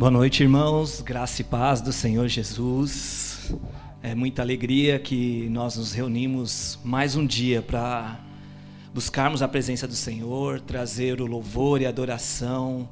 Boa 0.00 0.10
noite, 0.10 0.42
irmãos. 0.42 1.02
Graça 1.02 1.42
e 1.42 1.44
paz 1.44 1.82
do 1.82 1.92
Senhor 1.92 2.26
Jesus. 2.26 3.52
É 4.02 4.14
muita 4.14 4.40
alegria 4.40 4.98
que 4.98 5.46
nós 5.50 5.76
nos 5.76 5.92
reunimos 5.92 6.78
mais 6.82 7.16
um 7.16 7.26
dia 7.26 7.60
para 7.60 8.18
buscarmos 8.94 9.42
a 9.42 9.46
presença 9.46 9.86
do 9.86 9.92
Senhor, 9.92 10.58
trazer 10.58 11.20
o 11.20 11.26
louvor 11.26 11.82
e 11.82 11.86
adoração, 11.86 12.88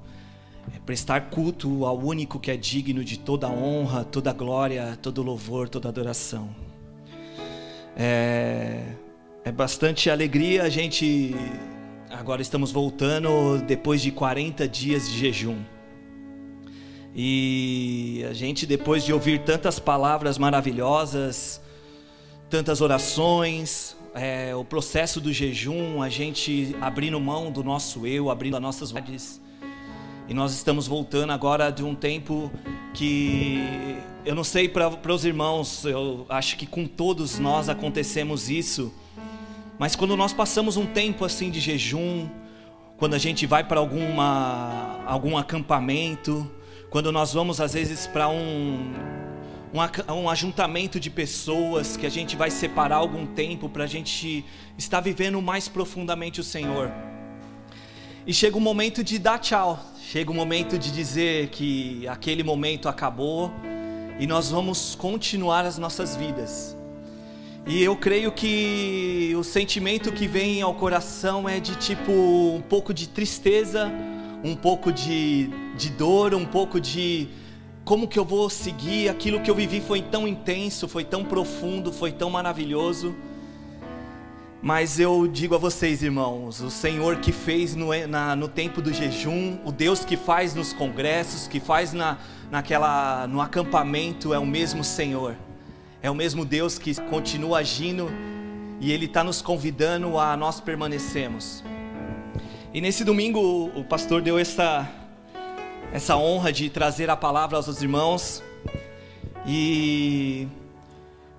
é, 0.70 0.78
prestar 0.80 1.30
culto 1.30 1.86
ao 1.86 1.98
único 1.98 2.38
que 2.38 2.50
é 2.50 2.58
digno 2.58 3.02
de 3.02 3.18
toda 3.18 3.48
honra, 3.48 4.04
toda 4.04 4.30
glória, 4.34 4.98
todo 5.00 5.22
louvor, 5.22 5.66
toda 5.70 5.88
adoração. 5.88 6.50
É, 7.96 8.82
é 9.46 9.50
bastante 9.50 10.10
alegria 10.10 10.64
a 10.64 10.68
gente. 10.68 11.34
Agora 12.10 12.42
estamos 12.42 12.70
voltando 12.70 13.62
depois 13.66 14.02
de 14.02 14.12
40 14.12 14.68
dias 14.68 15.08
de 15.08 15.18
jejum. 15.18 15.56
E 17.20 18.24
a 18.30 18.32
gente, 18.32 18.64
depois 18.64 19.04
de 19.04 19.12
ouvir 19.12 19.40
tantas 19.40 19.80
palavras 19.80 20.38
maravilhosas, 20.38 21.60
tantas 22.48 22.80
orações, 22.80 23.96
é, 24.14 24.54
o 24.54 24.64
processo 24.64 25.20
do 25.20 25.32
jejum, 25.32 26.00
a 26.00 26.08
gente 26.08 26.76
abrindo 26.80 27.18
mão 27.18 27.50
do 27.50 27.64
nosso 27.64 28.06
eu, 28.06 28.30
abrindo 28.30 28.54
as 28.54 28.62
nossas 28.62 28.92
vontades. 28.92 29.40
E 30.28 30.32
nós 30.32 30.54
estamos 30.54 30.86
voltando 30.86 31.32
agora 31.32 31.70
de 31.72 31.82
um 31.82 31.92
tempo 31.92 32.52
que 32.94 33.58
eu 34.24 34.36
não 34.36 34.44
sei 34.44 34.68
para 34.68 35.12
os 35.12 35.24
irmãos, 35.24 35.84
eu 35.84 36.24
acho 36.28 36.56
que 36.56 36.66
com 36.66 36.86
todos 36.86 37.36
nós 37.40 37.68
acontecemos 37.68 38.48
isso. 38.48 38.94
Mas 39.76 39.96
quando 39.96 40.16
nós 40.16 40.32
passamos 40.32 40.76
um 40.76 40.86
tempo 40.86 41.24
assim 41.24 41.50
de 41.50 41.58
jejum, 41.58 42.28
quando 42.96 43.14
a 43.14 43.18
gente 43.18 43.44
vai 43.44 43.64
para 43.64 43.80
alguma 43.80 45.02
algum 45.04 45.36
acampamento, 45.36 46.48
quando 46.90 47.12
nós 47.12 47.34
vamos 47.34 47.60
às 47.60 47.74
vezes 47.74 48.06
para 48.06 48.28
um, 48.28 48.94
um, 49.74 50.12
um 50.14 50.30
ajuntamento 50.30 50.98
de 50.98 51.10
pessoas 51.10 51.96
que 51.96 52.06
a 52.06 52.10
gente 52.10 52.34
vai 52.34 52.50
separar 52.50 52.96
algum 52.96 53.26
tempo 53.26 53.68
para 53.68 53.84
a 53.84 53.86
gente 53.86 54.44
estar 54.76 55.00
vivendo 55.00 55.40
mais 55.42 55.68
profundamente 55.68 56.40
o 56.40 56.44
Senhor. 56.44 56.90
E 58.26 58.32
chega 58.32 58.56
o 58.56 58.60
momento 58.60 59.04
de 59.04 59.18
dar 59.18 59.38
tchau, 59.38 59.78
chega 60.10 60.30
o 60.30 60.34
momento 60.34 60.78
de 60.78 60.90
dizer 60.90 61.48
que 61.48 62.08
aquele 62.08 62.42
momento 62.42 62.88
acabou 62.88 63.52
e 64.18 64.26
nós 64.26 64.50
vamos 64.50 64.94
continuar 64.94 65.64
as 65.64 65.78
nossas 65.78 66.16
vidas. 66.16 66.76
E 67.66 67.82
eu 67.82 67.94
creio 67.96 68.32
que 68.32 69.34
o 69.38 69.44
sentimento 69.44 70.10
que 70.10 70.26
vem 70.26 70.62
ao 70.62 70.72
coração 70.74 71.46
é 71.46 71.60
de 71.60 71.76
tipo 71.76 72.12
um 72.12 72.62
pouco 72.62 72.94
de 72.94 73.06
tristeza, 73.08 73.92
um 74.42 74.54
pouco 74.54 74.92
de, 74.92 75.48
de 75.76 75.90
dor, 75.90 76.34
um 76.34 76.44
pouco 76.44 76.80
de 76.80 77.28
como 77.84 78.06
que 78.06 78.18
eu 78.18 78.24
vou 78.24 78.50
seguir 78.50 79.08
aquilo 79.08 79.40
que 79.40 79.50
eu 79.50 79.54
vivi 79.54 79.80
foi 79.80 80.02
tão 80.02 80.28
intenso, 80.28 80.86
foi 80.86 81.04
tão 81.04 81.24
profundo, 81.24 81.92
foi 81.92 82.12
tão 82.12 82.28
maravilhoso. 82.28 83.14
Mas 84.60 84.98
eu 84.98 85.26
digo 85.26 85.54
a 85.54 85.58
vocês, 85.58 86.02
irmãos, 86.02 86.60
o 86.60 86.70
Senhor 86.70 87.16
que 87.16 87.30
fez 87.30 87.76
no, 87.76 87.88
na, 88.08 88.34
no 88.34 88.48
tempo 88.48 88.82
do 88.82 88.92
jejum, 88.92 89.56
o 89.64 89.70
Deus 89.70 90.04
que 90.04 90.16
faz 90.16 90.54
nos 90.54 90.72
congressos, 90.72 91.46
que 91.46 91.60
faz 91.60 91.92
na, 91.92 92.18
naquela, 92.50 93.26
no 93.28 93.40
acampamento, 93.40 94.34
é 94.34 94.38
o 94.38 94.46
mesmo 94.46 94.82
Senhor. 94.82 95.36
É 96.02 96.10
o 96.10 96.14
mesmo 96.14 96.44
Deus 96.44 96.78
que 96.78 96.94
continua 97.02 97.58
agindo 97.58 98.10
e 98.80 98.92
Ele 98.92 99.06
está 99.06 99.24
nos 99.24 99.40
convidando 99.40 100.18
a 100.18 100.36
nós 100.36 100.60
permanecermos. 100.60 101.62
E 102.72 102.82
nesse 102.82 103.02
domingo 103.02 103.70
o 103.74 103.82
pastor 103.82 104.20
deu 104.20 104.38
essa, 104.38 104.86
essa 105.90 106.18
honra 106.18 106.52
de 106.52 106.68
trazer 106.68 107.08
a 107.08 107.16
palavra 107.16 107.56
aos 107.56 107.80
irmãos. 107.80 108.42
E 109.46 110.46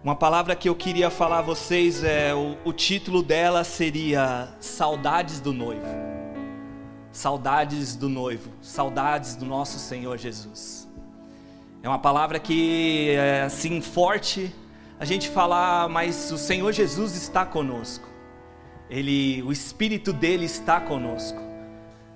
uma 0.03 0.16
palavra 0.16 0.55
que 0.55 0.67
eu 0.67 0.75
queria 0.75 1.11
falar 1.11 1.39
a 1.39 1.41
vocês 1.44 2.03
é 2.03 2.33
o, 2.33 2.57
o 2.66 2.73
título 2.73 3.22
dela 3.22 3.63
seria 3.63 4.50
Saudades 4.59 5.39
do 5.39 5.53
Noivo. 5.53 5.85
Saudades 7.12 7.95
do 7.95 8.09
noivo, 8.09 8.51
saudades 8.62 9.35
do 9.35 9.45
nosso 9.45 9.78
Senhor 9.78 10.18
Jesus. 10.18 10.88
É 11.84 11.88
uma 11.88 12.00
palavra 12.00 12.39
que 12.39 13.12
é 13.12 13.44
assim 13.44 13.81
forte 13.81 14.53
a 15.00 15.06
gente 15.06 15.29
falar, 15.29 15.89
mas 15.89 16.31
o 16.31 16.38
Senhor 16.38 16.72
Jesus 16.72 17.16
está 17.16 17.45
conosco. 17.45 18.09
Ele, 18.89 19.44
o 19.44 19.51
espírito 19.51 20.11
dele 20.11 20.45
está 20.45 20.79
conosco. 20.81 21.39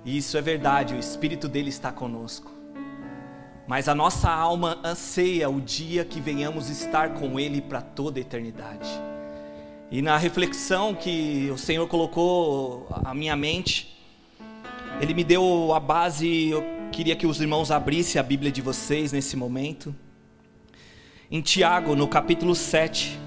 E 0.04 0.18
isso 0.18 0.36
é 0.36 0.42
verdade, 0.42 0.94
o 0.94 0.98
espírito 0.98 1.48
dele 1.48 1.68
está 1.68 1.92
conosco. 1.92 2.50
Mas 3.66 3.88
a 3.88 3.94
nossa 3.94 4.30
alma 4.30 4.78
anseia 4.84 5.48
o 5.48 5.60
dia 5.60 6.04
que 6.04 6.20
venhamos 6.20 6.68
estar 6.68 7.14
com 7.14 7.40
ele 7.40 7.62
para 7.62 7.80
toda 7.80 8.18
a 8.18 8.22
eternidade. 8.22 8.88
E 9.90 10.02
na 10.02 10.18
reflexão 10.18 10.94
que 10.94 11.48
o 11.50 11.56
Senhor 11.56 11.86
colocou 11.86 12.86
a 13.04 13.14
minha 13.14 13.36
mente, 13.36 13.96
ele 15.00 15.14
me 15.14 15.24
deu 15.24 15.72
a 15.72 15.80
base, 15.80 16.48
eu 16.48 16.64
queria 16.92 17.16
que 17.16 17.26
os 17.26 17.40
irmãos 17.40 17.70
abrissem 17.70 18.20
a 18.20 18.22
Bíblia 18.22 18.52
de 18.52 18.60
vocês 18.60 19.12
nesse 19.12 19.36
momento. 19.36 19.94
Em 21.30 21.40
Tiago, 21.40 21.96
no 21.96 22.06
capítulo 22.06 22.54
7, 22.54 23.18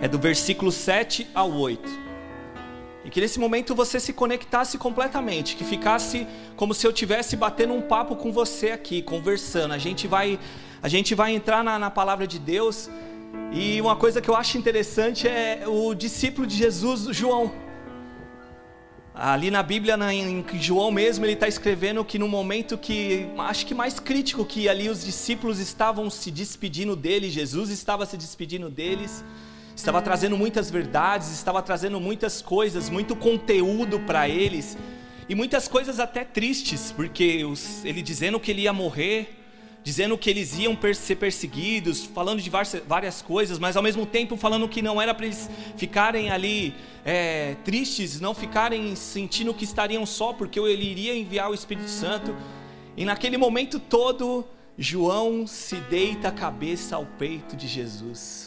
é 0.00 0.08
do 0.08 0.18
versículo 0.18 0.72
7 0.72 1.26
ao 1.34 1.52
8. 1.52 2.03
E 3.04 3.10
que 3.10 3.20
nesse 3.20 3.38
momento 3.38 3.74
você 3.74 4.00
se 4.00 4.12
conectasse 4.12 4.78
completamente, 4.78 5.56
que 5.56 5.64
ficasse 5.64 6.26
como 6.56 6.72
se 6.72 6.86
eu 6.86 6.92
tivesse 6.92 7.36
batendo 7.36 7.74
um 7.74 7.82
papo 7.82 8.16
com 8.16 8.32
você 8.32 8.70
aqui, 8.70 9.02
conversando. 9.02 9.74
A 9.74 9.78
gente 9.78 10.06
vai, 10.06 10.38
a 10.82 10.88
gente 10.88 11.14
vai 11.14 11.34
entrar 11.34 11.62
na, 11.62 11.78
na 11.78 11.90
palavra 11.90 12.26
de 12.26 12.38
Deus. 12.38 12.88
E 13.52 13.78
uma 13.80 13.94
coisa 13.94 14.22
que 14.22 14.28
eu 14.28 14.34
acho 14.34 14.56
interessante 14.56 15.28
é 15.28 15.64
o 15.66 15.94
discípulo 15.94 16.46
de 16.46 16.56
Jesus, 16.56 17.14
João. 17.14 17.52
Ali 19.14 19.48
na 19.50 19.62
Bíblia, 19.62 19.96
em 20.12 20.44
João 20.60 20.90
mesmo, 20.90 21.24
ele 21.24 21.34
está 21.34 21.46
escrevendo 21.46 22.04
que 22.04 22.18
no 22.18 22.26
momento 22.26 22.76
que, 22.76 23.28
acho 23.38 23.64
que 23.66 23.74
mais 23.74 24.00
crítico, 24.00 24.44
que 24.44 24.68
ali 24.68 24.88
os 24.88 25.04
discípulos 25.04 25.60
estavam 25.60 26.08
se 26.10 26.30
despedindo 26.30 26.96
dele, 26.96 27.30
Jesus 27.30 27.70
estava 27.70 28.06
se 28.06 28.16
despedindo 28.16 28.68
deles 28.68 29.22
estava 29.74 30.00
trazendo 30.00 30.36
muitas 30.36 30.70
verdades, 30.70 31.30
estava 31.32 31.60
trazendo 31.62 32.00
muitas 32.00 32.40
coisas, 32.40 32.88
muito 32.88 33.16
conteúdo 33.16 34.00
para 34.00 34.28
eles, 34.28 34.76
e 35.28 35.34
muitas 35.34 35.66
coisas 35.66 35.98
até 35.98 36.24
tristes, 36.24 36.92
porque 36.92 37.44
os, 37.44 37.84
ele 37.84 38.02
dizendo 38.02 38.38
que 38.38 38.50
ele 38.50 38.62
ia 38.62 38.72
morrer, 38.72 39.40
dizendo 39.82 40.16
que 40.16 40.30
eles 40.30 40.58
iam 40.58 40.76
ser 40.94 41.16
perseguidos, 41.16 42.04
falando 42.04 42.40
de 42.40 42.50
várias 42.50 43.20
coisas, 43.20 43.58
mas 43.58 43.76
ao 43.76 43.82
mesmo 43.82 44.06
tempo 44.06 44.34
falando 44.36 44.66
que 44.66 44.80
não 44.80 45.00
era 45.00 45.14
para 45.14 45.26
eles 45.26 45.50
ficarem 45.76 46.30
ali 46.30 46.74
é, 47.04 47.54
tristes, 47.64 48.18
não 48.18 48.34
ficarem 48.34 48.96
sentindo 48.96 49.52
que 49.52 49.64
estariam 49.64 50.06
só, 50.06 50.32
porque 50.32 50.58
ele 50.58 50.84
iria 50.84 51.14
enviar 51.14 51.50
o 51.50 51.54
Espírito 51.54 51.90
Santo. 51.90 52.34
E 52.96 53.04
naquele 53.04 53.36
momento 53.36 53.78
todo, 53.78 54.46
João 54.78 55.46
se 55.46 55.76
deita 55.76 56.28
a 56.28 56.32
cabeça 56.32 56.96
ao 56.96 57.04
peito 57.04 57.54
de 57.54 57.68
Jesus. 57.68 58.43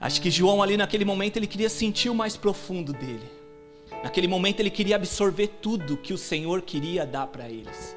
Acho 0.00 0.20
que 0.20 0.30
João 0.30 0.62
ali 0.62 0.76
naquele 0.76 1.04
momento 1.04 1.36
ele 1.36 1.46
queria 1.46 1.68
sentir 1.68 2.10
o 2.10 2.14
mais 2.14 2.36
profundo 2.36 2.92
dele. 2.92 3.30
Naquele 4.02 4.28
momento 4.28 4.60
ele 4.60 4.70
queria 4.70 4.96
absorver 4.96 5.48
tudo 5.60 5.96
que 5.96 6.12
o 6.12 6.18
Senhor 6.18 6.62
queria 6.62 7.06
dar 7.06 7.26
para 7.26 7.48
eles. 7.48 7.96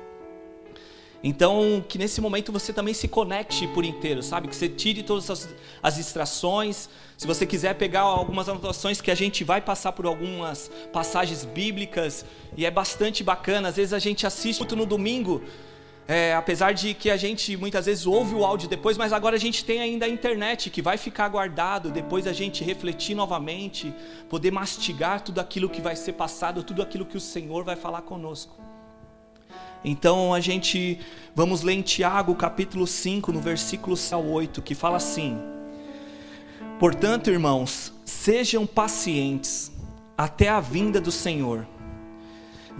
Então, 1.21 1.83
que 1.87 1.97
nesse 1.97 2.21
momento 2.21 2.49
você 2.49 2.71
também 2.71 2.93
se 2.93 3.07
conecte 3.07 3.67
por 3.67 3.83
inteiro, 3.83 4.23
sabe? 4.23 4.47
Que 4.47 4.55
você 4.55 4.69
tire 4.69 5.03
todas 5.03 5.29
as, 5.29 5.49
as 5.83 5.95
distrações. 5.95 6.89
Se 7.17 7.27
você 7.27 7.45
quiser 7.45 7.75
pegar 7.75 8.01
algumas 8.01 8.47
anotações 8.47 9.01
que 9.01 9.11
a 9.11 9.15
gente 9.15 9.43
vai 9.43 9.59
passar 9.59 9.91
por 9.91 10.05
algumas 10.05 10.71
passagens 10.93 11.43
bíblicas 11.43 12.25
e 12.55 12.65
é 12.65 12.71
bastante 12.71 13.21
bacana. 13.21 13.67
Às 13.67 13.75
vezes 13.75 13.91
a 13.91 13.99
gente 13.99 14.25
assiste 14.25 14.59
muito 14.59 14.77
no 14.77 14.85
domingo, 14.85 15.41
é, 16.09 16.33
apesar 16.33 16.73
de 16.73 16.95
que 16.95 17.11
a 17.11 17.15
gente 17.15 17.55
muitas 17.55 17.85
vezes 17.85 18.07
ouve 18.07 18.33
o 18.33 18.43
áudio 18.43 18.67
depois, 18.67 18.97
mas 18.97 19.13
agora 19.13 19.35
a 19.35 19.39
gente 19.39 19.63
tem 19.63 19.79
ainda 19.79 20.07
a 20.07 20.09
internet 20.09 20.71
que 20.71 20.81
vai 20.81 20.97
ficar 20.97 21.29
guardado, 21.29 21.91
depois 21.91 22.25
a 22.25 22.33
gente 22.33 22.63
refletir 22.63 23.13
novamente, 23.13 23.93
poder 24.27 24.49
mastigar 24.49 25.21
tudo 25.21 25.39
aquilo 25.39 25.69
que 25.69 25.79
vai 25.79 25.95
ser 25.95 26.13
passado, 26.13 26.63
tudo 26.63 26.81
aquilo 26.81 27.05
que 27.05 27.15
o 27.15 27.19
Senhor 27.21 27.63
vai 27.63 27.75
falar 27.75 28.01
conosco. 28.01 28.59
Então 29.85 30.33
a 30.33 30.39
gente 30.39 30.99
vamos 31.35 31.61
ler 31.61 31.73
em 31.73 31.83
Tiago 31.83 32.33
capítulo 32.33 32.87
5, 32.87 33.31
no 33.31 33.39
versículo 33.39 33.95
8, 34.33 34.63
que 34.63 34.73
fala 34.73 34.97
assim: 34.97 35.37
Portanto, 36.79 37.29
irmãos, 37.29 37.93
sejam 38.03 38.65
pacientes 38.65 39.71
até 40.17 40.49
a 40.49 40.59
vinda 40.59 40.99
do 40.99 41.11
Senhor. 41.11 41.67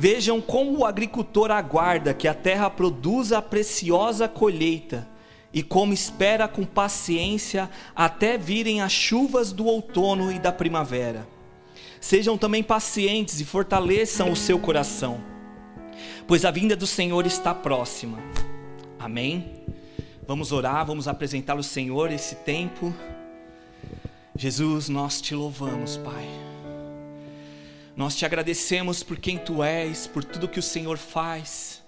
Vejam 0.01 0.40
como 0.40 0.78
o 0.78 0.86
agricultor 0.86 1.51
aguarda 1.51 2.13
que 2.13 2.25
a 2.25 2.34
terra 2.34 2.69
produza 2.69 3.38
a 3.38 3.42
preciosa 3.42 4.30
colheita 4.30 5.06
e 5.54 5.62
como 5.62 5.92
espera 5.92 6.48
com 6.48 6.63
paciência 6.63 7.69
até 7.94 8.38
virem 8.38 8.80
as 8.80 8.94
chuvas 8.94 9.51
do 9.51 9.66
outono 9.66 10.31
e 10.31 10.40
da 10.40 10.54
primavera. 10.54 11.28
Sejam 12.00 12.38
também 12.38 12.63
pacientes 12.63 13.42
e 13.42 13.46
fortaleçam 13.46 14.31
o 14.31 14.38
seu 14.38 14.57
coração, 14.57 15.19
pois 16.25 16.46
a 16.46 16.51
vinda 16.51 16.78
do 16.78 16.88
Senhor 16.88 17.25
está 17.25 17.54
próxima. 17.54 18.19
Amém? 18.98 19.51
Vamos 20.25 20.54
orar, 20.54 20.86
vamos 20.86 21.10
apresentar 21.10 21.57
ao 21.57 21.63
Senhor 21.63 22.10
esse 22.10 22.36
tempo. 22.36 22.96
Jesus, 24.34 24.88
nós 24.88 25.19
te 25.19 25.36
louvamos, 25.36 25.98
Pai. 25.98 26.49
Nós 28.00 28.16
te 28.16 28.25
agradecemos 28.25 29.04
por 29.04 29.18
quem 29.18 29.38
tu 29.38 29.62
és, 29.62 30.07
por 30.07 30.24
tudo 30.24 30.48
que 30.48 30.57
o 30.57 30.63
Senhor 30.63 30.98
faz, 30.98 31.84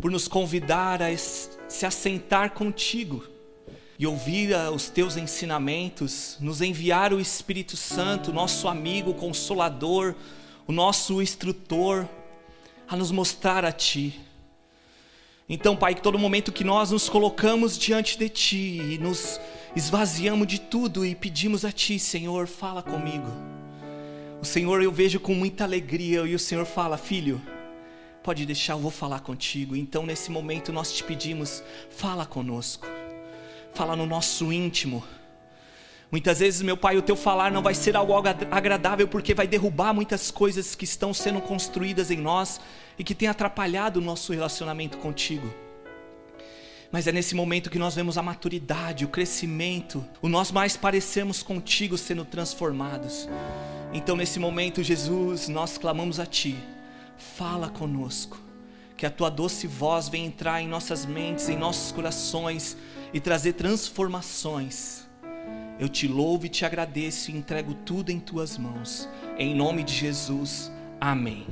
por 0.00 0.10
nos 0.10 0.26
convidar 0.26 1.02
a 1.02 1.14
se 1.14 1.84
assentar 1.84 2.52
contigo 2.52 3.22
e 3.98 4.06
ouvir 4.06 4.54
os 4.74 4.88
teus 4.88 5.18
ensinamentos, 5.18 6.38
nos 6.40 6.62
enviar 6.62 7.12
o 7.12 7.20
Espírito 7.20 7.76
Santo, 7.76 8.32
nosso 8.32 8.66
amigo 8.66 9.12
consolador, 9.12 10.14
o 10.66 10.72
nosso 10.72 11.20
instrutor, 11.20 12.08
a 12.88 12.96
nos 12.96 13.10
mostrar 13.10 13.62
a 13.62 13.72
Ti. 13.72 14.18
Então, 15.46 15.76
Pai, 15.76 15.94
que 15.94 16.00
todo 16.00 16.18
momento 16.18 16.50
que 16.50 16.64
nós 16.64 16.92
nos 16.92 17.10
colocamos 17.10 17.76
diante 17.76 18.18
de 18.18 18.30
Ti 18.30 18.80
e 18.94 18.98
nos 18.98 19.38
esvaziamos 19.76 20.46
de 20.46 20.58
tudo 20.58 21.04
e 21.04 21.14
pedimos 21.14 21.62
a 21.62 21.70
Ti, 21.70 21.98
Senhor, 21.98 22.46
fala 22.46 22.82
comigo. 22.82 23.51
O 24.42 24.44
Senhor 24.44 24.82
eu 24.82 24.92
vejo 24.92 25.18
com 25.20 25.34
muita 25.34 25.64
alegria 25.64 26.20
e 26.26 26.34
o 26.34 26.38
Senhor 26.38 26.66
fala, 26.66 26.98
filho, 26.98 27.40
pode 28.22 28.44
deixar, 28.44 28.74
eu 28.74 28.80
vou 28.80 28.90
falar 28.90 29.20
contigo. 29.20 29.74
Então, 29.74 30.04
nesse 30.04 30.30
momento, 30.30 30.72
nós 30.72 30.92
te 30.92 31.02
pedimos, 31.02 31.62
fala 31.88 32.26
conosco 32.26 32.86
fala 33.72 33.96
no 33.96 34.06
nosso 34.06 34.52
íntimo. 34.52 35.02
Muitas 36.10 36.40
vezes, 36.40 36.60
meu 36.60 36.76
Pai, 36.76 36.96
o 36.98 37.02
teu 37.02 37.16
falar 37.16 37.50
não 37.50 37.62
vai 37.62 37.74
ser 37.74 37.96
algo 37.96 38.12
agradável 38.50 39.08
porque 39.08 39.32
vai 39.32 39.46
derrubar 39.46 39.94
muitas 39.94 40.30
coisas 40.30 40.74
que 40.74 40.84
estão 40.84 41.14
sendo 41.14 41.40
construídas 41.40 42.10
em 42.10 42.18
nós 42.18 42.60
e 42.98 43.04
que 43.04 43.14
tem 43.14 43.28
atrapalhado 43.28 43.98
o 43.98 44.02
nosso 44.02 44.32
relacionamento 44.32 44.98
contigo. 44.98 45.52
Mas 46.90 47.06
é 47.06 47.12
nesse 47.12 47.34
momento 47.34 47.70
que 47.70 47.78
nós 47.78 47.94
vemos 47.94 48.18
a 48.18 48.22
maturidade, 48.22 49.06
o 49.06 49.08
crescimento, 49.08 50.04
o 50.20 50.28
nós 50.28 50.52
mais 50.52 50.76
parecermos 50.76 51.42
contigo 51.42 51.96
sendo 51.96 52.26
transformados. 52.26 53.26
Então, 53.92 54.16
nesse 54.16 54.38
momento, 54.38 54.82
Jesus, 54.82 55.48
nós 55.48 55.76
clamamos 55.76 56.18
a 56.18 56.24
Ti, 56.24 56.56
fala 57.36 57.68
conosco, 57.68 58.40
que 58.96 59.04
a 59.04 59.10
Tua 59.10 59.30
doce 59.30 59.66
voz 59.66 60.08
venha 60.08 60.26
entrar 60.26 60.62
em 60.62 60.68
nossas 60.68 61.04
mentes, 61.04 61.48
em 61.50 61.56
nossos 61.56 61.92
corações 61.92 62.76
e 63.12 63.20
trazer 63.20 63.52
transformações. 63.52 65.06
Eu 65.78 65.88
te 65.88 66.08
louvo 66.08 66.46
e 66.46 66.48
te 66.48 66.64
agradeço 66.64 67.30
e 67.30 67.36
entrego 67.36 67.74
tudo 67.74 68.10
em 68.10 68.18
tuas 68.18 68.56
mãos. 68.56 69.08
Em 69.36 69.54
nome 69.54 69.82
de 69.82 69.92
Jesus. 69.92 70.70
Amém. 71.00 71.46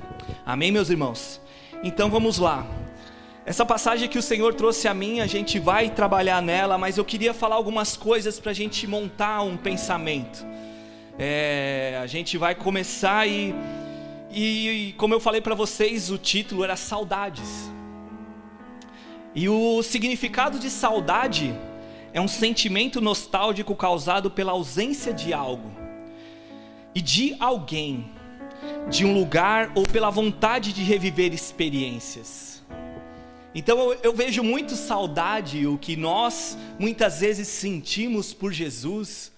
Amém, 0.46 0.72
meus 0.72 0.88
irmãos. 0.88 1.40
Então 1.82 2.08
vamos 2.08 2.38
lá. 2.38 2.66
Essa 3.44 3.66
passagem 3.66 4.08
que 4.08 4.18
o 4.18 4.22
Senhor 4.22 4.54
trouxe 4.54 4.86
a 4.86 4.94
mim, 4.94 5.20
a 5.20 5.26
gente 5.26 5.58
vai 5.58 5.90
trabalhar 5.90 6.40
nela, 6.40 6.78
mas 6.78 6.96
eu 6.96 7.04
queria 7.04 7.34
falar 7.34 7.56
algumas 7.56 7.96
coisas 7.96 8.38
para 8.38 8.52
a 8.52 8.54
gente 8.54 8.86
montar 8.86 9.42
um 9.42 9.56
pensamento. 9.56 10.46
É, 11.22 12.00
a 12.02 12.06
gente 12.06 12.38
vai 12.38 12.54
começar 12.54 13.28
e, 13.28 13.54
e 14.32 14.94
como 14.96 15.12
eu 15.12 15.20
falei 15.20 15.42
para 15.42 15.54
vocês, 15.54 16.10
o 16.10 16.16
título 16.16 16.64
era 16.64 16.76
Saudades. 16.76 17.70
E 19.34 19.46
o 19.46 19.82
significado 19.82 20.58
de 20.58 20.70
saudade 20.70 21.54
é 22.14 22.22
um 22.22 22.26
sentimento 22.26 23.02
nostálgico 23.02 23.76
causado 23.76 24.30
pela 24.30 24.52
ausência 24.52 25.12
de 25.12 25.34
algo 25.34 25.70
e 26.94 27.02
de 27.02 27.36
alguém, 27.38 28.10
de 28.88 29.04
um 29.04 29.12
lugar 29.12 29.72
ou 29.74 29.82
pela 29.82 30.08
vontade 30.08 30.72
de 30.72 30.82
reviver 30.82 31.34
experiências. 31.34 32.62
Então 33.54 33.78
eu, 33.78 33.98
eu, 34.04 34.14
vejo 34.14 34.42
muito 34.42 34.74
saudade, 34.74 35.66
o 35.66 35.76
que 35.76 35.96
nós 35.96 36.56
muitas 36.78 37.20
vezes 37.20 37.46
sentimos 37.46 38.32
por 38.32 38.54
Jesus, 38.54 39.30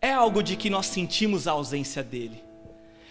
é 0.00 0.12
algo 0.12 0.42
de 0.42 0.56
que 0.56 0.70
nós 0.70 0.86
sentimos 0.86 1.46
a 1.46 1.52
ausência 1.52 2.02
dele, 2.02 2.42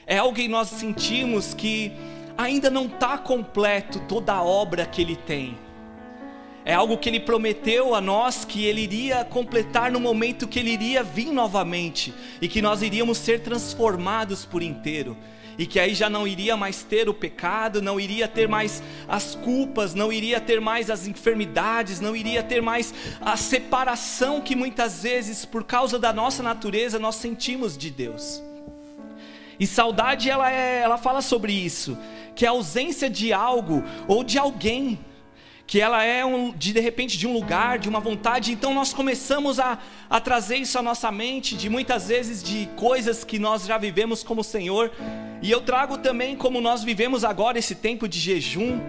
é 0.08 0.18
algo 0.18 0.36
que 0.36 0.48
nós 0.48 0.70
sentimos 0.70 1.54
que 1.54 1.92
ainda 2.38 2.70
não 2.70 2.86
está 2.86 3.18
completo 3.18 4.00
toda 4.08 4.34
a 4.34 4.44
obra 4.44 4.86
que 4.86 5.02
ele 5.02 5.16
tem 5.16 5.58
é 6.70 6.74
algo 6.76 6.98
que 6.98 7.10
ele 7.10 7.20
prometeu 7.20 7.96
a 7.96 8.02
nós 8.02 8.46
que 8.46 8.66
ele 8.66 8.82
iria 8.82 9.24
completar 9.26 9.92
no 9.92 10.00
momento 10.00 10.48
que 10.48 10.60
ele 10.60 10.72
iria 10.72 11.02
vir 11.02 11.32
novamente 11.32 12.14
e 12.40 12.48
que 12.48 12.62
nós 12.62 12.84
iríamos 12.84 13.18
ser 13.18 13.42
transformados 13.42 14.46
por 14.46 14.62
inteiro. 14.62 15.18
E 15.60 15.66
que 15.68 15.78
aí 15.78 15.94
já 15.94 16.10
não 16.10 16.26
iria 16.26 16.56
mais 16.56 16.84
ter 16.84 17.10
o 17.10 17.14
pecado, 17.14 17.82
não 17.82 18.00
iria 18.00 18.30
ter 18.30 18.48
mais 18.48 18.82
as 19.10 19.36
culpas, 19.36 19.94
não 19.94 20.10
iria 20.10 20.40
ter 20.40 20.62
mais 20.62 20.90
as 20.90 21.06
enfermidades, 21.06 22.00
não 22.00 22.16
iria 22.16 22.42
ter 22.42 22.62
mais 22.62 22.94
a 23.20 23.36
separação 23.36 24.40
que 24.40 24.56
muitas 24.56 25.04
vezes, 25.04 25.44
por 25.44 25.66
causa 25.66 26.00
da 26.00 26.14
nossa 26.14 26.42
natureza, 26.42 26.98
nós 26.98 27.16
sentimos 27.16 27.78
de 27.78 27.92
Deus. 27.92 28.42
E 29.60 29.68
saudade, 29.68 30.30
ela, 30.30 30.50
é, 30.50 30.80
ela 30.80 30.98
fala 30.98 31.22
sobre 31.22 31.52
isso, 31.52 31.98
que 32.38 32.46
é 32.46 32.48
a 32.48 32.52
ausência 32.52 33.10
de 33.10 33.34
algo 33.34 33.84
ou 34.08 34.24
de 34.24 34.40
alguém 34.40 34.98
que 35.70 35.80
ela 35.80 36.04
é 36.04 36.26
um, 36.26 36.52
de, 36.52 36.74
de 36.74 36.80
repente 36.80 37.16
de 37.16 37.28
um 37.28 37.32
lugar, 37.32 37.78
de 37.78 37.88
uma 37.88 38.00
vontade, 38.00 38.52
então 38.52 38.74
nós 38.74 38.92
começamos 38.92 39.60
a, 39.60 39.78
a 40.10 40.20
trazer 40.20 40.56
isso 40.56 40.80
à 40.80 40.82
nossa 40.82 41.12
mente, 41.12 41.56
de 41.56 41.70
muitas 41.70 42.08
vezes 42.08 42.42
de 42.42 42.68
coisas 42.76 43.24
que 43.24 43.38
nós 43.38 43.68
já 43.68 43.78
vivemos 43.78 44.24
como 44.24 44.44
Senhor, 44.44 44.92
e 45.44 45.52
eu 45.52 45.62
trago 45.62 46.00
também 46.00 46.36
como 46.36 46.60
nós 46.60 46.84
vivemos 46.84 47.24
agora 47.24 47.60
esse 47.60 47.76
tempo 47.76 48.08
de 48.08 48.20
jejum, 48.20 48.80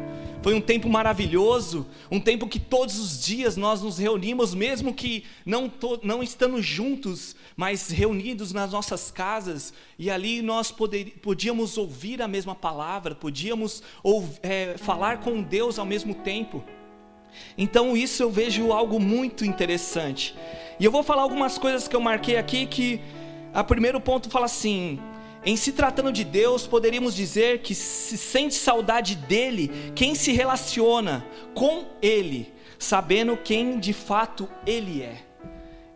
foi 0.43 0.55
um 0.55 0.61
tempo 0.61 0.89
maravilhoso, 0.89 1.87
um 2.11 2.19
tempo 2.19 2.49
que 2.49 2.59
todos 2.59 2.99
os 2.99 3.23
dias 3.25 3.57
nós 3.57 3.83
nos 3.83 3.99
reunimos, 3.99 4.55
mesmo 4.55 4.95
que 4.95 5.25
não, 5.45 5.69
to, 5.69 6.01
não 6.03 6.23
estando 6.23 6.63
juntos, 6.63 7.37
mas 7.57 7.91
reunidos 7.91 8.53
nas 8.53 8.73
nossas 8.73 9.11
casas, 9.11 9.75
e 9.99 10.11
ali 10.11 10.41
nós 10.41 10.71
poder, 10.71 11.19
podíamos 11.21 11.77
ouvir 11.77 12.23
a 12.23 12.29
mesma 12.29 12.55
palavra, 12.55 13.15
podíamos 13.15 13.83
ou, 14.03 14.27
é, 14.43 14.77
falar 14.79 15.21
com 15.21 15.43
Deus 15.43 15.79
ao 15.79 15.85
mesmo 15.85 16.15
tempo. 16.15 16.65
Então 17.57 17.97
isso 17.97 18.23
eu 18.23 18.31
vejo 18.31 18.73
algo 18.73 18.99
muito 18.99 19.45
interessante. 19.45 20.35
E 20.79 20.85
eu 20.85 20.91
vou 20.91 21.03
falar 21.03 21.23
algumas 21.23 21.59
coisas 21.59 21.87
que 21.87 21.95
eu 21.95 22.01
marquei 22.01 22.37
aqui 22.37 22.67
que 22.67 23.01
a 23.53 23.63
primeiro 23.63 24.01
ponto 24.01 24.31
fala 24.31 24.47
assim: 24.47 24.99
em 25.45 25.57
se 25.57 25.73
tratando 25.73 26.13
de 26.13 26.23
Deus, 26.23 26.67
poderíamos 26.67 27.15
dizer 27.15 27.61
que 27.61 27.75
se 27.75 28.19
sente 28.19 28.55
saudade 28.55 29.17
dele 29.17 29.93
quem 29.95 30.15
se 30.15 30.33
relaciona 30.33 31.27
com 31.55 31.87
ele, 32.03 32.53
sabendo 32.79 33.37
quem 33.37 33.79
de 33.79 33.93
fato 33.93 34.49
ele 34.67 35.03
é. 35.03 35.23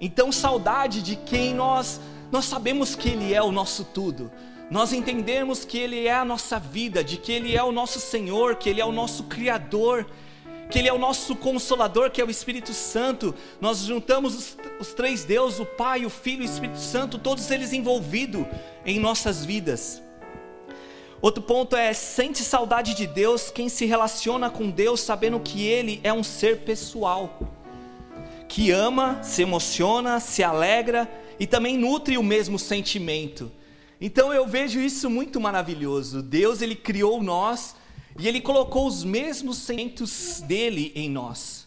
Então, 0.00 0.32
saudade 0.32 1.02
de 1.02 1.16
quem 1.16 1.54
nós 1.54 2.00
nós 2.32 2.46
sabemos 2.46 2.96
que 2.96 3.10
ele 3.10 3.32
é 3.32 3.40
o 3.40 3.52
nosso 3.52 3.84
tudo. 3.84 4.32
Nós 4.68 4.92
entendemos 4.92 5.64
que 5.64 5.78
ele 5.78 6.06
é 6.06 6.14
a 6.14 6.24
nossa 6.24 6.58
vida, 6.58 7.04
de 7.04 7.16
que 7.16 7.30
ele 7.30 7.54
é 7.54 7.62
o 7.62 7.70
nosso 7.70 8.00
Senhor, 8.00 8.56
que 8.56 8.68
ele 8.68 8.80
é 8.80 8.84
o 8.84 8.90
nosso 8.90 9.24
criador 9.24 10.06
que 10.70 10.78
Ele 10.78 10.88
é 10.88 10.92
o 10.92 10.98
nosso 10.98 11.36
consolador, 11.36 12.10
que 12.10 12.20
é 12.20 12.24
o 12.24 12.30
Espírito 12.30 12.72
Santo. 12.72 13.34
Nós 13.60 13.78
juntamos 13.78 14.34
os, 14.34 14.56
os 14.84 14.92
três 14.92 15.24
deuses, 15.24 15.58
o 15.58 15.64
Pai, 15.64 16.04
o 16.04 16.10
Filho 16.10 16.42
e 16.42 16.46
o 16.46 16.50
Espírito 16.50 16.78
Santo, 16.78 17.18
todos 17.18 17.50
eles 17.50 17.72
envolvidos 17.72 18.46
em 18.84 19.00
nossas 19.00 19.44
vidas. 19.44 20.02
Outro 21.22 21.42
ponto 21.42 21.74
é: 21.74 21.92
sente 21.94 22.42
saudade 22.42 22.94
de 22.94 23.06
Deus 23.06 23.50
quem 23.50 23.70
se 23.70 23.86
relaciona 23.86 24.50
com 24.50 24.70
Deus 24.70 25.00
sabendo 25.00 25.40
que 25.40 25.66
Ele 25.66 26.00
é 26.04 26.12
um 26.12 26.22
ser 26.22 26.58
pessoal, 26.60 27.38
que 28.46 28.70
ama, 28.70 29.22
se 29.22 29.40
emociona, 29.40 30.20
se 30.20 30.42
alegra 30.42 31.10
e 31.40 31.46
também 31.46 31.78
nutre 31.78 32.18
o 32.18 32.22
mesmo 32.22 32.58
sentimento. 32.58 33.50
Então 33.98 34.34
eu 34.34 34.46
vejo 34.46 34.78
isso 34.78 35.08
muito 35.08 35.40
maravilhoso. 35.40 36.22
Deus 36.22 36.60
ele 36.60 36.76
criou 36.76 37.22
nós 37.22 37.74
e 38.18 38.28
ele 38.28 38.40
colocou 38.40 38.86
os 38.86 39.02
mesmos 39.02 39.56
sentimentos 39.56 40.42
dele 40.42 40.92
em 40.94 41.08
nós. 41.08 41.63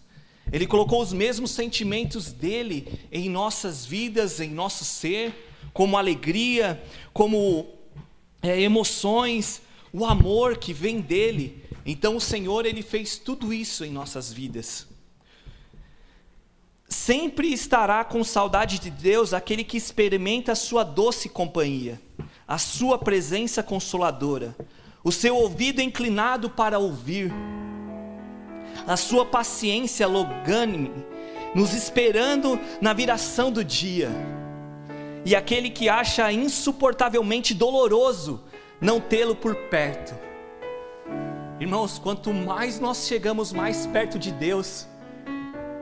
Ele 0.51 0.65
colocou 0.65 1.01
os 1.01 1.11
mesmos 1.11 1.51
sentimentos 1.51 2.31
dele 2.31 2.99
em 3.11 3.29
nossas 3.29 3.85
vidas, 3.85 4.39
em 4.39 4.49
nosso 4.49 4.85
ser, 4.85 5.33
como 5.73 5.97
alegria, 5.97 6.81
como 7.13 7.67
é, 8.41 8.61
emoções, 8.61 9.61
o 9.91 10.05
amor 10.05 10.57
que 10.57 10.73
vem 10.73 11.01
dele. 11.01 11.63
Então 11.85 12.15
o 12.15 12.21
Senhor 12.21 12.65
ele 12.65 12.81
fez 12.81 13.17
tudo 13.17 13.53
isso 13.53 13.83
em 13.83 13.91
nossas 13.91 14.31
vidas. 14.31 14.87
Sempre 16.89 17.51
estará 17.51 18.03
com 18.05 18.23
saudade 18.23 18.79
de 18.79 18.89
Deus 18.89 19.33
aquele 19.33 19.63
que 19.63 19.75
experimenta 19.75 20.53
a 20.53 20.55
sua 20.55 20.83
doce 20.83 21.27
companhia, 21.27 22.01
a 22.47 22.57
sua 22.57 22.97
presença 22.97 23.61
consoladora, 23.61 24.55
o 25.03 25.11
seu 25.11 25.35
ouvido 25.35 25.81
inclinado 25.81 26.49
para 26.49 26.79
ouvir, 26.79 27.31
a 28.87 28.95
sua 28.95 29.25
paciência 29.25 30.07
logânime, 30.07 31.05
nos 31.53 31.73
esperando 31.73 32.59
na 32.79 32.93
viração 32.93 33.51
do 33.51 33.63
dia, 33.63 34.09
e 35.25 35.35
aquele 35.35 35.69
que 35.69 35.89
acha 35.89 36.31
insuportavelmente 36.31 37.53
doloroso 37.53 38.41
não 38.79 39.01
tê-lo 39.01 39.35
por 39.35 39.55
perto. 39.55 40.15
Irmãos, 41.59 41.99
quanto 41.99 42.33
mais 42.33 42.79
nós 42.79 43.07
chegamos 43.07 43.51
mais 43.51 43.85
perto 43.87 44.17
de 44.17 44.31
Deus, 44.31 44.87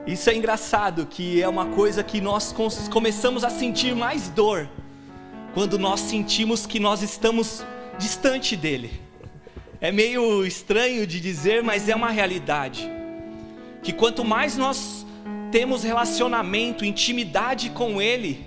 Isso 0.06 0.30
é 0.30 0.36
engraçado, 0.36 1.04
que 1.04 1.42
é 1.42 1.48
uma 1.48 1.66
coisa 1.66 2.04
que 2.04 2.20
nós 2.20 2.54
começamos 2.88 3.42
a 3.42 3.50
sentir 3.50 3.92
mais 3.92 4.28
dor 4.28 4.68
quando 5.52 5.76
nós 5.80 5.98
sentimos 5.98 6.64
que 6.64 6.78
nós 6.78 7.02
estamos 7.02 7.64
distante 7.98 8.54
dele. 8.54 9.00
É 9.80 9.90
meio 9.90 10.46
estranho 10.46 11.08
de 11.08 11.20
dizer, 11.20 11.60
mas 11.60 11.88
é 11.88 11.96
uma 11.96 12.10
realidade. 12.10 12.88
Que 13.86 13.92
quanto 13.92 14.24
mais 14.24 14.56
nós 14.56 15.06
temos 15.52 15.84
relacionamento, 15.84 16.84
intimidade 16.84 17.70
com 17.70 18.02
ele, 18.02 18.44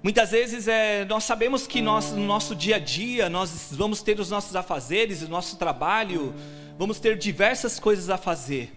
Muitas 0.00 0.30
vezes 0.30 0.68
é, 0.68 1.04
nós 1.04 1.24
sabemos 1.24 1.66
que 1.66 1.82
nós, 1.82 2.12
no 2.12 2.24
nosso 2.24 2.54
dia 2.54 2.76
a 2.76 2.78
dia 2.78 3.28
nós 3.28 3.70
vamos 3.72 4.02
ter 4.02 4.20
os 4.20 4.30
nossos 4.30 4.54
afazeres, 4.54 5.22
o 5.22 5.28
nosso 5.28 5.56
trabalho, 5.56 6.32
vamos 6.78 7.00
ter 7.00 7.18
diversas 7.18 7.80
coisas 7.80 8.08
a 8.08 8.16
fazer. 8.16 8.75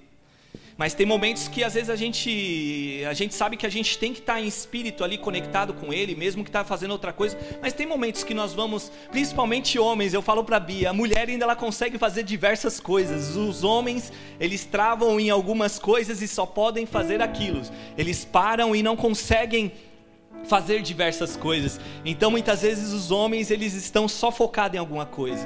Mas 0.80 0.94
tem 0.94 1.06
momentos 1.06 1.50
que 1.50 1.62
às 1.62 1.74
vezes 1.74 1.90
a 1.90 1.96
gente, 1.98 3.04
a 3.06 3.12
gente 3.12 3.36
sabe 3.36 3.58
que 3.58 3.66
a 3.66 3.70
gente 3.70 3.98
tem 3.98 4.14
que 4.14 4.20
estar 4.20 4.40
em 4.40 4.48
espírito 4.48 5.04
ali 5.04 5.18
conectado 5.18 5.74
com 5.74 5.92
Ele, 5.92 6.16
mesmo 6.16 6.42
que 6.42 6.50
está 6.50 6.64
fazendo 6.64 6.92
outra 6.92 7.12
coisa. 7.12 7.38
Mas 7.62 7.74
tem 7.74 7.86
momentos 7.86 8.24
que 8.24 8.34
nós 8.34 8.54
vamos, 8.54 8.90
principalmente 9.12 9.78
homens, 9.78 10.14
eu 10.14 10.22
falo 10.22 10.42
para 10.42 10.58
Bia, 10.58 10.92
a 10.92 10.94
mulher 10.94 11.28
ainda 11.28 11.44
ela 11.44 11.56
consegue 11.58 11.98
fazer 11.98 12.24
diversas 12.24 12.80
coisas. 12.80 13.36
Os 13.36 13.62
homens, 13.62 14.14
eles 14.40 14.64
travam 14.64 15.20
em 15.20 15.30
algumas 15.30 15.78
coisas 15.78 16.22
e 16.22 16.30
só 16.30 16.46
podem 16.46 16.86
fazer 16.86 17.22
aquilo. 17.22 17.62
Eles 17.98 18.24
param 18.24 18.74
e 18.74 18.82
não 18.82 18.96
conseguem 18.96 19.74
fazer 20.46 20.82
diversas 20.82 21.36
coisas. 21.36 21.78
Então 22.06 22.32
muitas 22.32 22.62
vezes 22.62 22.94
os 22.94 23.12
homens 23.12 23.52
eles 23.52 23.74
estão 23.74 24.08
só 24.08 24.32
focados 24.32 24.78
em 24.78 24.80
alguma 24.80 25.06
coisa. 25.06 25.46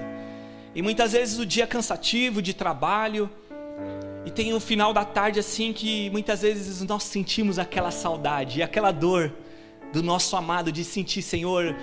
E 0.75 0.82
muitas 0.84 1.13
vezes 1.13 1.40
o 1.40 1.46
dia 1.46 1.68
cansativo 1.68 2.40
de 2.40 2.54
trabalho 2.54 3.32
e 4.25 4.32
tem 4.32 4.53
o 4.53 4.60
final 4.60 4.94
da 4.94 5.03
tarde 5.03 5.39
assim 5.39 5.74
que 5.74 6.10
muitas 6.10 6.42
vezes 6.42 6.82
nós 6.84 7.03
sentimos 7.03 7.60
aquela 7.60 7.92
saudade 7.92 8.60
e 8.60 8.63
aquela 8.63 8.92
dor 8.92 9.34
do 9.92 10.01
nosso 10.01 10.36
amado 10.36 10.72
de 10.72 10.84
sentir, 10.84 11.22
Senhor, 11.22 11.75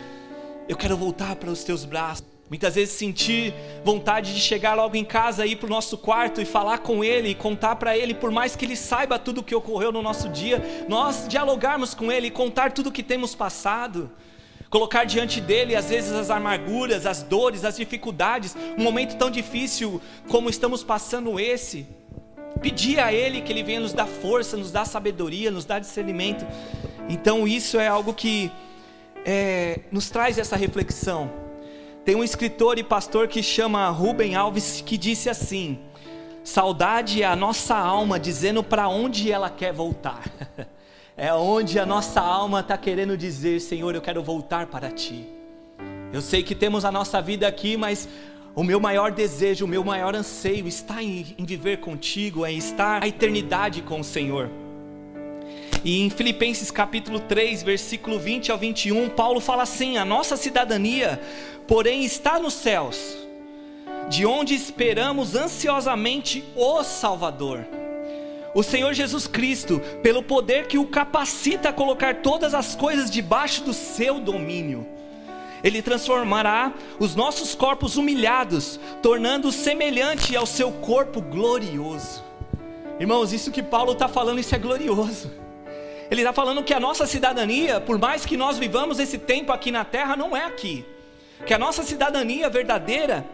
eu 0.69 0.77
quero 0.77 0.97
voltar 0.97 1.37
para 1.37 1.51
os 1.51 1.63
teus 1.63 1.85
braços. 1.85 2.25
Muitas 2.49 2.75
vezes 2.75 2.95
sentir 2.95 3.55
vontade 3.85 4.35
de 4.35 4.41
chegar 4.41 4.75
logo 4.75 4.97
em 4.97 5.05
casa, 5.05 5.47
ir 5.47 5.55
para 5.57 5.67
o 5.67 5.71
nosso 5.71 5.97
quarto 5.97 6.41
e 6.41 6.45
falar 6.45 6.79
com 6.79 7.05
Ele, 7.05 7.29
e 7.29 7.35
contar 7.35 7.77
para 7.77 7.97
Ele, 7.97 8.13
por 8.13 8.33
mais 8.33 8.57
que 8.57 8.65
Ele 8.65 8.75
saiba 8.75 9.21
tudo 9.21 9.39
o 9.41 9.45
que 9.45 9.55
ocorreu 9.55 9.93
no 9.93 10.03
nosso 10.03 10.29
dia, 10.29 10.87
nós 10.89 11.29
dialogarmos 11.29 11.95
com 11.95 12.11
Ele, 12.11 12.29
contar 12.29 12.73
tudo 12.73 12.89
o 12.89 12.93
que 12.93 13.05
temos 13.05 13.37
passado, 13.37 14.11
colocar 14.69 15.05
diante 15.05 15.41
dele 15.41 15.77
às 15.77 15.91
vezes 15.91 16.11
as 16.11 16.31
amarguras, 16.31 17.07
as 17.07 17.23
dores, 17.23 17.65
as 17.65 17.77
dificuldades, 17.77 18.57
um 18.77 18.83
momento 18.83 19.17
tão 19.17 19.31
difícil 19.31 20.01
como 20.29 20.51
estamos 20.51 20.83
passando 20.83 21.39
esse, 21.39 21.87
pedir 22.61 22.99
a 22.99 23.13
Ele 23.13 23.41
que 23.41 23.53
Ele 23.53 23.63
venha 23.63 23.81
nos 23.81 23.93
dar 23.93 24.07
força, 24.07 24.57
nos 24.57 24.71
dar 24.71 24.85
sabedoria, 24.85 25.51
nos 25.51 25.65
dar 25.65 25.79
discernimento. 25.79 26.47
Então 27.09 27.47
isso 27.47 27.79
é 27.79 27.89
algo 27.89 28.15
que 28.15 28.51
é, 29.25 29.81
nos 29.91 30.11
traz 30.11 30.39
essa 30.39 30.57
reflexão 30.57 31.31
tem 32.05 32.17
um 32.17 32.25
escritor 32.25 32.79
e 32.79 32.83
pastor 32.83 33.29
que 33.29 33.43
chama 33.43 33.89
Rubem 33.91 34.35
Alves 34.35 34.83
que 34.85 34.97
disse 34.97 35.29
assim: 35.29 35.79
Saudade 36.43 37.23
é 37.23 37.27
a 37.27 37.37
nossa 37.37 37.77
alma 37.77 38.19
dizendo 38.19 38.65
para 38.65 38.89
onde 38.89 39.31
ela 39.31 39.51
quer 39.51 39.73
voltar. 39.73 40.25
é 41.17 41.33
onde 41.35 41.79
a 41.79 41.85
nossa 41.85 42.21
alma 42.21 42.61
está 42.61 42.77
querendo 42.79 43.17
dizer: 43.17 43.61
Senhor, 43.61 43.95
eu 43.95 44.01
quero 44.01 44.23
voltar 44.23 44.67
para 44.67 44.91
ti. 44.91 45.29
Eu 46.13 46.23
sei 46.23 46.43
que 46.43 46.55
temos 46.55 46.85
a 46.85 46.91
nossa 46.91 47.21
vida 47.21 47.47
aqui, 47.47 47.77
mas 47.77 48.09
o 48.55 48.65
meu 48.65 48.81
maior 48.81 49.13
desejo, 49.13 49.65
o 49.65 49.69
meu 49.69 49.85
maior 49.85 50.15
anseio 50.15 50.67
está 50.67 51.03
em, 51.03 51.35
em 51.39 51.45
viver 51.45 51.79
contigo, 51.79 52.45
é 52.45 52.53
estar 52.53 53.03
a 53.03 53.09
eternidade 53.09 53.83
com 53.83 54.01
o 54.01 54.05
Senhor. 54.05 54.51
E 55.85 56.03
em 56.03 56.11
Filipenses 56.11 56.71
capítulo 56.71 57.21
3, 57.21 57.63
versículo 57.63 58.19
20 58.19 58.53
ao 58.53 58.59
21, 58.59 59.09
Paulo 59.11 59.41
fala 59.41 59.63
assim: 59.63 59.97
a 59.97 60.05
nossa 60.05 60.37
cidadania 60.37 61.21
porém 61.71 62.05
está 62.05 62.37
nos 62.37 62.55
céus, 62.55 63.17
de 64.09 64.27
onde 64.27 64.57
esperamos 64.57 65.37
ansiosamente 65.37 66.43
o 66.57 66.83
Salvador. 66.83 67.65
O 68.53 68.65
Senhor 68.65 68.93
Jesus 68.93 69.29
Cristo, 69.29 69.81
pelo 70.03 70.21
poder 70.21 70.67
que 70.67 70.77
o 70.77 70.87
capacita 70.89 71.69
a 71.69 71.73
colocar 71.73 72.17
todas 72.17 72.53
as 72.55 72.75
coisas 72.75 73.09
debaixo 73.09 73.63
do 73.63 73.73
seu 73.73 74.19
domínio. 74.19 74.85
Ele 75.63 75.83
transformará 75.83 76.73
os 76.99 77.15
nossos 77.15 77.55
corpos 77.55 77.97
humilhados, 77.97 78.81
tornando-os 79.03 79.55
semelhante 79.55 80.37
ao 80.37 80.47
seu 80.47 80.73
corpo 80.73 81.21
glorioso. 81.21 82.23
Irmãos, 82.99 83.33
isso 83.33 83.51
que 83.51 83.63
Paulo 83.63 83.93
está 83.93 84.09
falando, 84.09 84.41
isso 84.41 84.55
é 84.55 84.59
glorioso. 84.59 85.31
Ele 86.11 86.23
está 86.23 86.33
falando 86.33 86.65
que 86.65 86.75
a 86.75 86.81
nossa 86.81 87.07
cidadania, 87.07 87.81
por 87.81 87.99
mais 87.99 88.27
que 88.27 88.37
nós 88.37 88.59
vivamos 88.59 88.99
esse 88.99 89.17
tempo 89.17 89.53
aqui 89.53 89.71
na 89.71 89.85
terra, 89.85 90.17
não 90.17 90.37
é 90.37 90.45
aqui 90.45 90.85
que 91.47 91.55
a 91.55 91.59
nossa 91.59 91.83
cidadania 91.83 92.49
verdadeira 92.49 93.25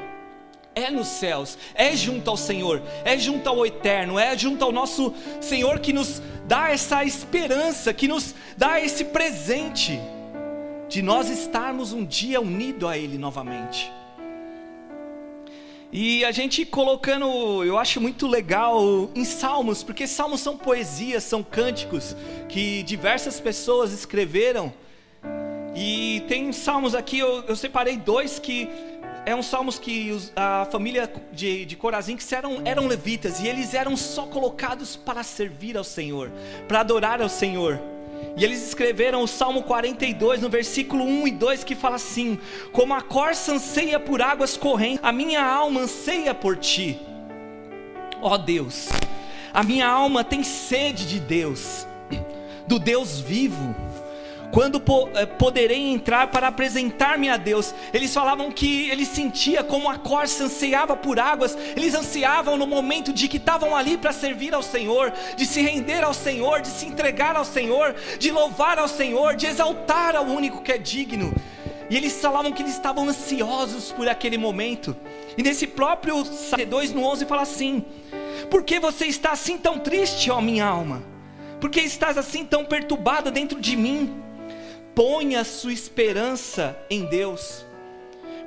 é 0.75 0.90
nos 0.90 1.09
céus, 1.09 1.56
é 1.75 1.97
junto 1.97 2.30
ao 2.30 2.37
Senhor, 2.37 2.83
é 3.04 3.18
junto 3.18 3.49
ao 3.49 3.64
Eterno, 3.64 4.18
é 4.18 4.37
junto 4.37 4.62
ao 4.62 4.71
nosso 4.71 5.14
Senhor 5.40 5.78
que 5.78 5.92
nos 5.92 6.21
dá 6.45 6.71
essa 6.71 7.02
esperança, 7.02 7.95
que 7.95 8.06
nos 8.06 8.35
dá 8.56 8.80
esse 8.80 9.06
presente 9.06 9.99
de 10.88 11.02
nós 11.02 11.28
estarmos 11.28 11.92
um 11.92 12.04
dia 12.04 12.40
unidos 12.40 12.88
a 12.88 12.96
Ele 12.96 13.18
novamente. 13.18 13.90
E 15.92 16.24
a 16.24 16.32
gente 16.32 16.64
colocando, 16.64 17.64
eu 17.64 17.78
acho 17.78 18.00
muito 18.00 18.26
legal 18.26 19.08
em 19.14 19.24
salmos, 19.24 19.82
porque 19.82 20.06
salmos 20.06 20.40
são 20.40 20.56
poesias, 20.56 21.22
são 21.22 21.42
cânticos 21.42 22.16
que 22.48 22.82
diversas 22.82 23.40
pessoas 23.40 23.92
escreveram 23.92 24.72
e 25.74 26.22
tem 26.26 26.52
salmos 26.52 26.94
aqui, 26.94 27.18
eu, 27.18 27.44
eu 27.44 27.54
separei 27.54 27.96
dois 27.98 28.38
que 28.38 28.68
é 29.26 29.34
um 29.34 29.42
salmos 29.42 29.78
que 29.78 30.10
os, 30.10 30.32
a 30.34 30.66
família 30.70 31.10
de, 31.32 31.64
de 31.66 31.76
Corazim 31.76 32.16
que 32.16 32.34
eram, 32.34 32.62
eram 32.64 32.86
levitas 32.86 33.40
e 33.40 33.46
eles 33.48 33.74
eram 33.74 33.96
só 33.96 34.26
colocados 34.26 34.96
para 34.96 35.22
servir 35.22 35.76
ao 35.76 35.84
Senhor, 35.84 36.30
para 36.66 36.80
adorar 36.80 37.20
ao 37.20 37.28
Senhor. 37.28 37.80
E 38.37 38.44
eles 38.44 38.66
escreveram 38.66 39.23
o 39.23 39.26
Salmo 39.26 39.62
42, 39.62 40.42
no 40.42 40.49
versículo 40.49 41.04
1 41.04 41.28
e 41.28 41.30
2, 41.30 41.64
que 41.64 41.75
fala 41.75 41.96
assim: 41.96 42.38
Como 42.73 42.92
a 42.92 43.00
corça 43.00 43.52
anseia 43.52 43.99
por 43.99 44.20
águas 44.20 44.56
correntes, 44.56 45.00
a 45.02 45.11
minha 45.11 45.44
alma 45.44 45.80
anseia 45.80 46.35
por 46.35 46.56
ti. 46.56 47.00
Ó 48.20 48.37
Deus, 48.37 48.88
a 49.52 49.62
minha 49.62 49.88
alma 49.88 50.23
tem 50.23 50.42
sede 50.42 51.06
de 51.06 51.18
Deus, 51.20 51.87
do 52.66 52.78
Deus 52.78 53.20
vivo 53.20 53.75
quando 54.52 54.80
po 54.80 55.08
eh, 55.14 55.26
poderei 55.26 55.92
entrar 55.92 56.28
para 56.28 56.48
apresentar-me 56.48 57.28
a 57.28 57.36
Deus? 57.36 57.74
Eles 57.92 58.12
falavam 58.12 58.50
que 58.50 58.88
eles 58.90 59.08
sentia 59.08 59.62
como 59.62 59.88
a 59.90 59.98
corça 59.98 60.44
ansiava 60.44 60.96
por 60.96 61.18
águas, 61.18 61.56
eles 61.76 61.94
ansiavam 61.94 62.56
no 62.56 62.66
momento 62.66 63.12
de 63.12 63.28
que 63.28 63.36
estavam 63.36 63.76
ali 63.76 63.96
para 63.96 64.12
servir 64.12 64.54
ao 64.54 64.62
Senhor, 64.62 65.12
de 65.36 65.46
se 65.46 65.60
render 65.60 66.04
ao 66.04 66.14
Senhor, 66.14 66.60
de 66.60 66.68
se 66.68 66.86
entregar 66.86 67.36
ao 67.36 67.44
Senhor, 67.44 67.94
de 68.18 68.30
louvar 68.30 68.78
ao 68.78 68.88
Senhor, 68.88 69.36
de 69.36 69.46
exaltar 69.46 70.16
ao 70.16 70.24
único 70.24 70.62
que 70.62 70.72
é 70.72 70.78
digno. 70.78 71.34
E 71.88 71.96
eles 71.96 72.20
falavam 72.20 72.52
que 72.52 72.62
eles 72.62 72.72
estavam 72.72 73.08
ansiosos 73.08 73.92
por 73.92 74.08
aquele 74.08 74.36
momento. 74.36 74.96
E 75.38 75.42
nesse 75.42 75.66
próprio 75.66 76.24
2 76.24 76.92
no 76.92 77.04
11 77.04 77.26
fala 77.26 77.42
assim: 77.42 77.84
Por 78.50 78.64
que 78.64 78.80
você 78.80 79.06
está 79.06 79.30
assim 79.30 79.56
tão 79.56 79.78
triste, 79.78 80.30
ó 80.30 80.40
minha 80.40 80.66
alma? 80.66 81.02
Por 81.60 81.70
que 81.70 81.80
estás 81.80 82.18
assim 82.18 82.44
tão 82.44 82.64
perturbada 82.64 83.30
dentro 83.30 83.60
de 83.60 83.76
mim? 83.76 84.22
Ponha 84.96 85.44
sua 85.44 85.74
esperança 85.74 86.74
em 86.88 87.04
Deus, 87.04 87.66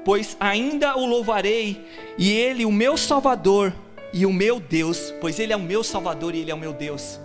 pois 0.03 0.35
ainda 0.39 0.97
o 0.97 1.05
louvarei, 1.05 1.85
e 2.17 2.31
Ele, 2.31 2.65
o 2.65 2.71
meu 2.71 2.97
Salvador 2.97 3.71
e 4.11 4.25
o 4.25 4.33
meu 4.33 4.59
Deus, 4.59 5.13
pois 5.21 5.37
Ele 5.37 5.53
é 5.53 5.55
o 5.55 5.61
meu 5.61 5.83
Salvador 5.83 6.33
e 6.33 6.39
Ele 6.39 6.49
é 6.49 6.55
o 6.55 6.57
meu 6.57 6.73
Deus. 6.73 7.19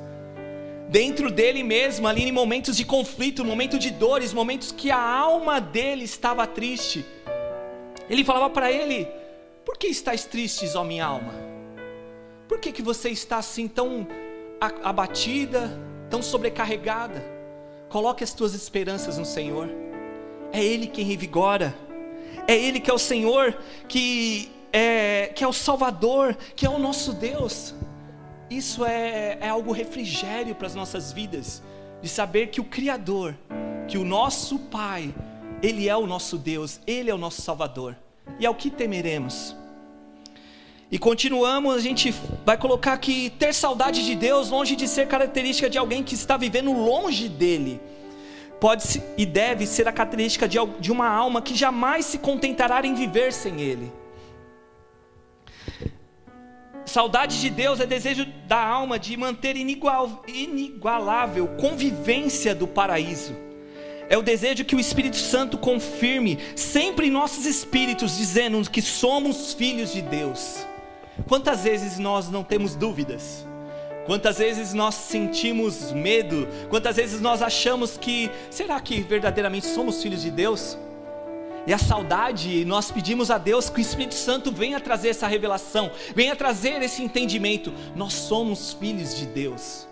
Dentro 0.91 1.31
dele 1.31 1.63
mesmo, 1.63 2.07
ali 2.07 2.25
em 2.25 2.33
momentos 2.33 2.77
de 2.77 2.85
conflito, 2.85 3.43
momentos 3.47 3.79
de 3.79 3.91
dores, 3.91 4.35
momentos 4.35 4.71
que 4.71 4.91
a 4.91 5.01
alma 5.01 5.59
dele 5.59 6.05
estava 6.05 6.47
triste, 6.47 7.03
ele 8.11 8.23
falava 8.23 8.51
para 8.51 8.71
ele: 8.71 9.09
Por 9.65 9.79
que 9.79 9.87
estás 9.87 10.27
tristes, 10.27 10.75
ó 10.75 10.85
minha 10.85 11.07
alma? 11.07 11.33
Por 12.47 12.59
que, 12.59 12.71
que 12.71 12.83
você 12.83 13.09
está 13.09 13.39
assim 13.39 13.67
tão 13.67 14.07
abatida, 14.61 15.81
tão 16.11 16.21
sobrecarregada? 16.21 17.34
Coloque 17.95 18.25
as 18.25 18.35
tuas 18.35 18.55
esperanças 18.55 19.19
no 19.19 19.25
Senhor. 19.25 19.71
É 20.53 20.61
Ele 20.61 20.89
quem 20.89 21.05
revigora. 21.05 21.73
É 22.45 22.53
Ele 22.53 22.81
que 22.81 22.91
é 22.91 22.93
o 22.93 22.99
Senhor, 22.99 23.57
que 23.87 24.51
é, 24.73 25.29
que 25.33 25.45
é 25.45 25.47
o 25.47 25.53
Salvador, 25.53 26.37
que 26.57 26.67
é 26.67 26.69
o 26.69 26.77
nosso 26.77 27.13
Deus. 27.13 27.73
Isso 28.51 28.85
é, 28.85 29.39
é 29.41 29.49
algo 29.49 29.71
refrigério 29.71 30.57
para 30.57 30.67
as 30.67 30.75
nossas 30.75 31.13
vidas, 31.13 31.63
de 32.03 32.09
saber 32.09 32.49
que 32.49 32.61
o 32.61 32.65
Criador, 32.65 33.33
que 33.87 33.97
o 33.97 34.05
nosso 34.05 34.59
Pai, 34.59 35.15
Ele 35.63 35.89
é 35.89 35.97
o 35.97 36.05
nosso 36.05 36.37
Deus, 36.37 36.81
Ele 36.89 37.13
é 37.13 37.15
o 37.15 37.19
nosso 37.19 37.43
Salvador. 37.43 37.97
E 38.41 38.45
ao 38.45 38.57
que 38.57 38.71
temeremos? 38.73 39.55
E 40.91 40.99
continuamos, 40.99 41.75
a 41.75 41.81
gente 41.81 42.15
vai 42.45 42.57
colocar 42.57 42.97
que 42.99 43.31
ter 43.31 43.55
saudade 43.55 44.05
de 44.05 44.15
Deus, 44.15 44.51
longe 44.51 44.77
de 44.77 44.87
ser 44.87 45.09
característica 45.09 45.69
de 45.69 45.79
alguém 45.79 46.03
que 46.03 46.15
está 46.15 46.37
vivendo 46.37 46.73
longe 46.73 47.29
dele, 47.29 47.81
pode 48.61 49.03
e 49.17 49.27
deve 49.27 49.67
ser 49.67 49.89
a 49.89 49.93
característica 49.93 50.47
de, 50.47 50.93
uma 50.93 51.09
alma 51.09 51.41
que 51.43 51.55
jamais 51.55 52.05
se 52.07 52.19
contentará 52.19 52.85
em 52.87 52.95
viver 52.95 53.33
sem 53.33 53.61
ele. 53.61 53.93
Saudade 56.85 57.41
de 57.41 57.49
Deus 57.49 57.81
é 57.81 57.87
desejo 57.87 58.27
da 58.47 58.63
alma 58.63 58.99
de 58.99 59.17
manter 59.17 59.57
inigual, 59.57 60.23
inigualável 60.29 61.49
convivência 61.59 62.55
do 62.55 62.69
paraíso. 62.69 63.35
É 64.09 64.19
o 64.19 64.23
desejo 64.23 64.67
que 64.67 64.77
o 64.77 64.81
Espírito 64.81 65.17
Santo 65.17 65.57
confirme 65.57 66.39
sempre 66.55 67.07
em 67.07 67.11
nossos 67.11 67.47
espíritos, 67.47 68.19
dizendo 68.19 68.71
que 68.71 68.83
somos 68.83 69.55
filhos 69.55 69.93
de 69.93 70.03
Deus. 70.03 70.67
Quantas 71.29 71.65
vezes 71.65 71.99
nós 71.99 72.29
não 72.29 72.43
temos 72.43 72.75
dúvidas? 72.75 73.47
Quantas 74.07 74.39
vezes 74.39 74.75
nós 74.75 74.95
sentimos 74.95 75.91
medo? 75.93 76.47
Quantas 76.69 76.97
vezes 76.97 77.21
nós 77.21 77.41
achamos 77.41 77.97
que 77.97 78.31
será 78.51 78.79
que 78.81 79.01
verdadeiramente 79.01 79.67
somos 79.67 80.03
filhos 80.03 80.23
de 80.23 80.31
Deus? 80.31 80.77
E 81.67 81.73
a 81.73 81.79
saudade, 81.79 82.63
nós 82.67 82.91
pedimos 82.91 83.31
a 83.31 83.39
Deus 83.39 83.71
que 83.71 83.79
o 83.79 83.81
Espírito 83.81 84.15
Santo 84.15 84.53
venha 84.53 84.79
trazer 84.79 85.09
essa 85.09 85.27
revelação, 85.27 85.91
venha 86.15 86.37
trazer 86.37 86.83
esse 86.83 87.03
entendimento. 87.03 87.73
Nós 87.97 88.13
somos 88.13 88.75
filhos 88.75 89.17
de 89.17 89.25
Deus. 89.25 89.89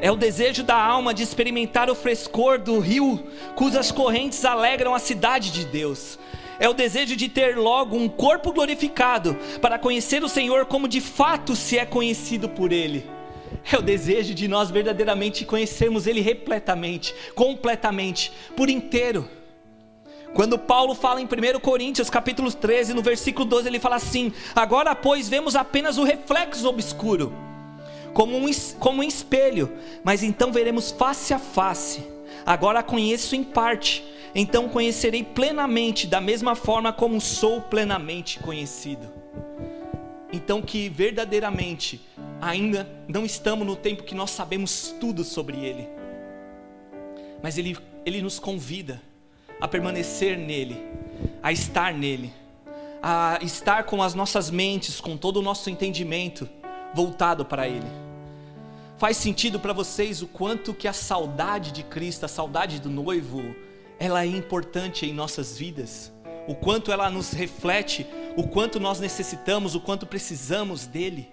É 0.00 0.10
o 0.10 0.16
desejo 0.16 0.64
da 0.64 0.76
alma 0.76 1.14
de 1.14 1.22
experimentar 1.22 1.88
o 1.88 1.94
frescor 1.94 2.58
do 2.58 2.80
rio, 2.80 3.24
cujas 3.54 3.92
correntes 3.92 4.44
alegram 4.44 4.94
a 4.94 4.98
cidade 4.98 5.52
de 5.52 5.64
Deus. 5.64 6.18
É 6.60 6.68
o 6.68 6.74
desejo 6.74 7.14
de 7.16 7.28
ter 7.28 7.56
logo 7.56 7.96
um 7.96 8.08
corpo 8.08 8.52
glorificado, 8.52 9.36
para 9.60 9.78
conhecer 9.78 10.24
o 10.24 10.28
Senhor 10.28 10.66
como 10.66 10.88
de 10.88 11.00
fato 11.00 11.54
se 11.54 11.78
é 11.78 11.86
conhecido 11.86 12.48
por 12.48 12.72
Ele. 12.72 13.08
É 13.70 13.76
o 13.76 13.82
desejo 13.82 14.34
de 14.34 14.48
nós 14.48 14.70
verdadeiramente 14.70 15.44
conhecermos 15.44 16.06
Ele 16.06 16.20
repletamente, 16.20 17.14
completamente, 17.34 18.32
por 18.56 18.68
inteiro. 18.68 19.28
Quando 20.34 20.58
Paulo 20.58 20.94
fala 20.94 21.20
em 21.20 21.24
1 21.24 21.60
Coríntios, 21.60 22.10
capítulo 22.10 22.52
13, 22.52 22.92
no 22.94 23.02
versículo 23.02 23.44
12, 23.44 23.68
ele 23.68 23.80
fala 23.80 23.96
assim: 23.96 24.32
Agora, 24.54 24.94
pois, 24.94 25.28
vemos 25.28 25.56
apenas 25.56 25.96
o 25.96 26.04
reflexo 26.04 26.68
obscuro, 26.68 27.32
como 28.12 28.36
um, 28.36 28.50
como 28.78 29.00
um 29.00 29.02
espelho, 29.02 29.72
mas 30.04 30.22
então 30.22 30.52
veremos 30.52 30.90
face 30.90 31.32
a 31.32 31.38
face. 31.38 32.04
Agora 32.44 32.82
conheço 32.82 33.34
em 33.34 33.42
parte, 33.42 34.04
então 34.34 34.68
conhecerei 34.68 35.22
plenamente, 35.22 36.06
da 36.06 36.20
mesma 36.20 36.54
forma 36.54 36.92
como 36.92 37.20
sou 37.20 37.60
plenamente 37.60 38.38
conhecido. 38.38 39.08
Então, 40.32 40.60
que 40.60 40.88
verdadeiramente 40.88 42.00
ainda 42.40 42.88
não 43.08 43.24
estamos 43.24 43.66
no 43.66 43.74
tempo 43.74 44.02
que 44.02 44.14
nós 44.14 44.30
sabemos 44.30 44.94
tudo 45.00 45.24
sobre 45.24 45.56
Ele, 45.58 45.88
mas 47.42 47.56
Ele, 47.56 47.76
Ele 48.04 48.20
nos 48.20 48.38
convida 48.38 49.00
a 49.60 49.66
permanecer 49.66 50.36
nele, 50.36 50.76
a 51.42 51.50
estar 51.50 51.94
nele, 51.94 52.32
a 53.02 53.38
estar 53.42 53.84
com 53.84 54.02
as 54.02 54.14
nossas 54.14 54.50
mentes, 54.50 55.00
com 55.00 55.16
todo 55.16 55.38
o 55.38 55.42
nosso 55.42 55.70
entendimento 55.70 56.48
voltado 56.94 57.44
para 57.44 57.66
Ele. 57.66 57.86
Faz 58.98 59.16
sentido 59.16 59.60
para 59.60 59.72
vocês 59.72 60.22
o 60.22 60.26
quanto 60.26 60.74
que 60.74 60.88
a 60.88 60.92
saudade 60.92 61.72
de 61.72 61.84
Cristo, 61.84 62.24
a 62.24 62.28
saudade 62.28 62.80
do 62.80 62.90
noivo, 62.90 63.54
ela 63.98 64.22
é 64.22 64.26
importante 64.26 65.06
em 65.06 65.12
nossas 65.12 65.58
vidas? 65.58 66.12
O 66.46 66.54
quanto 66.54 66.92
ela 66.92 67.10
nos 67.10 67.32
reflete, 67.32 68.06
o 68.36 68.46
quanto 68.46 68.80
nós 68.80 69.00
necessitamos, 69.00 69.74
o 69.74 69.80
quanto 69.80 70.06
precisamos 70.06 70.86
dele. 70.86 71.28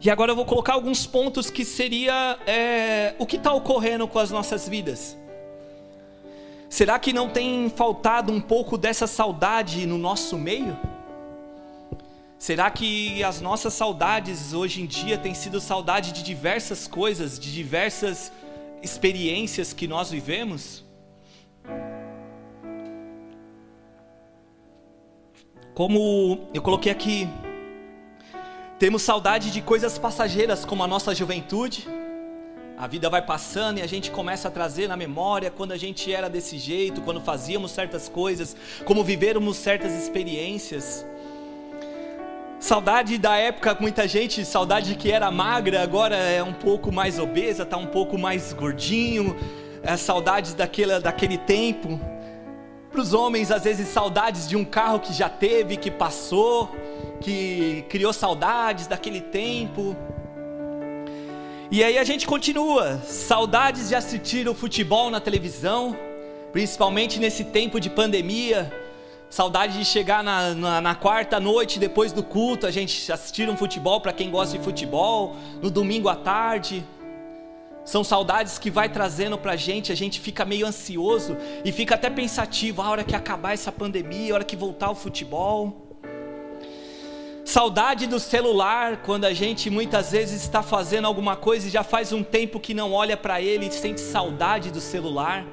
E 0.00 0.10
agora 0.10 0.32
eu 0.32 0.36
vou 0.36 0.44
colocar 0.44 0.74
alguns 0.74 1.06
pontos 1.06 1.50
que 1.50 1.64
seria 1.64 2.38
é, 2.46 3.14
o 3.18 3.26
que 3.26 3.36
está 3.36 3.52
ocorrendo 3.52 4.06
com 4.06 4.18
as 4.18 4.30
nossas 4.30 4.68
vidas. 4.68 5.16
Será 6.68 6.98
que 6.98 7.12
não 7.12 7.30
tem 7.30 7.70
faltado 7.70 8.30
um 8.30 8.40
pouco 8.40 8.76
dessa 8.76 9.06
saudade 9.06 9.86
no 9.86 9.96
nosso 9.96 10.36
meio? 10.36 10.78
Será 12.38 12.70
que 12.70 13.24
as 13.24 13.40
nossas 13.40 13.74
saudades 13.74 14.52
hoje 14.52 14.82
em 14.82 14.86
dia 14.86 15.18
têm 15.18 15.34
sido 15.34 15.60
saudade 15.60 16.12
de 16.12 16.22
diversas 16.22 16.86
coisas, 16.86 17.38
de 17.38 17.52
diversas 17.52 18.30
experiências 18.82 19.72
que 19.72 19.86
nós 19.86 20.10
vivemos? 20.10 20.84
Como 25.74 26.48
eu 26.52 26.60
coloquei 26.60 26.90
aqui, 26.90 27.28
temos 28.78 29.02
saudade 29.02 29.50
de 29.50 29.60
coisas 29.60 29.98
passageiras 29.98 30.64
como 30.64 30.82
a 30.82 30.86
nossa 30.86 31.14
juventude, 31.14 31.86
a 32.76 32.86
vida 32.86 33.10
vai 33.10 33.20
passando 33.20 33.78
e 33.78 33.82
a 33.82 33.86
gente 33.88 34.08
começa 34.08 34.46
a 34.46 34.50
trazer 34.50 34.86
na 34.86 34.96
memória 34.96 35.50
quando 35.50 35.72
a 35.72 35.76
gente 35.76 36.12
era 36.12 36.30
desse 36.30 36.58
jeito, 36.58 37.00
quando 37.00 37.20
fazíamos 37.20 37.72
certas 37.72 38.08
coisas, 38.08 38.56
como 38.84 39.02
vivermos 39.02 39.56
certas 39.56 39.92
experiências. 39.92 41.04
Saudade 42.60 43.18
da 43.18 43.36
época, 43.36 43.76
muita 43.80 44.08
gente, 44.08 44.44
saudade 44.44 44.96
que 44.96 45.12
era 45.12 45.30
magra, 45.30 45.80
agora 45.80 46.16
é 46.16 46.42
um 46.42 46.52
pouco 46.52 46.90
mais 46.90 47.16
obesa, 47.16 47.62
está 47.62 47.76
um 47.76 47.86
pouco 47.86 48.18
mais 48.18 48.52
gordinho. 48.52 49.36
É, 49.80 49.96
saudades 49.96 50.54
daquele, 50.54 50.98
daquele 50.98 51.38
tempo. 51.38 52.00
Para 52.90 53.00
os 53.00 53.14
homens, 53.14 53.52
às 53.52 53.62
vezes, 53.62 53.86
saudades 53.86 54.48
de 54.48 54.56
um 54.56 54.64
carro 54.64 54.98
que 54.98 55.12
já 55.12 55.28
teve, 55.28 55.76
que 55.76 55.88
passou, 55.88 56.68
que 57.20 57.84
criou 57.88 58.12
saudades 58.12 58.88
daquele 58.88 59.20
tempo. 59.20 59.96
E 61.70 61.84
aí 61.84 61.96
a 61.96 62.02
gente 62.02 62.26
continua, 62.26 62.98
saudades 63.04 63.88
de 63.88 63.94
assistir 63.94 64.48
o 64.48 64.54
futebol 64.54 65.10
na 65.10 65.20
televisão, 65.20 65.96
principalmente 66.50 67.20
nesse 67.20 67.44
tempo 67.44 67.78
de 67.78 67.88
pandemia, 67.88 68.72
saudade 69.30 69.78
de 69.78 69.84
chegar 69.84 70.24
na, 70.24 70.54
na, 70.54 70.80
na 70.80 70.94
quarta 70.94 71.38
noite 71.38 71.78
depois 71.78 72.12
do 72.12 72.22
culto, 72.22 72.66
a 72.66 72.70
gente 72.70 73.10
assistir 73.12 73.48
um 73.48 73.56
futebol 73.56 74.00
para 74.00 74.12
quem 74.12 74.30
gosta 74.30 74.56
de 74.56 74.64
futebol, 74.64 75.36
no 75.62 75.70
domingo 75.70 76.08
à 76.08 76.16
tarde. 76.16 76.84
São 77.84 78.04
saudades 78.04 78.58
que 78.58 78.70
vai 78.70 78.88
trazendo 78.88 79.38
para 79.38 79.52
a 79.52 79.56
gente, 79.56 79.92
a 79.92 79.94
gente 79.94 80.20
fica 80.20 80.44
meio 80.44 80.66
ansioso 80.66 81.36
e 81.64 81.72
fica 81.72 81.94
até 81.94 82.10
pensativo, 82.10 82.82
a 82.82 82.90
hora 82.90 83.04
que 83.04 83.14
acabar 83.14 83.54
essa 83.54 83.72
pandemia, 83.72 84.32
a 84.32 84.34
hora 84.36 84.44
que 84.44 84.56
voltar 84.56 84.90
o 84.90 84.94
futebol. 84.94 85.86
Saudade 87.44 88.06
do 88.06 88.20
celular, 88.20 88.98
quando 88.98 89.24
a 89.24 89.32
gente 89.32 89.70
muitas 89.70 90.12
vezes 90.12 90.42
está 90.42 90.62
fazendo 90.62 91.06
alguma 91.06 91.34
coisa 91.34 91.66
e 91.66 91.70
já 91.70 91.82
faz 91.82 92.12
um 92.12 92.22
tempo 92.22 92.60
que 92.60 92.74
não 92.74 92.92
olha 92.92 93.16
para 93.16 93.40
ele 93.40 93.68
e 93.68 93.72
sente 93.72 94.02
saudade 94.02 94.70
do 94.70 94.82
celular. 94.82 95.46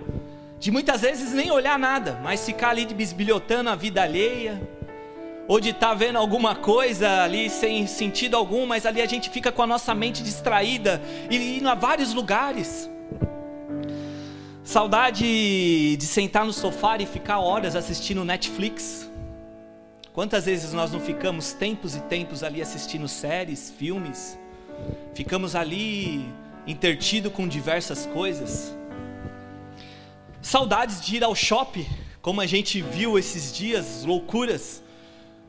De 0.59 0.71
muitas 0.71 1.01
vezes 1.01 1.33
nem 1.33 1.51
olhar 1.51 1.77
nada, 1.77 2.19
mas 2.23 2.45
ficar 2.45 2.69
ali 2.69 2.85
bisbilhotando 2.85 3.69
a 3.69 3.75
vida 3.75 4.01
alheia. 4.01 4.61
Ou 5.47 5.59
de 5.59 5.69
estar 5.69 5.89
tá 5.89 5.93
vendo 5.93 6.17
alguma 6.17 6.55
coisa 6.55 7.23
ali 7.23 7.49
sem 7.49 7.85
sentido 7.85 8.35
algum, 8.35 8.65
mas 8.65 8.85
ali 8.85 9.01
a 9.01 9.05
gente 9.05 9.29
fica 9.29 9.51
com 9.51 9.61
a 9.61 9.67
nossa 9.67 9.93
mente 9.93 10.23
distraída 10.23 11.01
e 11.29 11.59
indo 11.59 11.69
a 11.69 11.75
vários 11.75 12.13
lugares. 12.13 12.89
Saudade 14.63 15.95
de 15.95 16.05
sentar 16.05 16.45
no 16.45 16.53
sofá 16.53 16.97
e 16.97 17.05
ficar 17.05 17.39
horas 17.39 17.75
assistindo 17.75 18.25
Netflix 18.25 19.05
Quantas 20.15 20.45
vezes 20.45 20.71
nós 20.71 20.93
não 20.93 21.01
ficamos 21.01 21.51
tempos 21.51 21.93
e 21.93 21.99
tempos 21.99 22.41
ali 22.41 22.61
assistindo 22.61 23.05
séries, 23.05 23.69
filmes, 23.77 24.39
ficamos 25.13 25.57
ali 25.57 26.25
intertido 26.65 27.29
com 27.29 27.45
diversas 27.45 28.05
coisas. 28.05 28.73
Saudades 30.45 31.01
de 31.01 31.15
ir 31.15 31.23
ao 31.23 31.33
shopping, 31.33 31.87
como 32.21 32.39
a 32.39 32.45
gente 32.45 32.79
viu 32.79 33.17
esses 33.17 33.51
dias, 33.51 34.05
loucuras 34.05 34.83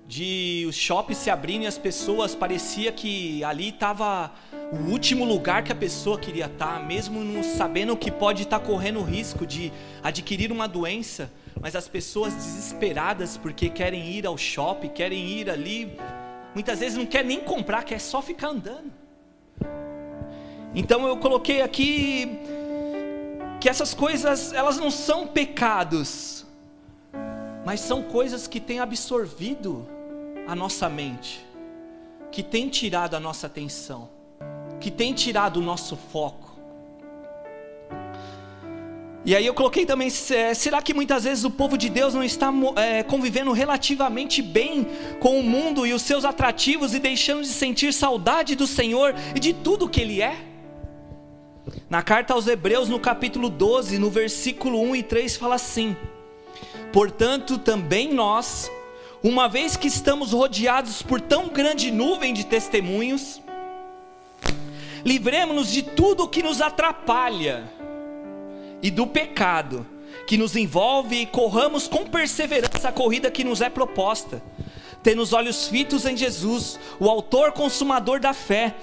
de 0.08 0.64
os 0.66 0.74
shoppings 0.74 1.18
se 1.18 1.28
abrindo 1.28 1.64
e 1.64 1.66
as 1.66 1.76
pessoas 1.76 2.34
parecia 2.34 2.90
que 2.90 3.44
ali 3.44 3.68
estava 3.68 4.32
o 4.72 4.90
último 4.90 5.22
lugar 5.22 5.62
que 5.62 5.70
a 5.70 5.74
pessoa 5.74 6.18
queria 6.18 6.46
estar, 6.46 6.82
mesmo 6.82 7.44
sabendo 7.44 7.94
que 7.94 8.10
pode 8.10 8.44
estar 8.44 8.58
correndo 8.60 9.00
o 9.00 9.04
risco 9.04 9.46
de 9.46 9.70
adquirir 10.02 10.50
uma 10.50 10.66
doença 10.66 11.30
mas 11.60 11.76
as 11.76 11.86
pessoas 11.86 12.32
desesperadas 12.32 13.36
porque 13.36 13.68
querem 13.68 14.10
ir 14.12 14.26
ao 14.26 14.38
shopping, 14.38 14.88
querem 14.88 15.26
ir 15.26 15.50
ali, 15.50 15.94
muitas 16.54 16.80
vezes 16.80 16.96
não 16.96 17.04
quer 17.04 17.22
nem 17.22 17.40
comprar, 17.40 17.82
quer 17.82 18.00
só 18.00 18.22
ficar 18.22 18.48
andando. 18.48 18.90
Então 20.74 21.06
eu 21.06 21.18
coloquei 21.18 21.60
aqui 21.60 22.55
que 23.66 23.70
essas 23.70 23.92
coisas, 23.92 24.52
elas 24.52 24.78
não 24.78 24.92
são 24.92 25.26
pecados, 25.26 26.46
mas 27.64 27.80
são 27.80 28.00
coisas 28.00 28.46
que 28.46 28.60
têm 28.60 28.78
absorvido 28.78 29.84
a 30.46 30.54
nossa 30.54 30.88
mente, 30.88 31.44
que 32.30 32.44
têm 32.44 32.68
tirado 32.68 33.16
a 33.16 33.18
nossa 33.18 33.48
atenção, 33.48 34.08
que 34.78 34.88
têm 34.88 35.12
tirado 35.12 35.56
o 35.56 35.60
nosso 35.60 35.96
foco. 35.96 36.56
E 39.24 39.34
aí 39.34 39.44
eu 39.44 39.52
coloquei 39.52 39.84
também, 39.84 40.06
é, 40.30 40.54
será 40.54 40.80
que 40.80 40.94
muitas 40.94 41.24
vezes 41.24 41.42
o 41.42 41.50
povo 41.50 41.76
de 41.76 41.88
Deus 41.90 42.14
não 42.14 42.22
está 42.22 42.52
é, 42.76 43.02
convivendo 43.02 43.50
relativamente 43.50 44.42
bem 44.42 44.86
com 45.18 45.40
o 45.40 45.42
mundo 45.42 45.84
e 45.84 45.92
os 45.92 46.02
seus 46.02 46.24
atrativos 46.24 46.94
e 46.94 47.00
deixando 47.00 47.42
de 47.42 47.48
sentir 47.48 47.92
saudade 47.92 48.54
do 48.54 48.64
Senhor 48.64 49.12
e 49.34 49.40
de 49.40 49.52
tudo 49.52 49.88
que 49.88 50.00
Ele 50.00 50.22
é? 50.22 50.45
Na 51.90 52.02
carta 52.02 52.34
aos 52.34 52.46
Hebreus, 52.46 52.88
no 52.88 53.00
capítulo 53.00 53.48
12, 53.48 53.98
no 53.98 54.10
versículo 54.10 54.80
1 54.80 54.96
e 54.96 55.02
3, 55.02 55.36
fala 55.36 55.56
assim: 55.56 55.96
Portanto, 56.92 57.58
também 57.58 58.12
nós, 58.12 58.70
uma 59.22 59.48
vez 59.48 59.76
que 59.76 59.88
estamos 59.88 60.32
rodeados 60.32 61.02
por 61.02 61.20
tão 61.20 61.48
grande 61.48 61.90
nuvem 61.90 62.32
de 62.32 62.44
testemunhos, 62.44 63.40
livremos-nos 65.04 65.70
de 65.72 65.82
tudo 65.82 66.24
o 66.24 66.28
que 66.28 66.42
nos 66.42 66.60
atrapalha 66.60 67.64
e 68.82 68.90
do 68.90 69.06
pecado 69.06 69.86
que 70.26 70.36
nos 70.36 70.56
envolve 70.56 71.16
e 71.16 71.26
corramos 71.26 71.86
com 71.86 72.04
perseverança 72.04 72.88
a 72.88 72.92
corrida 72.92 73.30
que 73.30 73.44
nos 73.44 73.60
é 73.60 73.70
proposta, 73.70 74.42
tendo 75.02 75.22
os 75.22 75.32
olhos 75.32 75.68
fitos 75.68 76.04
em 76.04 76.16
Jesus, 76.16 76.78
o 76.98 77.08
Autor 77.08 77.52
Consumador 77.52 78.18
da 78.18 78.32
fé. 78.32 78.74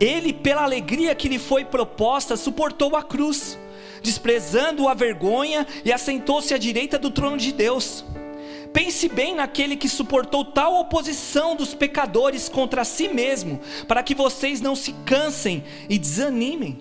Ele, 0.00 0.32
pela 0.32 0.62
alegria 0.62 1.14
que 1.14 1.28
lhe 1.28 1.38
foi 1.38 1.64
proposta, 1.64 2.36
suportou 2.36 2.94
a 2.94 3.02
cruz, 3.02 3.58
desprezando 4.02 4.88
a 4.88 4.94
vergonha 4.94 5.66
e 5.84 5.92
assentou-se 5.92 6.54
à 6.54 6.58
direita 6.58 6.98
do 6.98 7.10
trono 7.10 7.36
de 7.36 7.52
Deus. 7.52 8.04
Pense 8.72 9.08
bem 9.08 9.34
naquele 9.34 9.76
que 9.76 9.88
suportou 9.88 10.44
tal 10.44 10.78
oposição 10.78 11.56
dos 11.56 11.74
pecadores 11.74 12.48
contra 12.48 12.84
si 12.84 13.08
mesmo, 13.08 13.60
para 13.86 14.02
que 14.02 14.14
vocês 14.14 14.60
não 14.60 14.76
se 14.76 14.92
cansem 15.04 15.64
e 15.88 15.98
desanimem. 15.98 16.78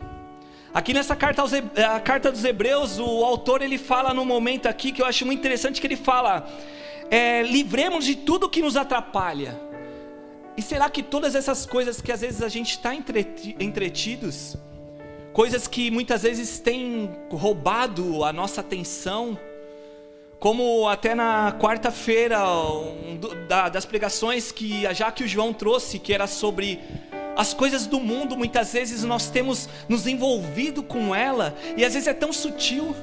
Aqui 0.74 0.94
nessa 0.94 1.16
carta, 1.16 1.44
a 1.92 2.00
carta 2.00 2.32
dos 2.32 2.44
Hebreus, 2.44 3.00
o 3.00 3.26
autor 3.26 3.62
ele 3.62 3.78
fala 3.78 4.14
num 4.14 4.26
momento 4.26 4.68
aqui 4.68 4.92
que 4.92 5.02
eu 5.02 5.06
acho 5.06 5.26
muito 5.26 5.40
interessante 5.40 5.82
que 5.82 5.88
ele 5.88 5.96
fala: 5.96 6.48
é, 7.10 7.42
livremos 7.42 8.06
de 8.06 8.16
tudo 8.16 8.50
que 8.50 8.62
nos 8.62 8.76
atrapalha. 8.76 9.60
E 10.58 10.62
será 10.62 10.90
que 10.90 11.04
todas 11.04 11.36
essas 11.36 11.68
coisas 11.68 12.02
que 12.02 12.12
às 12.12 12.22
vezes 12.22 12.42
a 12.42 12.50
gente 12.50 12.72
está 12.72 12.92
entretidos, 12.96 14.58
coisas 15.32 15.68
que 15.68 15.92
muitas 15.92 16.24
vezes 16.24 16.60
têm 16.60 17.12
roubado 17.30 18.24
a 18.24 18.34
nossa 18.34 18.62
atenção, 18.62 19.38
como 20.40 20.90
até 20.90 21.14
na 21.14 21.56
quarta-feira 21.60 22.44
um, 22.50 23.20
das 23.72 23.86
pregações 23.86 24.52
que 24.52 24.86
a 24.88 24.94
Jaque 24.94 25.22
e 25.22 25.26
o 25.28 25.30
João 25.30 25.54
trouxe, 25.54 26.00
que 26.00 26.12
era 26.12 26.26
sobre 26.26 26.80
as 27.36 27.54
coisas 27.54 27.86
do 27.86 28.00
mundo, 28.00 28.36
muitas 28.36 28.74
vezes 28.74 29.04
nós 29.04 29.30
temos 29.30 29.70
nos 29.88 30.08
envolvido 30.08 30.82
com 30.82 31.14
ela, 31.14 31.56
e 31.76 31.86
às 31.86 31.94
vezes 31.94 32.08
é 32.08 32.14
tão 32.14 32.34
sutil. 32.34 32.96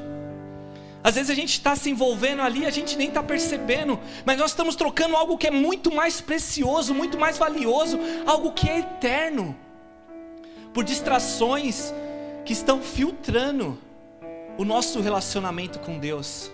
Às 1.05 1.17
vezes 1.17 1.31
a 1.31 1.35
gente 1.35 1.51
está 1.51 1.77
se 1.77 1.91
envolvendo 1.91 2.41
ali, 2.41 2.65
a 2.65 2.71
gente 2.71 2.97
nem 2.97 3.09
está 3.09 3.23
percebendo, 3.23 4.01
mas 4.25 4.39
nós 4.39 4.53
estamos 4.53 4.75
trocando 4.75 5.15
algo 5.15 5.37
que 5.37 5.47
é 5.47 5.51
muito 5.51 5.95
mais 5.95 6.23
precioso, 6.23 6.95
muito 6.95 7.19
mais 7.19 7.37
valioso, 7.37 8.01
algo 8.25 8.53
que 8.53 8.71
é 8.71 8.79
eterno, 8.79 9.55
por 10.73 10.83
distrações 10.83 11.93
que 12.47 12.55
estão 12.55 12.81
filtrando 12.81 13.79
o 14.57 14.65
nosso 14.65 14.99
relacionamento 15.03 15.79
com 15.79 15.99
Deus. 15.99 16.51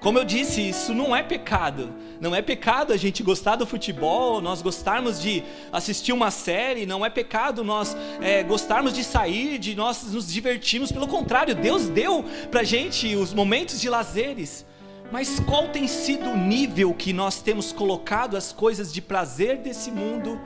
Como 0.00 0.18
eu 0.18 0.24
disse, 0.24 0.66
isso 0.66 0.94
não 0.94 1.14
é 1.14 1.22
pecado. 1.22 1.92
Não 2.18 2.34
é 2.34 2.40
pecado 2.40 2.90
a 2.92 2.96
gente 2.96 3.22
gostar 3.22 3.56
do 3.56 3.66
futebol, 3.66 4.40
nós 4.40 4.62
gostarmos 4.62 5.20
de 5.20 5.42
assistir 5.70 6.12
uma 6.12 6.30
série, 6.30 6.86
não 6.86 7.04
é 7.04 7.10
pecado 7.10 7.62
nós 7.62 7.94
é, 8.20 8.42
gostarmos 8.42 8.94
de 8.94 9.04
sair, 9.04 9.58
de 9.58 9.74
nós 9.74 10.10
nos 10.10 10.32
divertirmos. 10.32 10.90
Pelo 10.90 11.06
contrário, 11.06 11.54
Deus 11.54 11.88
deu 11.88 12.24
para 12.50 12.62
gente 12.62 13.14
os 13.14 13.34
momentos 13.34 13.78
de 13.78 13.90
lazeres. 13.90 14.64
Mas 15.12 15.38
qual 15.40 15.68
tem 15.68 15.86
sido 15.86 16.30
o 16.30 16.36
nível 16.36 16.94
que 16.94 17.12
nós 17.12 17.42
temos 17.42 17.70
colocado 17.70 18.38
as 18.38 18.52
coisas 18.52 18.90
de 18.92 19.02
prazer 19.02 19.58
desse 19.58 19.90
mundo 19.90 20.40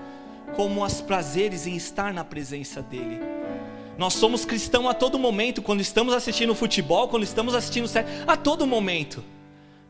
como 0.56 0.82
as 0.82 1.00
prazeres 1.00 1.64
em 1.66 1.76
estar 1.76 2.12
na 2.12 2.24
presença 2.24 2.82
dEle? 2.82 3.20
Nós 3.96 4.14
somos 4.14 4.44
cristãos 4.44 4.88
a 4.88 4.94
todo 4.94 5.16
momento, 5.16 5.62
quando 5.62 5.80
estamos 5.80 6.12
assistindo 6.12 6.54
futebol, 6.56 7.06
quando 7.06 7.22
estamos 7.22 7.54
assistindo 7.54 7.86
série, 7.86 8.08
a 8.26 8.36
todo 8.36 8.66
momento. 8.66 9.22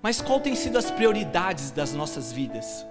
Mas 0.04 0.20
qual 0.20 0.38
tem 0.38 0.54
sido 0.54 0.76
as 0.76 0.90
prioridades 0.90 1.70
das 1.70 1.94
nossas 1.94 2.30
vidas? 2.30 2.84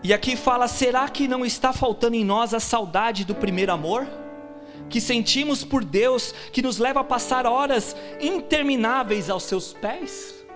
E 0.00 0.14
aqui 0.14 0.36
fala: 0.36 0.68
será 0.68 1.08
que 1.08 1.26
não 1.26 1.44
está 1.44 1.72
faltando 1.72 2.14
em 2.14 2.24
nós 2.24 2.54
a 2.54 2.60
saudade 2.60 3.24
do 3.24 3.34
primeiro 3.34 3.72
amor? 3.72 4.06
Que 4.88 5.00
sentimos 5.00 5.64
por 5.64 5.84
Deus, 5.84 6.32
que 6.52 6.62
nos 6.62 6.78
leva 6.78 7.00
a 7.00 7.04
passar 7.04 7.46
horas 7.46 7.96
intermináveis 8.20 9.28
aos 9.28 9.42
seus 9.42 9.72
pés? 9.72 10.46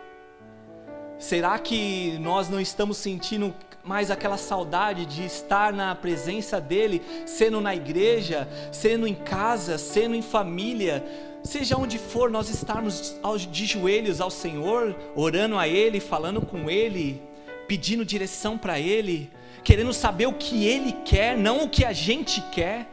Será 1.19 1.59
que 1.59 2.17
nós 2.21 2.49
não 2.49 2.61
estamos 2.61 2.99
sentindo 2.99 3.53
mais 3.83 4.13
aquela 4.13 4.37
saudade 4.37 5.07
de 5.07 5.25
estar 5.25 5.73
na 5.73 5.93
presença 5.95 6.61
dEle, 6.61 7.03
sendo 7.27 7.61
na 7.61 7.75
igreja, 7.75 8.47
sendo 8.71 9.09
em 9.09 9.15
casa, 9.15 9.77
sendo 9.77 10.15
em 10.15 10.23
família, 10.23 11.03
seja 11.43 11.77
onde 11.77 11.99
for, 11.99 12.31
nós 12.31 12.49
estarmos 12.49 13.17
de 13.51 13.67
joelhos 13.67 14.21
ao 14.21 14.31
Senhor, 14.31 14.95
orando 15.15 15.59
a 15.59 15.67
Ele, 15.67 16.01
falando 16.01 16.41
com 16.41 16.71
Ele, 16.71 17.23
pedindo 17.67 18.05
direção 18.05 18.59
para 18.59 18.79
Ele, 18.79 19.31
querendo 19.65 19.93
saber 19.93 20.27
o 20.27 20.33
que 20.33 20.67
Ele 20.67 20.93
quer, 21.05 21.37
não 21.37 21.65
o 21.65 21.69
que 21.69 21.85
a 21.85 21.93
gente 21.93 22.41
quer, 22.53 22.87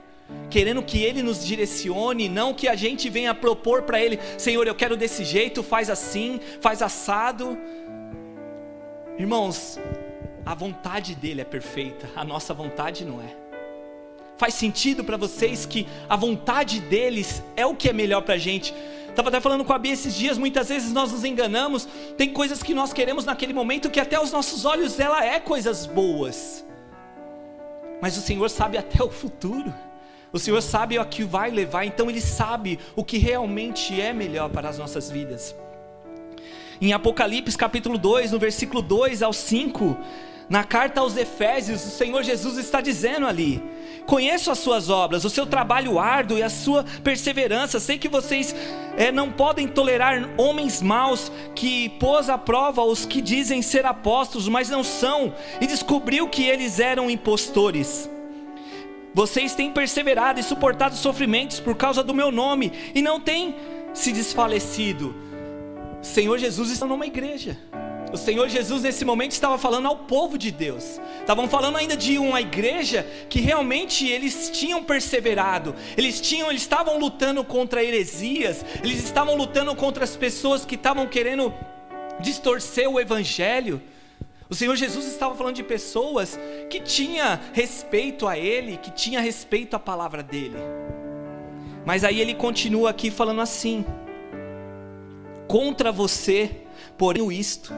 querendo 0.50 0.82
que 0.82 1.02
Ele 1.04 1.22
nos 1.22 1.46
direcione, 1.46 2.28
não 2.28 2.54
que 2.54 2.68
a 2.68 2.76
gente 2.76 3.10
venha 3.10 3.34
propor 3.34 3.84
para 3.84 4.02
Ele, 4.02 4.20
Senhor, 4.38 4.66
eu 4.68 4.76
quero 4.76 4.98
desse 4.98 5.24
jeito, 5.24 5.64
faz 5.64 5.90
assim, 5.90 6.40
faz 6.62 6.82
assado. 6.82 7.58
Irmãos, 9.18 9.80
a 10.46 10.54
vontade 10.54 11.16
dele 11.16 11.42
é 11.42 11.46
perfeita, 11.46 12.10
a 12.16 12.24
nossa 12.24 12.54
vontade 12.54 13.06
não 13.06 13.22
é. 13.22 13.45
Faz 14.38 14.54
sentido 14.54 15.04
para 15.04 15.16
vocês 15.16 15.66
que 15.66 15.88
a 16.10 16.16
vontade 16.16 16.80
deles 16.82 17.42
é 17.56 17.66
o 17.66 17.76
que 17.76 17.90
é 17.90 17.94
melhor 17.94 18.22
para 18.22 18.36
a 18.36 18.38
gente? 18.38 18.74
Estava 19.10 19.30
até 19.30 19.40
falando 19.40 19.64
com 19.64 19.72
a 19.72 19.80
Bia 19.80 19.94
esses 19.94 20.14
dias, 20.14 20.38
muitas 20.38 20.68
vezes 20.68 20.92
nós 20.92 21.14
nos 21.14 21.24
enganamos, 21.24 21.88
tem 22.18 22.34
coisas 22.34 22.62
que 22.62 22.74
nós 22.74 22.92
queremos 22.92 23.24
naquele 23.24 23.54
momento 23.54 23.90
que 23.90 24.00
até 24.00 24.20
os 24.20 24.32
nossos 24.32 24.66
olhos 24.66 25.00
ela 25.00 25.24
é 25.24 25.40
coisas 25.40 25.86
boas. 25.86 26.66
Mas 28.02 28.18
o 28.18 28.22
Senhor 28.22 28.50
sabe 28.50 28.78
até 28.78 29.02
o 29.02 29.10
futuro. 29.10 29.74
O 30.34 30.38
Senhor 30.38 30.62
sabe 30.62 30.98
a 30.98 31.06
que 31.06 31.24
vai 31.24 31.50
levar, 31.50 31.86
então 31.86 32.10
Ele 32.10 32.20
sabe 32.20 32.78
o 32.94 33.06
que 33.06 33.18
realmente 33.18 34.02
é 34.02 34.12
melhor 34.12 34.50
para 34.50 34.68
as 34.68 34.78
nossas 34.78 35.10
vidas. 35.10 35.56
Em 36.82 36.92
Apocalipse 36.92 37.58
capítulo 37.58 37.98
2, 37.98 38.34
no 38.34 38.40
versículo 38.40 38.82
2 38.82 39.24
ao 39.24 39.32
5, 39.32 39.98
na 40.50 40.66
carta 40.66 41.00
aos 41.00 41.16
Efésios, 41.16 41.86
o 41.86 41.90
Senhor 41.90 42.22
Jesus 42.22 42.58
está 42.58 42.82
dizendo 42.82 43.26
ali: 43.26 43.64
Conheço 44.06 44.52
as 44.52 44.60
suas 44.60 44.90
obras, 44.90 45.26
o 45.26 45.30
seu 45.30 45.46
trabalho 45.46 45.98
árduo 45.98 46.38
e 46.38 46.44
a 46.44 46.50
sua 46.50 46.86
perseverança. 47.04 47.80
Sei 47.80 47.98
que 47.98 48.08
vocês 48.08 48.56
é, 48.98 49.12
não 49.12 49.32
podem 49.32 49.68
tolerar 49.68 50.30
homens 50.38 50.82
maus 50.82 51.32
que 51.56 51.90
pôs 51.90 52.30
à 52.30 52.38
prova 52.38 52.84
os 52.84 53.06
que 53.06 53.22
dizem 53.22 53.62
ser 53.62 53.86
apóstolos, 53.86 54.48
mas 54.48 54.70
não 54.70 54.84
são, 54.84 55.34
e 55.60 55.66
descobriu 55.66 56.28
que 56.28 56.44
eles 56.44 56.80
eram 56.80 57.10
impostores. 57.10 58.10
Vocês 59.14 59.56
têm 59.56 59.72
perseverado 59.72 60.40
e 60.40 60.44
suportado 60.44 60.96
sofrimentos 60.96 61.60
por 61.60 61.76
causa 61.76 62.04
do 62.04 62.14
meu 62.14 62.32
nome 62.32 62.72
e 62.94 63.02
não 63.02 63.20
têm 63.20 63.56
se 63.94 64.12
desfalecido. 64.12 65.16
Senhor 66.02 66.38
Jesus 66.38 66.70
está 66.70 66.86
numa 66.86 67.08
igreja. 67.08 67.58
O 68.16 68.18
Senhor 68.18 68.48
Jesus 68.48 68.82
nesse 68.82 69.04
momento 69.04 69.34
estava 69.34 69.58
falando 69.58 69.90
ao 69.90 69.98
povo 69.98 70.38
de 70.38 70.50
Deus. 70.50 71.02
Estavam 71.20 71.50
falando 71.50 71.76
ainda 71.76 71.98
de 71.98 72.18
uma 72.18 72.40
igreja 72.40 73.06
que 73.30 73.42
realmente 73.42 74.08
eles 74.08 74.50
tinham 74.50 74.82
perseverado. 74.82 75.76
Eles 75.98 76.22
tinham, 76.22 76.50
eles 76.50 76.62
estavam 76.62 76.98
lutando 76.98 77.44
contra 77.44 77.84
heresias, 77.84 78.64
eles 78.82 79.04
estavam 79.04 79.36
lutando 79.36 79.76
contra 79.76 80.06
as 80.06 80.16
pessoas 80.16 80.64
que 80.64 80.76
estavam 80.76 81.06
querendo 81.08 81.54
distorcer 82.22 82.90
o 82.90 83.02
evangelho. 83.02 83.82
O 84.50 84.56
Senhor 84.56 84.78
Jesus 84.78 85.06
estava 85.08 85.36
falando 85.36 85.58
de 85.58 85.64
pessoas 85.64 86.40
que 86.70 86.80
tinha 86.80 87.42
respeito 87.52 88.30
a 88.30 88.38
ele, 88.38 88.78
que 88.78 88.92
tinha 88.92 89.20
respeito 89.20 89.76
à 89.76 89.80
palavra 89.80 90.24
dele. 90.24 90.56
Mas 91.86 92.06
aí 92.06 92.22
ele 92.22 92.34
continua 92.34 92.92
aqui 92.92 93.12
falando 93.12 93.42
assim: 93.42 93.84
contra 95.50 95.92
você, 95.92 96.50
porém 96.98 97.30
isto 97.34 97.74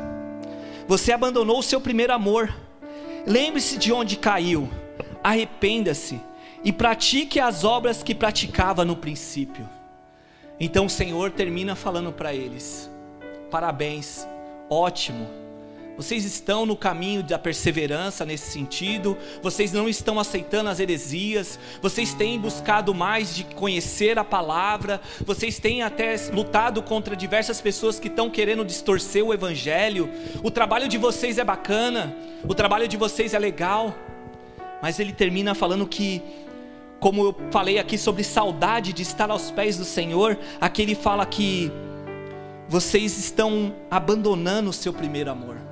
você 0.88 1.12
abandonou 1.12 1.60
o 1.60 1.64
seu 1.64 1.82
primeiro 1.82 2.14
amor. 2.14 2.54
Lembre-se 3.26 3.78
de 3.78 3.92
onde 3.92 4.16
caiu. 4.16 4.70
Arrependa-se 5.24 6.22
e 6.64 6.72
pratique 6.72 7.40
as 7.40 7.64
obras 7.64 8.02
que 8.02 8.16
praticava 8.16 8.86
no 8.86 8.96
princípio. 8.96 9.68
Então 10.60 10.86
o 10.86 10.90
Senhor 10.90 11.32
termina 11.32 11.76
falando 11.76 12.12
para 12.12 12.34
eles: 12.34 12.90
Parabéns, 13.52 14.28
ótimo. 14.70 15.47
Vocês 15.98 16.24
estão 16.26 16.64
no 16.64 16.78
caminho 16.78 17.24
da 17.24 17.40
perseverança 17.40 18.24
nesse 18.24 18.52
sentido, 18.52 19.18
vocês 19.42 19.74
não 19.74 19.90
estão 19.90 20.20
aceitando 20.20 20.70
as 20.70 20.80
heresias, 20.80 21.60
vocês 21.82 22.14
têm 22.14 22.40
buscado 22.40 22.94
mais 22.94 23.36
de 23.36 23.44
conhecer 23.44 24.20
a 24.20 24.24
palavra, 24.24 25.02
vocês 25.26 25.58
têm 25.58 25.82
até 25.82 26.16
lutado 26.32 26.84
contra 26.84 27.16
diversas 27.16 27.60
pessoas 27.60 28.00
que 28.00 28.10
estão 28.10 28.30
querendo 28.30 28.64
distorcer 28.64 29.26
o 29.26 29.34
evangelho. 29.34 30.08
O 30.44 30.52
trabalho 30.52 30.88
de 30.88 31.00
vocês 31.00 31.40
é 31.40 31.44
bacana, 31.44 32.16
o 32.48 32.54
trabalho 32.54 32.88
de 32.88 32.96
vocês 32.96 33.34
é 33.34 33.40
legal, 33.40 33.96
mas 34.84 35.00
ele 35.00 35.12
termina 35.12 35.56
falando 35.56 35.88
que 35.88 36.22
como 37.00 37.24
eu 37.24 37.36
falei 37.52 37.80
aqui 37.80 37.98
sobre 37.98 38.24
saudade 38.24 38.94
de 38.94 39.02
estar 39.02 39.30
aos 39.32 39.50
pés 39.50 39.78
do 39.78 39.86
Senhor, 39.86 40.38
aqui 40.62 40.84
ele 40.84 40.96
fala 40.96 41.26
que 41.26 41.72
vocês 42.68 43.18
estão 43.18 43.74
abandonando 43.90 44.70
o 44.70 44.74
seu 44.74 44.94
primeiro 44.94 45.32
amor. 45.32 45.67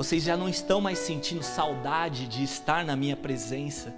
Vocês 0.00 0.22
já 0.22 0.34
não 0.34 0.48
estão 0.48 0.80
mais 0.80 0.98
sentindo 0.98 1.42
saudade 1.42 2.26
de 2.26 2.42
estar 2.42 2.86
na 2.86 2.96
minha 2.96 3.14
presença, 3.14 3.92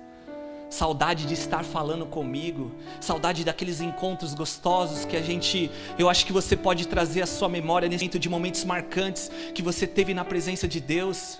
saudade 0.69 1.27
de 1.27 1.35
estar 1.35 1.65
falando 1.65 2.05
comigo, 2.05 2.73
saudade 3.01 3.45
daqueles 3.45 3.81
encontros 3.81 4.35
gostosos 4.35 5.05
que 5.05 5.17
a 5.17 5.23
gente, 5.23 5.71
eu 5.97 6.11
acho 6.11 6.27
que 6.27 6.33
você 6.33 6.57
pode 6.57 6.89
trazer 6.89 7.23
à 7.23 7.27
sua 7.27 7.49
memória 7.49 7.89
nesse 7.89 8.03
momento 8.03 8.19
de 8.19 8.29
momentos 8.29 8.65
marcantes 8.65 9.31
que 9.55 9.63
você 9.63 9.87
teve 9.87 10.13
na 10.13 10.25
presença 10.25 10.67
de 10.67 10.81
Deus. 10.81 11.39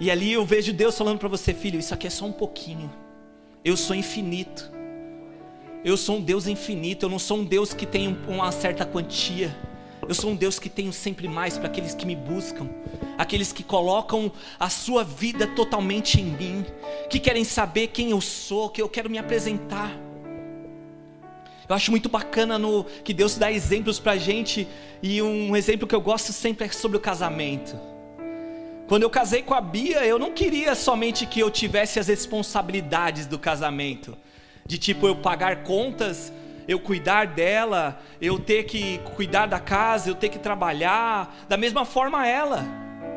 E 0.00 0.10
ali 0.10 0.32
eu 0.32 0.46
vejo 0.46 0.72
Deus 0.72 0.96
falando 0.96 1.18
para 1.18 1.28
você, 1.28 1.52
filho, 1.52 1.78
isso 1.78 1.92
aqui 1.92 2.06
é 2.06 2.10
só 2.10 2.24
um 2.24 2.32
pouquinho. 2.32 2.90
Eu 3.62 3.76
sou 3.76 3.94
infinito. 3.94 4.72
Eu 5.84 5.98
sou 5.98 6.16
um 6.16 6.22
Deus 6.22 6.46
infinito, 6.46 7.04
eu 7.04 7.10
não 7.10 7.18
sou 7.18 7.36
um 7.36 7.44
Deus 7.44 7.74
que 7.74 7.84
tem 7.84 8.16
uma 8.26 8.50
certa 8.50 8.86
quantia. 8.86 9.54
Eu 10.08 10.14
sou 10.14 10.30
um 10.30 10.34
Deus 10.34 10.58
que 10.58 10.70
tenho 10.70 10.90
sempre 10.90 11.28
mais 11.28 11.58
para 11.58 11.68
aqueles 11.68 11.94
que 11.94 12.06
me 12.06 12.16
buscam, 12.16 12.66
aqueles 13.18 13.52
que 13.52 13.62
colocam 13.62 14.32
a 14.58 14.70
sua 14.70 15.04
vida 15.04 15.46
totalmente 15.48 16.18
em 16.18 16.24
mim, 16.24 16.64
que 17.10 17.20
querem 17.20 17.44
saber 17.44 17.88
quem 17.88 18.12
eu 18.12 18.20
sou, 18.22 18.70
que 18.70 18.80
eu 18.80 18.88
quero 18.88 19.10
me 19.10 19.18
apresentar. 19.18 19.94
Eu 21.68 21.74
acho 21.74 21.90
muito 21.90 22.08
bacana 22.08 22.58
no 22.58 22.84
que 23.04 23.12
Deus 23.12 23.36
dá 23.36 23.52
exemplos 23.52 24.00
para 24.00 24.12
a 24.12 24.16
gente, 24.16 24.66
e 25.02 25.20
um 25.20 25.54
exemplo 25.54 25.86
que 25.86 25.94
eu 25.94 26.00
gosto 26.00 26.32
sempre 26.32 26.66
é 26.66 26.70
sobre 26.70 26.96
o 26.96 27.00
casamento. 27.00 27.78
Quando 28.88 29.02
eu 29.02 29.10
casei 29.10 29.42
com 29.42 29.52
a 29.52 29.60
Bia, 29.60 30.06
eu 30.06 30.18
não 30.18 30.32
queria 30.32 30.74
somente 30.74 31.26
que 31.26 31.38
eu 31.38 31.50
tivesse 31.50 32.00
as 32.00 32.08
responsabilidades 32.08 33.26
do 33.26 33.38
casamento, 33.38 34.16
de 34.64 34.78
tipo 34.78 35.06
eu 35.06 35.16
pagar 35.16 35.64
contas 35.64 36.32
eu 36.68 36.78
cuidar 36.78 37.26
dela, 37.28 37.98
eu 38.20 38.38
ter 38.38 38.64
que 38.64 38.98
cuidar 39.16 39.46
da 39.46 39.58
casa, 39.58 40.10
eu 40.10 40.14
ter 40.14 40.28
que 40.28 40.38
trabalhar, 40.38 41.34
da 41.48 41.56
mesma 41.56 41.86
forma 41.86 42.28
ela, 42.28 42.66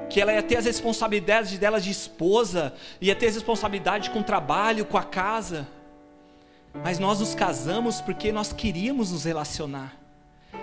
que 0.10 0.22
ela 0.22 0.32
ia 0.32 0.42
ter 0.42 0.56
as 0.56 0.66
responsabilidades 0.66 1.58
dela 1.58 1.80
de 1.80 1.92
esposa, 1.92 2.74
ia 3.02 3.14
ter 3.14 3.28
as 3.28 3.36
responsabilidades 3.36 4.08
com 4.08 4.22
o 4.22 4.24
trabalho, 4.24 4.86
com 4.86 4.98
a 4.98 5.04
casa. 5.04 5.68
Mas 6.82 6.98
nós 6.98 7.20
nos 7.20 7.36
casamos 7.36 8.00
porque 8.00 8.32
nós 8.32 8.54
queríamos 8.54 9.12
nos 9.12 9.26
relacionar. 9.26 9.98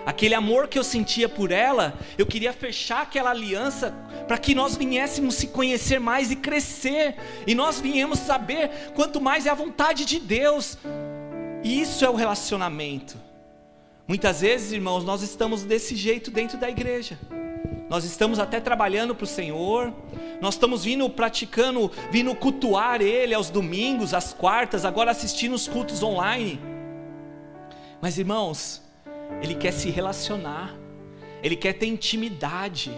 Aquele 0.05 0.33
amor 0.33 0.67
que 0.67 0.79
eu 0.79 0.83
sentia 0.83 1.29
por 1.29 1.51
ela, 1.51 1.93
eu 2.17 2.25
queria 2.25 2.53
fechar 2.53 3.03
aquela 3.03 3.29
aliança 3.29 3.93
para 4.27 4.37
que 4.37 4.55
nós 4.55 4.75
viéssemos 4.75 5.35
se 5.35 5.47
conhecer 5.47 5.99
mais 5.99 6.31
e 6.31 6.35
crescer, 6.35 7.15
e 7.45 7.53
nós 7.53 7.79
viemos 7.79 8.17
saber 8.17 8.91
quanto 8.95 9.21
mais 9.21 9.45
é 9.45 9.49
a 9.51 9.55
vontade 9.55 10.05
de 10.05 10.19
Deus, 10.19 10.77
isso 11.63 12.05
é 12.05 12.09
o 12.09 12.15
relacionamento. 12.15 13.17
Muitas 14.07 14.41
vezes, 14.41 14.71
irmãos, 14.71 15.03
nós 15.03 15.21
estamos 15.21 15.63
desse 15.63 15.95
jeito 15.95 16.31
dentro 16.31 16.57
da 16.57 16.69
igreja. 16.69 17.19
Nós 17.89 18.03
estamos 18.03 18.39
até 18.39 18.59
trabalhando 18.59 19.15
para 19.15 19.23
o 19.23 19.27
Senhor, 19.27 19.93
nós 20.39 20.53
estamos 20.53 20.83
vindo 20.85 21.09
praticando, 21.09 21.91
vindo 22.11 22.33
cultuar 22.35 23.01
Ele 23.01 23.33
aos 23.33 23.49
domingos, 23.49 24.13
às 24.13 24.31
quartas, 24.31 24.85
agora 24.85 25.11
assistindo 25.11 25.53
os 25.53 25.67
cultos 25.67 26.03
online. 26.03 26.59
Mas 27.99 28.17
irmãos, 28.17 28.81
Ele 29.41 29.55
quer 29.55 29.73
se 29.73 29.89
relacionar, 29.89 30.75
Ele 31.43 31.55
quer 31.55 31.73
ter 31.73 31.87
intimidade, 31.87 32.91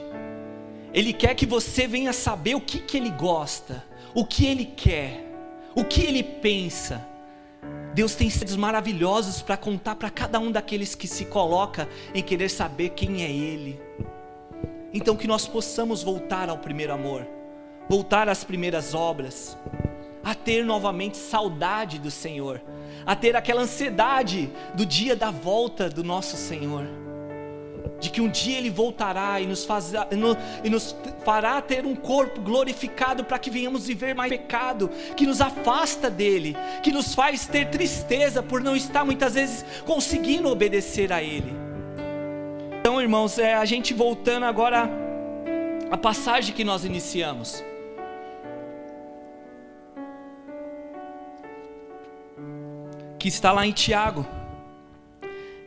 Ele 0.93 1.13
quer 1.13 1.35
que 1.35 1.45
você 1.45 1.87
venha 1.87 2.13
saber 2.13 2.55
o 2.55 2.61
que, 2.61 2.79
que 2.79 2.97
Ele 2.97 3.09
gosta, 3.09 3.85
o 4.13 4.25
que 4.25 4.45
Ele 4.45 4.65
quer, 4.65 5.25
o 5.73 5.83
que 5.83 6.01
Ele 6.01 6.21
pensa. 6.21 7.10
Deus 7.93 8.15
tem 8.15 8.29
segredos 8.29 8.55
maravilhosos 8.55 9.41
para 9.41 9.57
contar 9.57 9.95
para 9.95 10.09
cada 10.09 10.39
um 10.39 10.51
daqueles 10.51 10.95
que 10.95 11.07
se 11.07 11.25
coloca 11.25 11.89
em 12.13 12.23
querer 12.23 12.49
saber 12.49 12.89
quem 12.89 13.23
é 13.23 13.29
Ele. 13.29 13.79
Então 14.93 15.15
que 15.15 15.27
nós 15.27 15.47
possamos 15.47 16.01
voltar 16.03 16.49
ao 16.49 16.57
primeiro 16.57 16.93
amor, 16.93 17.27
voltar 17.89 18.29
às 18.29 18.43
primeiras 18.43 18.93
obras, 18.93 19.57
a 20.23 20.33
ter 20.33 20.63
novamente 20.63 21.17
saudade 21.17 21.99
do 21.99 22.11
Senhor, 22.11 22.61
a 23.05 23.15
ter 23.15 23.35
aquela 23.35 23.61
ansiedade 23.61 24.49
do 24.73 24.85
dia 24.85 25.15
da 25.15 25.31
volta 25.31 25.89
do 25.89 26.03
nosso 26.03 26.37
Senhor 26.37 27.10
de 28.01 28.09
que 28.09 28.19
um 28.19 28.27
dia 28.27 28.57
Ele 28.57 28.69
voltará 28.69 29.39
e 29.39 29.45
nos, 29.45 29.63
faz, 29.63 29.93
e 30.63 30.69
nos 30.69 30.95
fará 31.23 31.61
ter 31.61 31.85
um 31.85 31.95
corpo 31.95 32.41
glorificado 32.41 33.23
para 33.23 33.37
que 33.37 33.49
venhamos 33.49 33.85
viver 33.85 34.15
mais 34.15 34.31
pecado, 34.31 34.89
que 35.15 35.25
nos 35.25 35.39
afasta 35.39 36.09
dele, 36.09 36.57
que 36.81 36.91
nos 36.91 37.13
faz 37.13 37.45
ter 37.47 37.69
tristeza 37.69 38.41
por 38.41 38.61
não 38.61 38.75
estar 38.75 39.05
muitas 39.05 39.35
vezes 39.35 39.63
conseguindo 39.85 40.49
obedecer 40.49 41.13
a 41.13 41.21
Ele. 41.21 41.53
Então, 42.79 42.99
irmãos, 42.99 43.37
é 43.37 43.53
a 43.53 43.63
gente 43.63 43.93
voltando 43.93 44.43
agora 44.43 44.89
à 45.91 45.97
passagem 45.97 46.55
que 46.55 46.63
nós 46.63 46.83
iniciamos. 46.83 47.63
Que 53.19 53.27
está 53.27 53.51
lá 53.51 53.67
em 53.67 53.71
Tiago. 53.71 54.25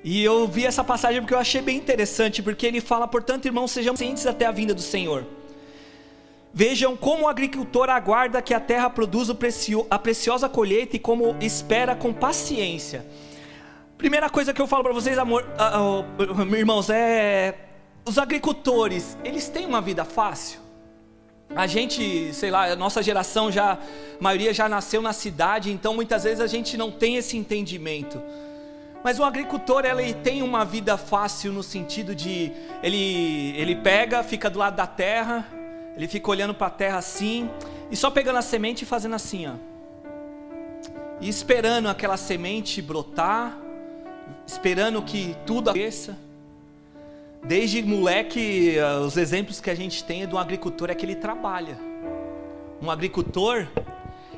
E 0.05 0.23
eu 0.23 0.47
vi 0.47 0.67
essa 0.67 0.85
passagem 0.85 1.23
porque 1.23 1.33
eu 1.33 1.39
achei 1.39 1.63
bem 1.63 1.79
interessante, 1.79 2.43
porque 2.43 2.67
ele 2.67 2.79
fala, 2.83 3.09
portanto, 3.09 3.47
irmãos, 3.47 3.71
sejam 3.71 3.97
cientes 3.97 4.27
até 4.27 4.45
a 4.45 4.51
vinda 4.51 4.75
do 4.75 4.83
Senhor. 4.83 5.25
Vejam 6.53 6.95
como 6.95 7.25
o 7.25 7.29
agricultor 7.29 7.89
aguarda 7.89 8.43
que 8.43 8.53
a 8.53 8.61
terra 8.61 8.91
produza 8.91 9.37
a 9.91 9.99
preciosa 9.99 10.47
colheita 10.47 10.97
e 10.97 10.99
como 10.99 11.35
espera 11.41 11.97
com 11.97 12.13
paciência. 12.13 13.05
Primeira 13.97 14.29
coisa 14.29 14.53
que 14.53 14.61
eu 14.61 14.67
falo 14.67 14.85
para 14.85 14.93
vocês, 14.93 15.17
amor, 15.17 15.43
uh, 15.43 16.23
uh, 16.23 16.55
irmãos, 16.55 16.91
é 16.91 17.55
os 18.05 18.19
agricultores, 18.19 19.17
eles 19.25 19.49
têm 19.49 19.65
uma 19.65 19.81
vida 19.81 20.05
fácil. 20.05 20.61
A 21.57 21.67
gente, 21.67 22.35
sei 22.35 22.51
lá, 22.51 22.73
a 22.73 22.77
nossa 22.77 23.03
geração 23.03 23.51
já, 23.51 23.73
a 23.73 23.79
maioria 24.21 24.53
já 24.53 24.69
nasceu 24.69 25.01
na 25.01 25.15
cidade, 25.15 25.73
então 25.73 25.95
muitas 25.95 26.25
vezes 26.25 26.41
a 26.41 26.47
gente 26.47 26.77
não 26.77 26.91
tem 26.91 27.17
esse 27.17 27.39
entendimento. 27.39 28.21
Mas 29.05 29.19
o 29.19 29.25
agricultor 29.25 29.85
ele 29.85 30.15
tem 30.15 30.43
uma 30.43 30.65
vida 30.65 30.97
fácil 30.97 31.53
no 31.53 31.63
sentido 31.63 32.15
de 32.15 32.51
ele 32.83 33.55
ele 33.55 33.77
pega, 33.77 34.23
fica 34.23 34.49
do 34.49 34.59
lado 34.59 34.77
da 34.77 34.87
terra, 34.87 35.47
ele 35.95 36.09
fica 36.09 36.31
olhando 36.31 36.55
para 36.55 36.69
a 36.69 36.71
terra 36.71 36.97
assim 36.97 37.51
e 37.91 37.97
só 37.97 38.11
pegando 38.11 38.39
a 38.39 38.43
semente 38.43 38.83
e 38.83 38.87
fazendo 38.87 39.15
assim, 39.15 39.47
ó. 39.47 39.53
E 41.21 41.29
esperando 41.29 41.87
aquela 41.89 42.17
semente 42.17 42.81
brotar, 42.81 43.59
esperando 44.47 45.03
que 45.03 45.37
tudo 45.45 45.69
aconteça. 45.69 46.17
Desde 47.43 47.83
moleque, 47.83 48.77
os 49.05 49.19
exemplos 49.19 49.61
que 49.61 49.69
a 49.69 49.75
gente 49.75 50.03
tem 50.03 50.23
é 50.23 50.27
de 50.27 50.35
um 50.35 50.39
agricultor 50.39 50.89
é 50.89 50.95
que 50.95 51.05
ele 51.05 51.15
trabalha. 51.15 51.79
Um 52.81 52.91
agricultor, 52.91 53.67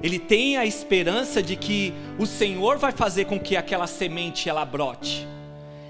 ele 0.02 0.18
tem 0.18 0.56
a 0.56 0.64
esperança 0.64 1.42
de 1.42 1.56
que 1.56 1.92
o 2.18 2.26
Senhor 2.26 2.78
vai 2.78 2.92
fazer 2.92 3.24
com 3.24 3.40
que 3.40 3.56
aquela 3.56 3.86
semente 3.86 4.48
ela 4.48 4.64
brote. 4.64 5.26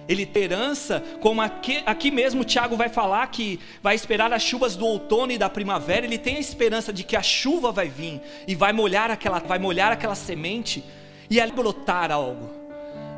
Ele 0.08 0.24
tem 0.24 0.36
esperança, 0.46 1.02
como 1.20 1.40
aqui, 1.40 1.82
aqui 1.84 2.10
mesmo 2.10 2.42
o 2.42 2.44
Tiago 2.44 2.76
vai 2.76 2.88
falar 2.88 3.26
que 3.26 3.58
vai 3.82 3.96
esperar 3.96 4.32
as 4.32 4.42
chuvas 4.42 4.76
do 4.76 4.86
outono 4.86 5.32
e 5.32 5.38
da 5.38 5.50
primavera, 5.50 6.06
ele 6.06 6.18
tem 6.18 6.36
a 6.36 6.40
esperança 6.40 6.92
de 6.92 7.02
que 7.02 7.16
a 7.16 7.22
chuva 7.22 7.72
vai 7.72 7.88
vir 7.88 8.20
e 8.46 8.54
vai 8.54 8.72
molhar 8.72 9.10
aquela, 9.10 9.40
vai 9.40 9.58
molhar 9.58 9.90
aquela 9.90 10.14
semente 10.14 10.84
e 11.28 11.40
ali 11.40 11.50
brotar 11.50 12.12
algo. 12.12 12.50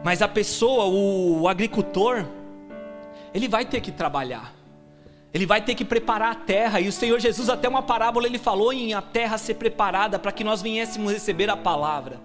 Mas 0.02 0.22
a 0.22 0.28
pessoa, 0.28 0.86
o 0.86 1.46
agricultor, 1.46 2.24
ele 3.34 3.48
vai 3.48 3.66
ter 3.66 3.82
que 3.82 3.92
trabalhar. 3.92 4.57
Ele 5.32 5.44
vai 5.44 5.60
ter 5.60 5.74
que 5.74 5.84
preparar 5.84 6.32
a 6.32 6.34
terra, 6.34 6.80
e 6.80 6.88
o 6.88 6.92
Senhor 6.92 7.18
Jesus, 7.18 7.48
até 7.50 7.68
uma 7.68 7.82
parábola, 7.82 8.26
ele 8.26 8.38
falou 8.38 8.72
em 8.72 8.94
a 8.94 9.02
terra 9.02 9.36
ser 9.36 9.54
preparada 9.54 10.18
para 10.18 10.32
que 10.32 10.42
nós 10.42 10.62
viéssemos 10.62 11.12
receber 11.12 11.50
a 11.50 11.56
palavra. 11.56 12.18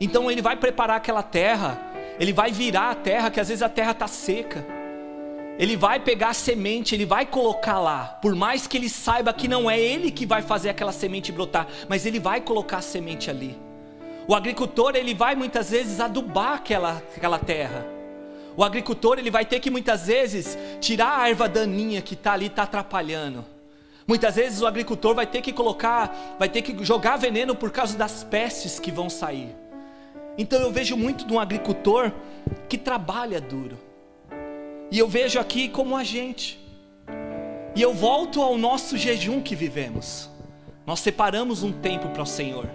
Então 0.00 0.30
ele 0.30 0.40
vai 0.40 0.56
preparar 0.56 0.96
aquela 0.96 1.22
terra, 1.22 1.78
ele 2.18 2.32
vai 2.32 2.50
virar 2.50 2.90
a 2.90 2.94
terra, 2.94 3.30
que 3.30 3.40
às 3.40 3.48
vezes 3.48 3.62
a 3.62 3.68
terra 3.68 3.92
está 3.92 4.06
seca. 4.06 4.66
Ele 5.58 5.76
vai 5.76 6.00
pegar 6.00 6.30
a 6.30 6.34
semente, 6.34 6.94
ele 6.94 7.06
vai 7.06 7.24
colocar 7.24 7.78
lá, 7.78 8.18
por 8.20 8.34
mais 8.34 8.66
que 8.66 8.76
ele 8.76 8.90
saiba 8.90 9.32
que 9.32 9.48
não 9.48 9.70
é 9.70 9.80
ele 9.80 10.10
que 10.10 10.26
vai 10.26 10.42
fazer 10.42 10.68
aquela 10.68 10.92
semente 10.92 11.32
brotar, 11.32 11.66
mas 11.88 12.04
ele 12.04 12.20
vai 12.20 12.40
colocar 12.40 12.78
a 12.78 12.82
semente 12.82 13.30
ali. 13.30 13.58
O 14.28 14.34
agricultor, 14.34 14.96
ele 14.96 15.14
vai 15.14 15.34
muitas 15.34 15.70
vezes 15.70 16.00
adubar 16.00 16.54
aquela, 16.54 17.02
aquela 17.16 17.38
terra. 17.38 17.95
O 18.56 18.64
agricultor 18.64 19.18
ele 19.18 19.30
vai 19.30 19.44
ter 19.44 19.60
que 19.60 19.70
muitas 19.70 20.06
vezes 20.06 20.56
tirar 20.80 21.20
a 21.20 21.28
erva 21.28 21.48
daninha 21.48 22.00
que 22.00 22.14
está 22.14 22.32
ali, 22.32 22.46
está 22.46 22.62
atrapalhando. 22.62 23.44
Muitas 24.06 24.36
vezes 24.36 24.62
o 24.62 24.66
agricultor 24.66 25.14
vai 25.14 25.26
ter 25.26 25.42
que 25.42 25.52
colocar, 25.52 26.36
vai 26.38 26.48
ter 26.48 26.62
que 26.62 26.84
jogar 26.84 27.16
veneno 27.16 27.54
por 27.54 27.70
causa 27.70 27.98
das 27.98 28.24
pestes 28.24 28.78
que 28.78 28.90
vão 28.90 29.10
sair. 29.10 29.54
Então 30.38 30.60
eu 30.60 30.70
vejo 30.70 30.96
muito 30.96 31.26
de 31.26 31.32
um 31.32 31.40
agricultor 31.40 32.12
que 32.68 32.78
trabalha 32.78 33.40
duro. 33.40 33.76
E 34.90 34.98
eu 34.98 35.08
vejo 35.08 35.38
aqui 35.40 35.68
como 35.68 35.96
a 35.96 36.04
gente. 36.04 36.58
E 37.74 37.82
eu 37.82 37.92
volto 37.92 38.40
ao 38.40 38.56
nosso 38.56 38.96
jejum 38.96 39.42
que 39.42 39.56
vivemos. 39.56 40.30
Nós 40.86 41.00
separamos 41.00 41.62
um 41.62 41.72
tempo 41.72 42.08
para 42.10 42.22
o 42.22 42.26
Senhor. 42.26 42.70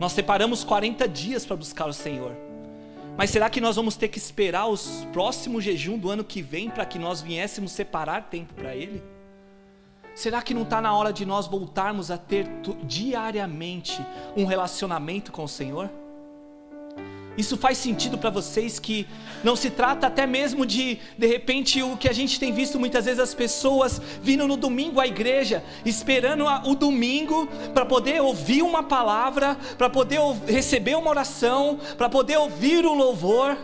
Nós 0.00 0.12
separamos 0.12 0.64
40 0.64 1.06
dias 1.06 1.44
para 1.44 1.56
buscar 1.56 1.86
o 1.86 1.92
Senhor. 1.92 2.47
Mas 3.18 3.30
será 3.30 3.50
que 3.50 3.60
nós 3.60 3.74
vamos 3.74 3.96
ter 3.96 4.06
que 4.06 4.16
esperar 4.16 4.68
os 4.68 5.04
próximos 5.12 5.64
jejum 5.64 5.98
do 5.98 6.08
ano 6.08 6.22
que 6.22 6.40
vem 6.40 6.70
para 6.70 6.86
que 6.86 7.00
nós 7.00 7.20
viéssemos 7.20 7.72
separar 7.72 8.28
tempo 8.30 8.54
para 8.54 8.76
Ele? 8.76 9.02
Será 10.14 10.40
que 10.40 10.54
não 10.54 10.62
está 10.62 10.80
na 10.80 10.94
hora 10.94 11.12
de 11.12 11.26
nós 11.26 11.48
voltarmos 11.48 12.12
a 12.12 12.16
ter 12.16 12.46
diariamente 12.84 14.00
um 14.36 14.44
relacionamento 14.44 15.32
com 15.32 15.42
o 15.42 15.48
Senhor? 15.48 15.90
Isso 17.38 17.56
faz 17.56 17.78
sentido 17.78 18.18
para 18.18 18.30
vocês 18.30 18.80
que 18.80 19.06
não 19.44 19.54
se 19.54 19.70
trata 19.70 20.08
até 20.08 20.26
mesmo 20.26 20.66
de, 20.66 20.98
de 21.16 21.26
repente, 21.28 21.80
o 21.80 21.96
que 21.96 22.08
a 22.08 22.12
gente 22.12 22.40
tem 22.40 22.52
visto 22.52 22.80
muitas 22.80 23.04
vezes 23.04 23.20
as 23.20 23.32
pessoas 23.32 24.02
vindo 24.20 24.48
no 24.48 24.56
domingo 24.56 24.98
à 24.98 25.06
igreja, 25.06 25.62
esperando 25.84 26.44
o 26.64 26.74
domingo 26.74 27.46
para 27.72 27.86
poder 27.86 28.20
ouvir 28.20 28.62
uma 28.62 28.82
palavra, 28.82 29.56
para 29.78 29.88
poder 29.88 30.18
receber 30.48 30.96
uma 30.96 31.10
oração, 31.10 31.78
para 31.96 32.08
poder 32.08 32.38
ouvir 32.38 32.84
o 32.84 32.92
louvor. 32.92 33.56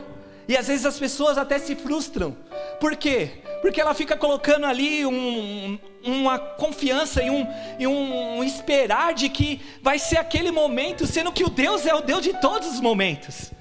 E 0.46 0.56
às 0.56 0.68
vezes 0.68 0.86
as 0.86 0.96
pessoas 0.96 1.36
até 1.36 1.58
se 1.58 1.74
frustram. 1.74 2.36
Por 2.78 2.94
quê? 2.94 3.42
Porque 3.60 3.80
ela 3.80 3.94
fica 3.94 4.16
colocando 4.16 4.66
ali 4.66 5.04
um, 5.04 5.76
uma 6.04 6.38
confiança 6.38 7.24
e 7.24 7.30
um, 7.30 7.44
e 7.76 7.88
um 7.88 8.44
esperar 8.44 9.14
de 9.14 9.28
que 9.28 9.60
vai 9.82 9.98
ser 9.98 10.18
aquele 10.18 10.52
momento, 10.52 11.08
sendo 11.08 11.32
que 11.32 11.42
o 11.42 11.48
Deus 11.48 11.86
é 11.86 11.94
o 11.94 12.02
Deus 12.02 12.22
de 12.22 12.34
todos 12.34 12.68
os 12.68 12.80
momentos 12.80 13.53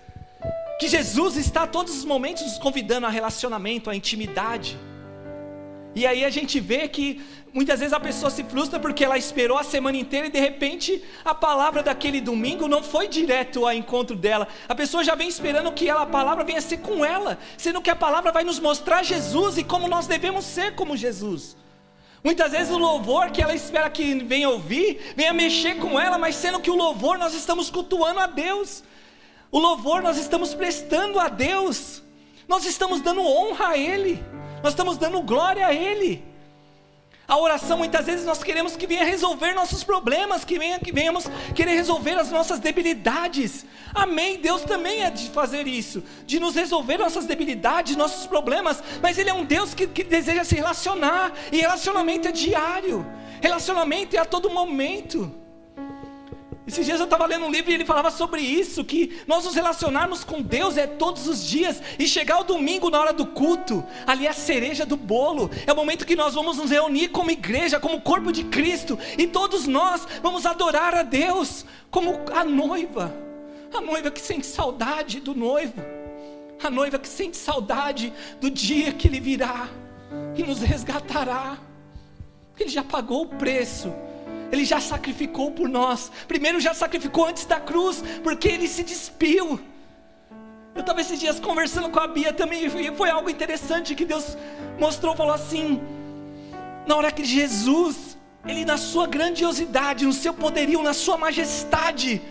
que 0.80 0.88
Jesus 0.88 1.38
está 1.38 1.64
a 1.64 1.68
todos 1.68 1.96
os 1.96 2.06
momentos 2.06 2.44
nos 2.44 2.58
convidando 2.58 3.06
a 3.06 3.10
relacionamento, 3.10 3.90
a 3.90 3.96
intimidade. 3.96 4.78
E 5.96 6.08
aí 6.08 6.26
a 6.26 6.30
gente 6.30 6.60
vê 6.60 6.88
que 6.88 7.22
muitas 7.54 7.80
vezes 7.80 7.94
a 7.94 8.00
pessoa 8.00 8.32
se 8.32 8.44
frustra 8.44 8.80
porque 8.80 9.06
ela 9.06 9.18
esperou 9.18 9.58
a 9.58 9.64
semana 9.64 9.96
inteira 9.96 10.26
e 10.26 10.32
de 10.32 10.40
repente 10.40 11.04
a 11.24 11.36
palavra 11.36 11.84
daquele 11.84 12.20
domingo 12.20 12.68
não 12.68 12.82
foi 12.82 13.08
direto 13.08 13.66
ao 13.66 13.74
encontro 13.74 14.16
dela. 14.16 14.48
A 14.68 14.74
pessoa 14.74 15.04
já 15.04 15.14
vem 15.14 15.28
esperando 15.28 15.72
que 15.72 15.88
ela, 15.88 16.02
a 16.02 16.08
palavra 16.08 16.44
venha 16.44 16.62
ser 16.62 16.78
com 16.78 17.06
ela, 17.06 17.38
sendo 17.58 17.82
que 17.82 17.92
a 17.92 17.96
palavra 17.96 18.32
vai 18.32 18.44
nos 18.44 18.60
mostrar 18.60 19.04
Jesus 19.04 19.58
e 19.60 19.64
como 19.64 19.88
nós 19.88 20.08
devemos 20.08 20.46
ser 20.46 20.74
como 20.74 20.98
Jesus. 20.98 21.56
Muitas 22.24 22.54
vezes 22.54 22.74
o 22.74 22.78
louvor 22.78 23.30
que 23.30 23.42
ela 23.42 23.54
espera 23.54 23.90
que 23.90 24.16
venha 24.24 24.50
ouvir, 24.50 25.14
venha 25.16 25.34
mexer 25.34 25.76
com 25.76 26.00
ela, 26.00 26.18
mas 26.18 26.36
sendo 26.36 26.60
que 26.60 26.72
o 26.72 26.76
louvor 26.76 27.18
nós 27.20 27.36
estamos 27.36 27.70
cultuando 27.70 28.20
a 28.20 28.26
Deus. 28.26 28.84
O 29.54 29.60
louvor 29.60 30.02
nós 30.02 30.18
estamos 30.18 30.56
prestando 30.56 31.20
a 31.20 31.30
Deus, 31.30 32.02
nós 32.48 32.66
estamos 32.66 33.02
dando 33.02 33.22
honra 33.22 33.68
a 33.68 33.78
Ele, 33.78 34.20
nós 34.64 34.74
estamos 34.74 34.98
dando 34.98 35.22
glória 35.22 35.68
a 35.68 35.72
Ele. 35.72 36.26
A 37.28 37.38
oração 37.38 37.78
muitas 37.78 38.08
vezes 38.08 38.26
nós 38.26 38.44
queremos 38.44 38.76
que 38.76 38.88
venha 38.88 39.06
resolver 39.06 39.54
nossos 39.54 39.84
problemas, 39.84 40.44
que 40.44 40.58
venha 40.58 40.80
que 40.80 40.92
venhamos 40.92 41.26
querer 41.54 41.76
resolver 41.76 42.18
as 42.18 42.32
nossas 42.32 42.60
debilidades. 42.60 43.64
Amém. 43.94 44.40
Deus 44.40 44.64
também 44.64 45.04
é 45.04 45.12
de 45.12 45.30
fazer 45.30 45.68
isso, 45.68 46.04
de 46.26 46.40
nos 46.40 46.56
resolver 46.56 46.98
nossas 46.98 47.28
debilidades, 47.28 47.96
nossos 47.96 48.26
problemas. 48.26 48.82
Mas 49.04 49.20
Ele 49.20 49.30
é 49.30 49.34
um 49.36 49.46
Deus 49.46 49.76
que, 49.76 49.86
que 49.86 50.04
deseja 50.04 50.44
se 50.44 50.56
relacionar 50.56 51.32
e 51.52 51.62
relacionamento 51.62 52.28
é 52.28 52.32
diário. 52.32 53.06
Relacionamento 53.40 54.16
é 54.16 54.20
a 54.20 54.26
todo 54.26 54.50
momento. 54.50 55.43
Esses 56.66 56.86
dias 56.86 57.00
eu 57.00 57.04
estava 57.04 57.26
lendo 57.26 57.46
um 57.46 57.52
livro 57.52 57.72
e 57.72 57.74
ele 57.74 57.86
falava 57.86 58.10
sobre 58.10 58.42
isso: 58.42 58.86
que 58.86 59.22
nós 59.28 59.44
nos 59.44 59.54
relacionarmos 59.54 60.24
com 60.24 60.42
Deus 60.42 60.78
é 60.78 60.88
todos 60.88 61.28
os 61.28 61.46
dias, 61.46 61.82
e 62.00 62.08
chegar 62.08 62.40
o 62.40 62.44
domingo 62.44 62.90
na 62.90 63.00
hora 63.00 63.14
do 63.14 63.26
culto, 63.26 63.84
ali 64.08 64.26
é 64.26 64.30
a 64.30 64.34
cereja 64.34 64.86
do 64.86 64.96
bolo, 64.96 65.50
é 65.68 65.74
o 65.74 65.76
momento 65.76 66.06
que 66.06 66.16
nós 66.16 66.34
vamos 66.34 66.58
nos 66.58 66.72
reunir 66.72 67.10
como 67.10 67.32
igreja, 67.32 67.80
como 67.80 68.00
corpo 68.00 68.32
de 68.32 68.46
Cristo, 68.46 68.98
e 69.18 69.28
todos 69.28 69.68
nós 69.68 70.08
vamos 70.22 70.46
adorar 70.46 70.96
a 70.96 71.04
Deus 71.04 71.66
como 71.92 72.22
a 72.34 72.46
noiva, 72.46 73.14
a 73.74 73.82
noiva 73.82 74.10
que 74.10 74.22
sente 74.22 74.46
saudade 74.46 75.20
do 75.20 75.36
noivo, 75.36 75.82
a 76.64 76.70
noiva 76.70 76.98
que 76.98 77.10
sente 77.10 77.36
saudade 77.36 78.14
do 78.40 78.50
dia 78.50 78.94
que 78.94 79.10
ele 79.10 79.20
virá 79.20 79.68
e 80.38 80.44
nos 80.44 80.62
resgatará, 80.62 81.58
ele 82.58 82.70
já 82.70 82.84
pagou 82.84 83.24
o 83.24 83.28
preço 83.28 83.94
ele 84.52 84.66
já 84.66 84.80
sacrificou 84.80 85.52
por 85.52 85.68
nós. 85.68 86.12
Primeiro 86.28 86.60
já 86.60 86.74
sacrificou 86.74 87.26
antes 87.26 87.46
da 87.46 87.60
cruz, 87.60 88.04
porque 88.24 88.48
ele 88.48 88.68
se 88.68 88.84
despiu. 88.84 89.60
Eu 90.76 90.82
estava 90.82 91.02
esses 91.02 91.20
dias 91.20 91.40
conversando 91.40 91.90
com 91.90 92.00
a 92.00 92.08
Bia 92.08 92.34
também, 92.34 92.66
e 92.66 92.70
foi 92.70 93.10
algo 93.10 93.30
interessante 93.30 93.94
que 93.96 94.06
Deus 94.06 94.38
mostrou, 94.80 95.16
falou 95.16 95.34
assim: 95.34 95.80
na 96.88 96.96
hora 96.96 97.12
que 97.12 97.24
Jesus, 97.24 98.18
ele 98.46 98.66
na 98.66 98.78
sua 98.78 99.08
grandiosidade, 99.08 100.06
no 100.06 100.14
seu 100.14 100.34
poderio, 100.34 100.82
na 100.82 100.94
sua 100.94 101.18
majestade, 101.18 102.22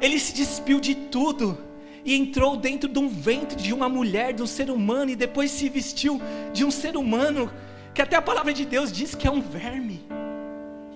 ele 0.00 0.18
se 0.18 0.32
despiu 0.32 0.78
de 0.78 0.94
tudo 0.94 1.58
e 2.04 2.14
entrou 2.14 2.56
dentro 2.56 2.88
de 2.88 2.98
um 2.98 3.08
ventre 3.08 3.56
de 3.56 3.72
uma 3.72 3.88
mulher, 3.88 4.32
de 4.32 4.42
um 4.42 4.46
ser 4.46 4.70
humano, 4.70 5.10
e 5.10 5.16
depois 5.16 5.50
se 5.50 5.68
vestiu 5.68 6.20
de 6.52 6.64
um 6.64 6.70
ser 6.70 6.96
humano, 6.96 7.50
que 7.92 8.00
até 8.00 8.16
a 8.16 8.22
palavra 8.22 8.52
de 8.52 8.64
Deus 8.64 8.92
diz 8.92 9.14
que 9.14 9.26
é 9.26 9.30
um 9.30 9.40
verme. 9.40 10.06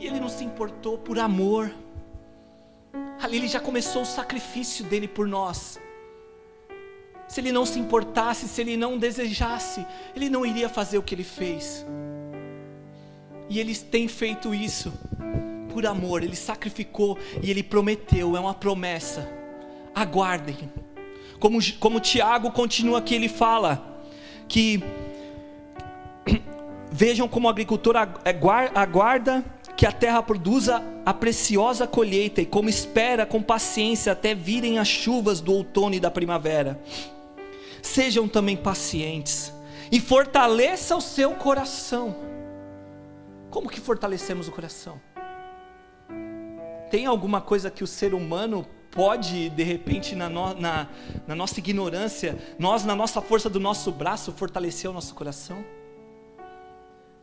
E 0.02 0.06
ele 0.08 0.18
não 0.18 0.28
se 0.28 0.42
importou 0.42 0.98
por 0.98 1.16
amor. 1.16 1.72
Ali 3.22 3.36
ele 3.36 3.46
já 3.46 3.60
começou 3.60 4.02
o 4.02 4.04
sacrifício 4.04 4.84
dele 4.84 5.06
por 5.06 5.28
nós. 5.28 5.80
Se 7.28 7.40
ele 7.40 7.52
não 7.52 7.64
se 7.64 7.78
importasse, 7.78 8.48
se 8.48 8.60
ele 8.60 8.76
não 8.76 8.98
desejasse, 8.98 9.86
ele 10.16 10.28
não 10.28 10.44
iria 10.44 10.68
fazer 10.68 10.98
o 10.98 11.04
que 11.04 11.14
ele 11.14 11.22
fez. 11.22 11.86
E 13.48 13.60
ele 13.60 13.76
tem 13.76 14.08
feito 14.08 14.52
isso 14.52 14.92
por 15.72 15.86
amor, 15.86 16.24
ele 16.24 16.34
sacrificou 16.34 17.16
e 17.40 17.48
ele 17.48 17.62
prometeu, 17.62 18.36
é 18.36 18.40
uma 18.40 18.54
promessa. 18.54 19.32
Aguardem. 19.94 20.68
Como, 21.38 21.60
como 21.78 22.00
Tiago 22.00 22.50
continua 22.50 22.98
aqui, 22.98 23.14
ele 23.14 23.28
fala 23.28 24.02
que 24.48 24.82
vejam 26.90 27.28
como 27.28 27.46
o 27.46 27.50
agricultor 27.50 27.94
aguarda 28.74 29.44
que 29.82 29.86
a 29.86 29.90
terra 29.90 30.22
produza 30.22 30.80
a 31.04 31.12
preciosa 31.12 31.88
colheita 31.88 32.40
e 32.40 32.46
como 32.46 32.68
espera 32.68 33.26
com 33.26 33.42
paciência 33.42 34.12
até 34.12 34.32
virem 34.32 34.78
as 34.78 34.86
chuvas 34.86 35.40
do 35.40 35.52
outono 35.52 35.96
e 35.96 35.98
da 35.98 36.08
primavera. 36.08 36.80
Sejam 37.82 38.28
também 38.28 38.56
pacientes 38.56 39.52
e 39.90 39.98
fortaleça 39.98 40.94
o 40.94 41.00
seu 41.00 41.32
coração. 41.32 42.14
Como 43.50 43.68
que 43.68 43.80
fortalecemos 43.80 44.46
o 44.46 44.52
coração? 44.52 45.00
Tem 46.88 47.04
alguma 47.04 47.40
coisa 47.40 47.68
que 47.68 47.82
o 47.82 47.86
ser 47.88 48.14
humano 48.14 48.64
pode, 48.88 49.50
de 49.50 49.64
repente, 49.64 50.14
na, 50.14 50.28
no, 50.28 50.54
na, 50.54 50.86
na 51.26 51.34
nossa 51.34 51.58
ignorância, 51.58 52.38
nós, 52.56 52.84
na 52.84 52.94
nossa 52.94 53.20
força 53.20 53.50
do 53.50 53.58
nosso 53.58 53.90
braço, 53.90 54.30
fortalecer 54.30 54.88
o 54.88 54.94
nosso 54.94 55.12
coração? 55.12 55.81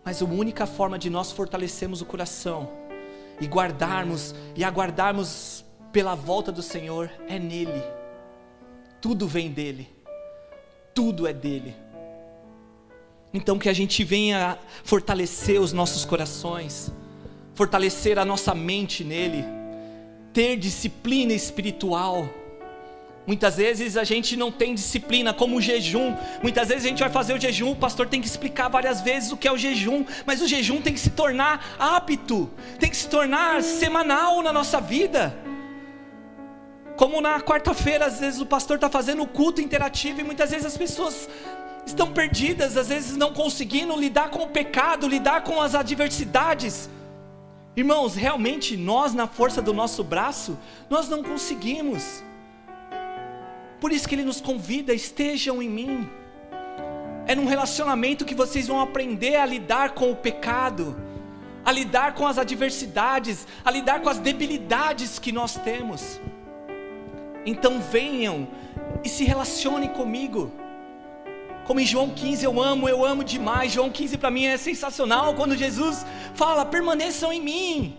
Mas 0.03 0.21
a 0.21 0.25
única 0.25 0.65
forma 0.65 0.97
de 0.97 1.09
nós 1.09 1.31
fortalecermos 1.31 2.01
o 2.01 2.05
coração 2.05 2.69
e 3.39 3.45
guardarmos 3.45 4.33
e 4.55 4.63
aguardarmos 4.63 5.63
pela 5.91 6.15
volta 6.15 6.51
do 6.51 6.61
Senhor 6.61 7.11
é 7.27 7.39
nele. 7.39 7.83
Tudo 9.01 9.27
vem 9.27 9.51
dele. 9.51 9.89
Tudo 10.93 11.27
é 11.27 11.33
dele. 11.33 11.75
Então 13.33 13.59
que 13.59 13.69
a 13.69 13.73
gente 13.73 14.03
venha 14.03 14.57
fortalecer 14.83 15.61
os 15.61 15.71
nossos 15.71 16.03
corações, 16.03 16.91
fortalecer 17.53 18.17
a 18.17 18.25
nossa 18.25 18.55
mente 18.55 19.03
nele, 19.03 19.43
ter 20.33 20.57
disciplina 20.57 21.33
espiritual 21.33 22.27
Muitas 23.29 23.57
vezes 23.57 23.95
a 23.95 24.03
gente 24.03 24.35
não 24.35 24.51
tem 24.51 24.73
disciplina, 24.73 25.31
como 25.31 25.57
o 25.57 25.61
jejum. 25.61 26.15
Muitas 26.41 26.69
vezes 26.69 26.83
a 26.83 26.87
gente 26.87 26.99
vai 26.99 27.11
fazer 27.11 27.35
o 27.35 27.39
jejum, 27.39 27.69
o 27.69 27.75
pastor 27.75 28.07
tem 28.07 28.19
que 28.19 28.25
explicar 28.25 28.69
várias 28.69 29.01
vezes 29.01 29.31
o 29.31 29.37
que 29.37 29.47
é 29.47 29.51
o 29.51 29.55
jejum, 29.55 30.03
mas 30.25 30.41
o 30.41 30.47
jejum 30.47 30.81
tem 30.81 30.91
que 30.91 30.99
se 30.99 31.11
tornar 31.11 31.63
hábito, 31.77 32.49
tem 32.79 32.89
que 32.89 32.97
se 32.97 33.07
tornar 33.07 33.61
semanal 33.61 34.41
na 34.41 34.51
nossa 34.51 34.81
vida. 34.81 35.37
Como 36.97 37.21
na 37.21 37.39
quarta-feira, 37.39 38.07
às 38.07 38.19
vezes 38.19 38.41
o 38.41 38.47
pastor 38.47 38.77
está 38.77 38.89
fazendo 38.89 39.21
o 39.21 39.27
culto 39.27 39.61
interativo 39.61 40.21
e 40.21 40.23
muitas 40.23 40.49
vezes 40.49 40.65
as 40.65 40.75
pessoas 40.75 41.29
estão 41.85 42.11
perdidas, 42.11 42.75
às 42.77 42.87
vezes 42.87 43.15
não 43.15 43.31
conseguindo 43.31 43.95
lidar 43.95 44.31
com 44.31 44.41
o 44.41 44.47
pecado, 44.47 45.07
lidar 45.07 45.43
com 45.43 45.61
as 45.61 45.75
adversidades. 45.75 46.89
Irmãos, 47.77 48.15
realmente 48.15 48.75
nós, 48.75 49.13
na 49.13 49.27
força 49.27 49.61
do 49.61 49.71
nosso 49.71 50.03
braço, 50.03 50.57
nós 50.89 51.07
não 51.07 51.21
conseguimos. 51.21 52.27
Por 53.79 53.91
isso 53.91 54.07
que 54.07 54.15
ele 54.15 54.23
nos 54.23 54.41
convida, 54.41 54.93
estejam 54.93 55.61
em 55.61 55.69
mim. 55.69 56.09
É 57.25 57.35
num 57.35 57.45
relacionamento 57.45 58.25
que 58.25 58.35
vocês 58.35 58.67
vão 58.67 58.81
aprender 58.81 59.35
a 59.35 59.45
lidar 59.45 59.91
com 59.91 60.11
o 60.11 60.15
pecado, 60.15 60.99
a 61.63 61.71
lidar 61.71 62.13
com 62.13 62.25
as 62.25 62.37
adversidades, 62.37 63.47
a 63.63 63.71
lidar 63.71 64.01
com 64.01 64.09
as 64.09 64.17
debilidades 64.17 65.19
que 65.19 65.31
nós 65.31 65.55
temos. 65.55 66.19
Então 67.45 67.79
venham 67.79 68.47
e 69.03 69.09
se 69.09 69.23
relacionem 69.23 69.89
comigo. 69.89 70.51
Como 71.65 71.79
em 71.79 71.85
João 71.85 72.09
15 72.09 72.43
eu 72.43 72.59
amo, 72.59 72.89
eu 72.89 73.05
amo 73.05 73.23
demais. 73.23 73.71
João 73.71 73.91
15 73.91 74.17
para 74.17 74.31
mim 74.31 74.45
é 74.45 74.57
sensacional 74.57 75.35
quando 75.35 75.55
Jesus 75.55 76.05
fala: 76.33 76.65
permaneçam 76.65 77.31
em 77.31 77.41
mim. 77.41 77.97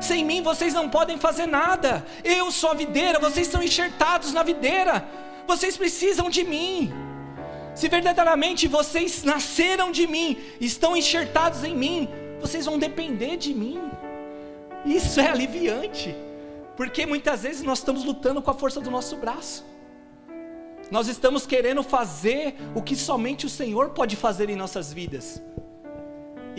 Sem 0.00 0.24
mim 0.24 0.42
vocês 0.42 0.72
não 0.72 0.88
podem 0.88 1.18
fazer 1.18 1.46
nada. 1.46 2.04
Eu 2.24 2.50
sou 2.50 2.70
a 2.70 2.74
videira, 2.74 3.18
vocês 3.18 3.46
estão 3.46 3.62
enxertados 3.62 4.32
na 4.32 4.42
videira. 4.42 5.06
Vocês 5.46 5.76
precisam 5.76 6.30
de 6.30 6.42
mim. 6.44 6.92
Se 7.74 7.88
verdadeiramente 7.88 8.66
vocês 8.66 9.22
nasceram 9.22 9.90
de 9.92 10.06
mim, 10.06 10.38
estão 10.60 10.96
enxertados 10.96 11.62
em 11.64 11.74
mim, 11.74 12.08
vocês 12.40 12.66
vão 12.66 12.78
depender 12.78 13.36
de 13.36 13.54
mim. 13.54 13.80
Isso 14.84 15.20
é 15.20 15.28
aliviante, 15.28 16.14
porque 16.76 17.06
muitas 17.06 17.42
vezes 17.42 17.62
nós 17.62 17.78
estamos 17.78 18.04
lutando 18.04 18.42
com 18.42 18.50
a 18.50 18.54
força 18.54 18.80
do 18.80 18.90
nosso 18.90 19.16
braço. 19.16 19.64
Nós 20.90 21.06
estamos 21.06 21.46
querendo 21.46 21.82
fazer 21.82 22.56
o 22.74 22.82
que 22.82 22.96
somente 22.96 23.46
o 23.46 23.50
Senhor 23.50 23.90
pode 23.90 24.16
fazer 24.16 24.50
em 24.50 24.56
nossas 24.56 24.92
vidas. 24.92 25.40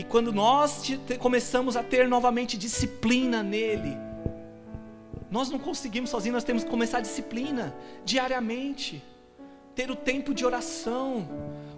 E 0.02 0.04
quando 0.04 0.34
nós 0.34 0.84
começamos 1.20 1.78
a 1.78 1.84
ter 1.84 2.08
novamente 2.08 2.58
disciplina 2.58 3.44
nele, 3.44 3.96
nós 5.30 5.52
não 5.52 5.60
conseguimos 5.60 6.10
sozinhos, 6.10 6.34
nós 6.34 6.44
temos 6.44 6.64
que 6.64 6.72
começar 6.72 6.98
a 6.98 7.02
disciplina 7.02 7.72
diariamente. 8.04 9.00
Ter 9.76 9.92
o 9.92 9.96
tempo 9.96 10.34
de 10.34 10.44
oração, 10.44 11.30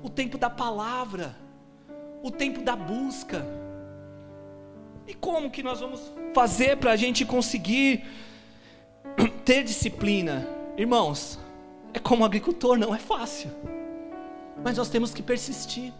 o 0.02 0.10
tempo 0.10 0.38
da 0.38 0.50
palavra, 0.50 1.36
o 2.24 2.32
tempo 2.32 2.62
da 2.62 2.78
busca. 2.78 3.46
E 5.06 5.14
como 5.14 5.52
que 5.52 5.62
nós 5.62 5.82
vamos 5.82 6.00
fazer 6.34 6.78
para 6.78 6.94
a 6.94 6.96
gente 6.96 7.26
conseguir 7.26 8.06
ter 9.44 9.66
disciplina? 9.66 10.48
Irmãos, 10.78 11.38
é 11.94 12.00
como 12.00 12.24
agricultor, 12.24 12.78
não 12.78 12.96
é 12.96 13.00
fácil. 13.00 13.52
Mas 14.64 14.78
nós 14.78 14.88
temos 14.88 15.14
que 15.14 15.22
persistir. 15.22 15.92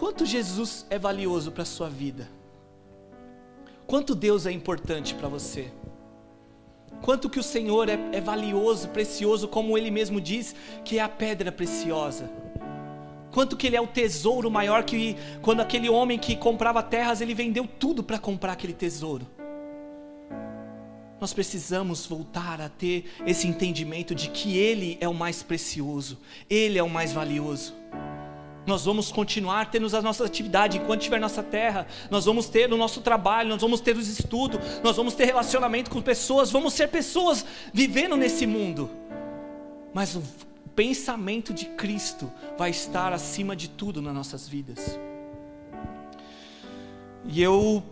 Quanto 0.00 0.24
Jesus 0.24 0.86
é 0.88 0.98
valioso 0.98 1.52
para 1.52 1.62
a 1.62 1.66
sua 1.66 1.90
vida? 1.90 2.26
Quanto 3.86 4.14
Deus 4.14 4.46
é 4.46 4.50
importante 4.50 5.14
para 5.14 5.28
você? 5.28 5.70
Quanto 7.02 7.28
que 7.28 7.38
o 7.38 7.42
Senhor 7.42 7.86
é, 7.86 7.98
é, 8.10 8.18
valioso, 8.18 8.88
precioso, 8.88 9.46
como 9.46 9.76
Ele 9.76 9.90
mesmo 9.90 10.18
diz, 10.18 10.56
que 10.86 10.98
é 10.98 11.02
a 11.02 11.08
pedra 11.08 11.52
preciosa. 11.52 12.30
Quanto 13.30 13.58
que 13.58 13.66
Ele 13.66 13.76
é 13.76 13.80
o 13.80 13.86
tesouro 13.86 14.50
maior 14.50 14.84
que 14.84 15.16
quando 15.42 15.60
aquele 15.60 15.90
homem 15.90 16.18
que 16.18 16.34
comprava 16.34 16.82
terras, 16.82 17.20
ele 17.20 17.34
vendeu 17.34 17.68
tudo 17.78 18.02
para 18.02 18.18
comprar 18.18 18.52
aquele 18.52 18.72
tesouro. 18.72 19.26
Nós 21.20 21.34
precisamos 21.34 22.06
voltar 22.06 22.58
a 22.62 22.70
ter 22.70 23.04
esse 23.26 23.46
entendimento 23.46 24.14
de 24.14 24.30
que 24.30 24.56
Ele 24.56 24.96
é 24.98 25.06
o 25.06 25.12
mais 25.12 25.42
precioso, 25.42 26.18
Ele 26.48 26.78
é 26.78 26.82
o 26.82 26.88
mais 26.88 27.12
valioso. 27.12 27.74
Nós 28.70 28.84
vamos 28.84 29.10
continuar 29.10 29.68
tendo 29.68 29.94
a 29.96 30.00
nossa 30.00 30.24
atividade 30.24 30.78
enquanto 30.78 31.00
tiver 31.00 31.18
nossa 31.18 31.42
terra. 31.42 31.88
Nós 32.08 32.24
vamos 32.24 32.48
ter 32.48 32.72
o 32.72 32.76
nosso 32.76 33.00
trabalho, 33.00 33.48
nós 33.48 33.60
vamos 33.60 33.80
ter 33.80 33.96
os 33.96 34.06
estudos, 34.06 34.60
nós 34.80 34.96
vamos 34.96 35.14
ter 35.14 35.24
relacionamento 35.24 35.90
com 35.90 36.00
pessoas, 36.00 36.52
vamos 36.52 36.72
ser 36.72 36.86
pessoas 36.86 37.44
vivendo 37.74 38.16
nesse 38.16 38.46
mundo. 38.46 38.88
Mas 39.92 40.14
o 40.14 40.22
pensamento 40.76 41.52
de 41.52 41.66
Cristo 41.66 42.30
vai 42.56 42.70
estar 42.70 43.12
acima 43.12 43.56
de 43.56 43.68
tudo 43.68 44.00
nas 44.00 44.14
nossas 44.14 44.48
vidas. 44.48 44.96
E 47.24 47.42
eu 47.42 47.82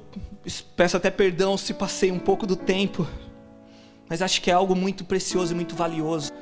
peço 0.76 0.96
até 0.96 1.10
perdão 1.10 1.58
se 1.58 1.74
passei 1.74 2.12
um 2.12 2.20
pouco 2.20 2.46
do 2.46 2.54
tempo, 2.54 3.04
mas 4.08 4.22
acho 4.22 4.40
que 4.40 4.48
é 4.48 4.54
algo 4.54 4.76
muito 4.76 5.04
precioso 5.04 5.52
e 5.52 5.56
muito 5.56 5.74
valioso. 5.74 6.32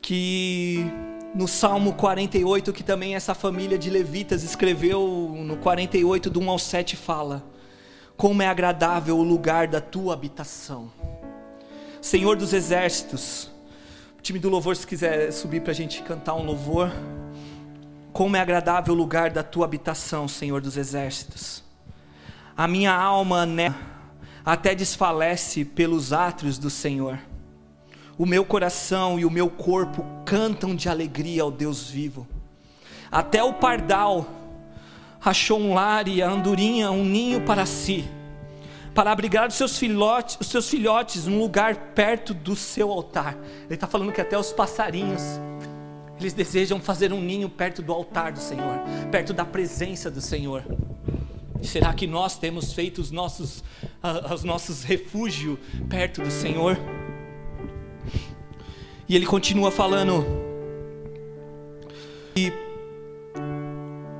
Que 0.00 0.86
no 1.34 1.48
Salmo 1.48 1.94
48, 1.94 2.72
que 2.72 2.84
também 2.84 3.16
essa 3.16 3.34
família 3.34 3.76
de 3.76 3.90
levitas 3.90 4.44
escreveu 4.44 5.34
no 5.44 5.56
48, 5.56 6.30
do 6.30 6.40
1 6.40 6.50
ao 6.50 6.58
7, 6.58 6.96
fala: 6.96 7.44
Como 8.16 8.40
é 8.40 8.46
agradável 8.46 9.18
o 9.18 9.22
lugar 9.22 9.66
da 9.66 9.80
tua 9.80 10.14
habitação, 10.14 10.92
Senhor 12.00 12.36
dos 12.36 12.52
exércitos. 12.52 13.50
O 14.16 14.22
time 14.22 14.38
do 14.38 14.48
louvor, 14.48 14.76
se 14.76 14.86
quiser 14.86 15.32
subir 15.32 15.60
para 15.60 15.72
a 15.72 15.74
gente 15.74 16.02
cantar 16.02 16.34
um 16.34 16.44
louvor. 16.44 16.90
Como 18.12 18.36
é 18.36 18.40
agradável 18.40 18.94
o 18.94 18.96
lugar 18.96 19.30
da 19.30 19.42
tua 19.42 19.64
habitação, 19.64 20.28
Senhor 20.28 20.60
dos 20.60 20.76
exércitos. 20.76 21.64
A 22.56 22.68
minha 22.68 22.94
alma 22.94 23.44
né, 23.44 23.74
até 24.44 24.72
desfalece 24.72 25.64
pelos 25.64 26.12
átrios 26.12 26.56
do 26.56 26.70
Senhor. 26.70 27.18
O 28.16 28.24
meu 28.24 28.44
coração 28.44 29.18
e 29.18 29.24
o 29.24 29.30
meu 29.30 29.50
corpo 29.50 30.06
cantam 30.34 30.74
de 30.74 30.88
alegria 30.88 31.44
ao 31.44 31.50
Deus 31.52 31.88
vivo. 31.88 32.26
Até 33.08 33.40
o 33.44 33.52
pardal 33.52 34.26
achou 35.24 35.60
um 35.60 35.74
lar 35.74 36.08
e 36.08 36.20
a 36.20 36.28
andorinha 36.28 36.90
um 36.90 37.04
ninho 37.04 37.42
para 37.42 37.64
si, 37.64 38.04
para 38.92 39.12
abrigar 39.12 39.46
os 39.46 39.54
seus 39.54 39.78
filhotes, 39.78 40.36
os 40.40 40.48
seus 40.48 40.68
filhotes 40.68 41.26
num 41.28 41.38
lugar 41.38 41.76
perto 41.94 42.34
do 42.34 42.56
seu 42.56 42.90
altar. 42.90 43.36
Ele 43.66 43.74
está 43.74 43.86
falando 43.86 44.10
que 44.10 44.20
até 44.20 44.36
os 44.36 44.52
passarinhos 44.52 45.22
eles 46.18 46.32
desejam 46.32 46.80
fazer 46.80 47.12
um 47.12 47.20
ninho 47.20 47.48
perto 47.48 47.80
do 47.80 47.92
altar 47.92 48.32
do 48.32 48.40
Senhor, 48.40 48.80
perto 49.12 49.32
da 49.32 49.44
presença 49.44 50.10
do 50.10 50.20
Senhor. 50.20 50.64
Será 51.62 51.94
que 51.94 52.08
nós 52.08 52.36
temos 52.36 52.72
feito 52.72 53.00
os 53.00 53.12
nossos, 53.12 53.60
uh, 54.02 54.34
os 54.34 54.42
nossos 54.42 54.82
refúgios 54.82 55.60
perto 55.88 56.22
do 56.22 56.30
Senhor? 56.32 56.76
E 59.08 59.14
ele 59.16 59.26
continua 59.26 59.70
falando. 59.70 60.24
E 62.36 62.52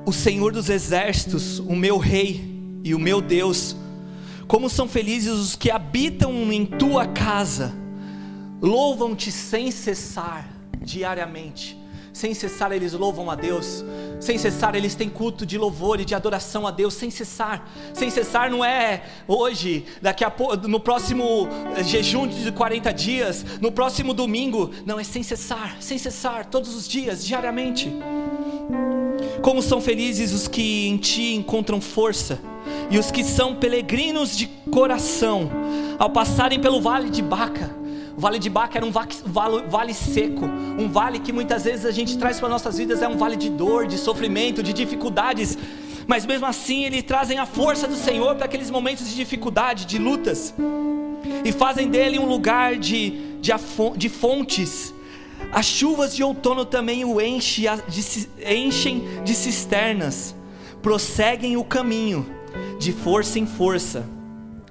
o 0.05 0.11
Senhor 0.11 0.51
dos 0.51 0.69
exércitos, 0.69 1.59
o 1.59 1.75
meu 1.75 1.97
rei 1.97 2.43
e 2.83 2.93
o 2.93 2.99
meu 2.99 3.21
Deus, 3.21 3.75
como 4.47 4.69
são 4.69 4.87
felizes 4.87 5.33
os 5.33 5.55
que 5.55 5.71
habitam 5.71 6.31
em 6.51 6.65
tua 6.65 7.07
casa, 7.07 7.73
louvam-te 8.61 9.31
sem 9.31 9.71
cessar 9.71 10.47
diariamente 10.81 11.84
sem 12.15 12.33
cessar 12.33 12.71
eles 12.71 12.93
louvam 12.93 13.29
a 13.29 13.35
Deus, 13.35 13.83
sem 14.21 14.37
cessar 14.37 14.73
eles 14.73 14.95
têm 14.95 15.09
culto 15.09 15.45
de 15.45 15.57
louvor 15.57 15.99
e 15.99 16.05
de 16.05 16.15
adoração 16.15 16.65
a 16.65 16.71
Deus, 16.71 16.93
sem 16.93 17.11
cessar. 17.11 17.69
Sem 17.93 18.09
cessar 18.09 18.49
não 18.49 18.63
é 18.63 19.03
hoje, 19.27 19.83
daqui 20.01 20.23
a 20.23 20.31
pouco, 20.31 20.65
no 20.65 20.79
próximo 20.79 21.45
eh, 21.75 21.83
jejum 21.83 22.25
de 22.25 22.53
40 22.53 22.93
dias, 22.93 23.45
no 23.59 23.69
próximo 23.69 24.13
domingo, 24.13 24.71
não 24.85 24.97
é 24.97 25.03
sem 25.03 25.23
cessar, 25.23 25.75
sem 25.81 25.97
cessar, 25.97 26.45
todos 26.45 26.73
os 26.73 26.87
dias, 26.87 27.25
diariamente. 27.25 27.91
Como 29.41 29.61
são 29.61 29.81
felizes 29.81 30.31
os 30.31 30.47
que 30.47 30.87
em 30.87 30.95
ti 30.95 31.35
encontram 31.35 31.81
força, 31.81 32.39
e 32.89 32.97
os 32.97 33.11
que 33.11 33.25
são 33.25 33.55
peregrinos 33.55 34.37
de 34.37 34.47
coração, 34.71 35.51
ao 35.99 36.09
passarem 36.09 36.61
pelo 36.61 36.79
vale 36.79 37.09
de 37.09 37.21
Baca 37.21 37.84
o 38.17 38.19
vale 38.19 38.39
de 38.39 38.49
Baca 38.49 38.77
era 38.77 38.85
um 38.85 38.91
vale, 38.91 39.93
seco, 39.93 40.45
um 40.45 40.87
vale 40.87 41.19
que 41.19 41.33
muitas 41.33 41.65
vezes 41.65 41.85
a 41.85 41.91
gente 41.91 42.17
traz 42.17 42.39
para 42.39 42.47
nossas 42.47 42.77
vidas 42.77 43.01
é 43.01 43.07
um 43.07 43.17
vale 43.17 43.35
de 43.35 43.49
dor, 43.49 43.85
de 43.87 43.97
sofrimento, 43.97 44.63
de 44.63 44.71
dificuldades, 44.71 45.57
mas 46.07 46.25
mesmo 46.25 46.45
assim 46.45 46.85
eles 46.85 47.03
trazem 47.03 47.39
a 47.39 47.45
força 47.45 47.87
do 47.87 47.95
Senhor 47.95 48.35
para 48.35 48.45
aqueles 48.45 48.71
momentos 48.71 49.09
de 49.09 49.15
dificuldade, 49.15 49.85
de 49.85 49.97
lutas, 49.97 50.53
e 51.43 51.51
fazem 51.51 51.89
dele 51.89 52.17
um 52.17 52.25
lugar 52.25 52.77
de, 52.77 53.37
de, 53.41 53.51
de 53.97 54.09
fontes. 54.09 54.93
As 55.51 55.65
chuvas 55.65 56.15
de 56.15 56.23
outono 56.23 56.63
também 56.63 57.03
o 57.03 57.17
de, 57.19 57.99
enchem 58.49 59.03
de 59.25 59.35
cisternas, 59.35 60.33
prosseguem 60.81 61.57
o 61.57 61.63
caminho 61.65 62.25
de 62.79 62.93
força 62.93 63.37
em 63.39 63.45
força, 63.45 64.07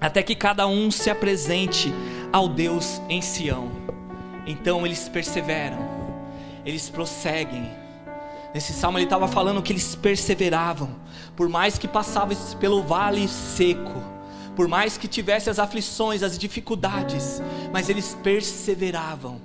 até 0.01 0.23
que 0.23 0.35
cada 0.35 0.67
um 0.67 0.91
se 0.91 1.11
apresente 1.11 1.93
ao 2.35 2.49
Deus 2.49 3.01
em 3.09 3.23
Sião. 3.23 3.71
Então 4.45 4.85
eles 4.85 5.09
perseveram, 5.09 5.79
eles 6.67 6.91
prosseguem. 6.91 7.71
Nesse 8.53 8.73
salmo 8.73 8.99
ele 8.99 9.05
estava 9.05 9.29
falando 9.29 9.63
que 9.63 9.73
eles 9.73 9.95
perseveravam, 9.95 10.97
por 11.37 11.49
mais 11.49 11.79
que 11.79 11.87
passavam 11.87 12.37
pelo 12.59 12.83
vale 12.83 13.29
seco, 13.29 14.03
por 14.57 14.67
mais 14.67 14.99
que 14.99 15.07
tivesse 15.07 15.49
as 15.49 15.61
aflições, 15.61 16.25
as 16.25 16.37
dificuldades, 16.37 17.41
mas 17.73 17.89
eles 17.89 18.19
perseveravam 18.21 19.41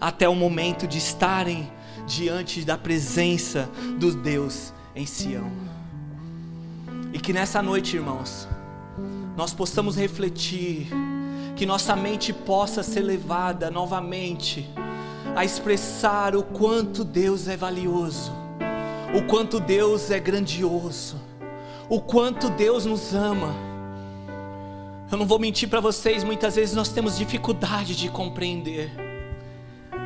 até 0.00 0.28
o 0.28 0.34
momento 0.36 0.86
de 0.86 0.98
estarem 0.98 1.68
diante 2.06 2.64
da 2.64 2.78
presença 2.78 3.68
do 3.98 4.14
Deus 4.14 4.72
em 4.94 5.06
Sião. 5.06 5.50
E 7.12 7.18
que 7.18 7.32
nessa 7.32 7.60
noite, 7.60 7.96
irmãos, 7.96 8.46
nós 9.36 9.52
possamos 9.52 9.96
refletir 9.96 10.88
que 11.58 11.66
nossa 11.66 11.96
mente 11.96 12.32
possa 12.32 12.84
ser 12.84 13.00
levada 13.00 13.68
novamente 13.68 14.70
a 15.34 15.44
expressar 15.44 16.36
o 16.36 16.42
quanto 16.44 17.02
Deus 17.02 17.48
é 17.48 17.56
valioso, 17.56 18.30
o 19.12 19.26
quanto 19.26 19.58
Deus 19.58 20.08
é 20.12 20.20
grandioso, 20.20 21.20
o 21.88 22.00
quanto 22.00 22.48
Deus 22.48 22.86
nos 22.86 23.12
ama. 23.12 23.52
Eu 25.10 25.18
não 25.18 25.26
vou 25.26 25.40
mentir 25.40 25.68
para 25.68 25.80
vocês, 25.80 26.22
muitas 26.22 26.54
vezes 26.54 26.76
nós 26.76 26.90
temos 26.90 27.18
dificuldade 27.18 27.96
de 27.96 28.08
compreender. 28.08 28.92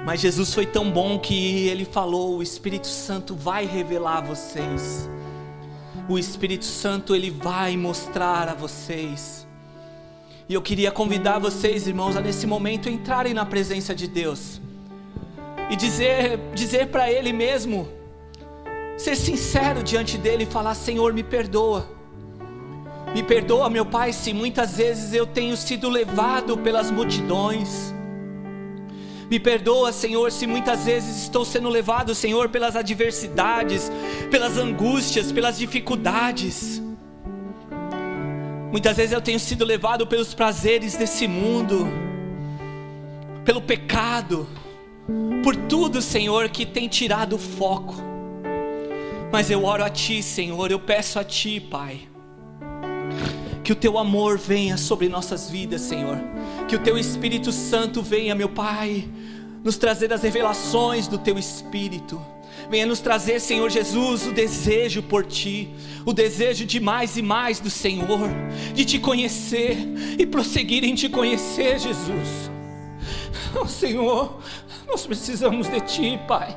Mas 0.07 0.21
Jesus 0.21 0.55
foi 0.55 0.65
tão 0.65 0.91
bom 0.91 1.19
que 1.19 1.69
ele 1.69 1.85
falou: 1.85 2.39
"O 2.39 2.43
Espírito 2.43 2.87
Santo 2.87 3.35
vai 3.35 3.67
revelar 3.67 4.19
a 4.19 4.23
vocês. 4.23 5.07
O 6.09 6.19
Espírito 6.19 6.65
Santo 6.65 7.15
ele 7.15 7.31
vai 7.31 7.77
mostrar 7.77 8.49
a 8.49 8.55
vocês." 8.55 9.52
E 10.53 10.55
eu 10.55 10.61
queria 10.61 10.91
convidar 10.91 11.39
vocês, 11.39 11.87
irmãos, 11.87 12.15
a 12.15 12.21
nesse 12.21 12.47
momento 12.47 12.87
entrarem 12.87 13.33
na 13.33 13.47
presença 13.47 13.95
de 13.95 14.07
Deus 14.07 14.61
e 15.71 15.75
dizer, 15.75 16.39
dizer 16.55 16.89
para 16.89 17.11
Ele 17.11 17.33
mesmo, 17.33 17.89
ser 18.99 19.17
sincero 19.17 19.83
diante 19.83 20.19
dele 20.19 20.43
e 20.43 20.47
falar: 20.47 20.75
Senhor, 20.75 21.15
me 21.15 21.23
perdoa. 21.23 21.89
Me 23.15 23.23
perdoa, 23.23 23.71
meu 23.71 23.87
Pai, 23.87 24.13
se 24.13 24.35
muitas 24.35 24.77
vezes 24.77 25.15
eu 25.15 25.27
tenho 25.27 25.57
sido 25.57 25.89
levado 25.89 26.59
pelas 26.59 26.91
multidões. 26.91 27.95
Me 29.31 29.41
perdoa, 29.41 29.91
Senhor, 29.91 30.31
se 30.31 30.47
muitas 30.47 30.85
vezes 30.85 31.23
estou 31.23 31.47
sendo 31.47 31.71
levado, 31.71 32.15
Senhor, 32.15 32.51
pelas 32.51 32.77
adversidades, 32.77 33.91
pelas 34.31 34.59
angústias, 34.59 35.33
pelas 35.33 35.57
dificuldades. 35.57 36.83
Muitas 38.73 38.97
vezes 38.97 39.13
eu 39.13 39.21
tenho 39.21 39.39
sido 39.39 39.67
levado 39.67 40.07
pelos 40.07 40.33
prazeres 40.33 40.97
desse 40.97 41.29
mundo, 41.29 41.87
pelo 43.45 43.61
pecado, 43.61 44.49
por 45.45 45.55
tudo, 45.55 46.01
Senhor, 46.01 46.49
que 46.49 46.65
tem 46.65 46.89
tirado 46.89 47.37
o 47.37 47.39
foco. 47.39 47.95
Mas 49.31 49.51
eu 49.51 49.63
oro 49.67 49.85
a 49.85 49.91
Ti, 49.91 50.23
Senhor, 50.23 50.71
eu 50.71 50.81
peço 50.81 51.19
a 51.19 51.25
Ti, 51.25 51.61
Pai, 51.61 52.01
que 53.63 53.73
o 53.73 53.77
Teu 53.77 53.99
amor 53.99 54.39
venha 54.39 54.79
sobre 54.79 55.07
nossas 55.07 55.51
vidas, 55.51 55.83
Senhor, 55.83 56.19
que 56.67 56.75
o 56.75 56.79
Teu 56.79 56.97
Espírito 56.97 57.53
Santo 57.53 58.01
venha, 58.01 58.35
meu 58.35 58.49
Pai, 58.49 59.07
nos 59.63 59.77
trazer 59.77 60.15
as 60.15 60.23
revelações 60.23 61.07
do 61.07 61.19
Teu 61.19 61.39
Espírito 61.39 62.19
Venha 62.73 62.87
nos 62.87 63.01
trazer, 63.01 63.39
Senhor 63.39 63.69
Jesus, 63.69 64.27
o 64.27 64.33
desejo 64.33 65.03
por 65.03 65.27
Ti, 65.27 65.69
o 66.07 66.13
desejo 66.15 66.65
de 66.65 66.81
mais 66.81 67.19
e 67.19 67.23
mais 67.23 67.61
do 67.61 67.69
Senhor, 67.69 68.31
de 68.75 68.83
Te 68.87 68.99
conhecer 68.99 69.77
e 70.19 70.25
prosseguir 70.25 70.83
em 70.83 70.95
Te 70.95 71.07
conhecer, 71.07 71.79
Jesus. 71.79 72.51
Oh, 73.55 73.67
Senhor, 73.67 74.41
nós 74.89 75.07
precisamos 75.07 75.69
de 75.69 75.83
Ti, 75.83 76.19
Pai. 76.27 76.57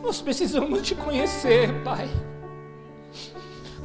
Nós 0.00 0.20
precisamos 0.20 0.80
Te 0.86 0.94
conhecer, 0.94 1.82
Pai. 1.82 2.08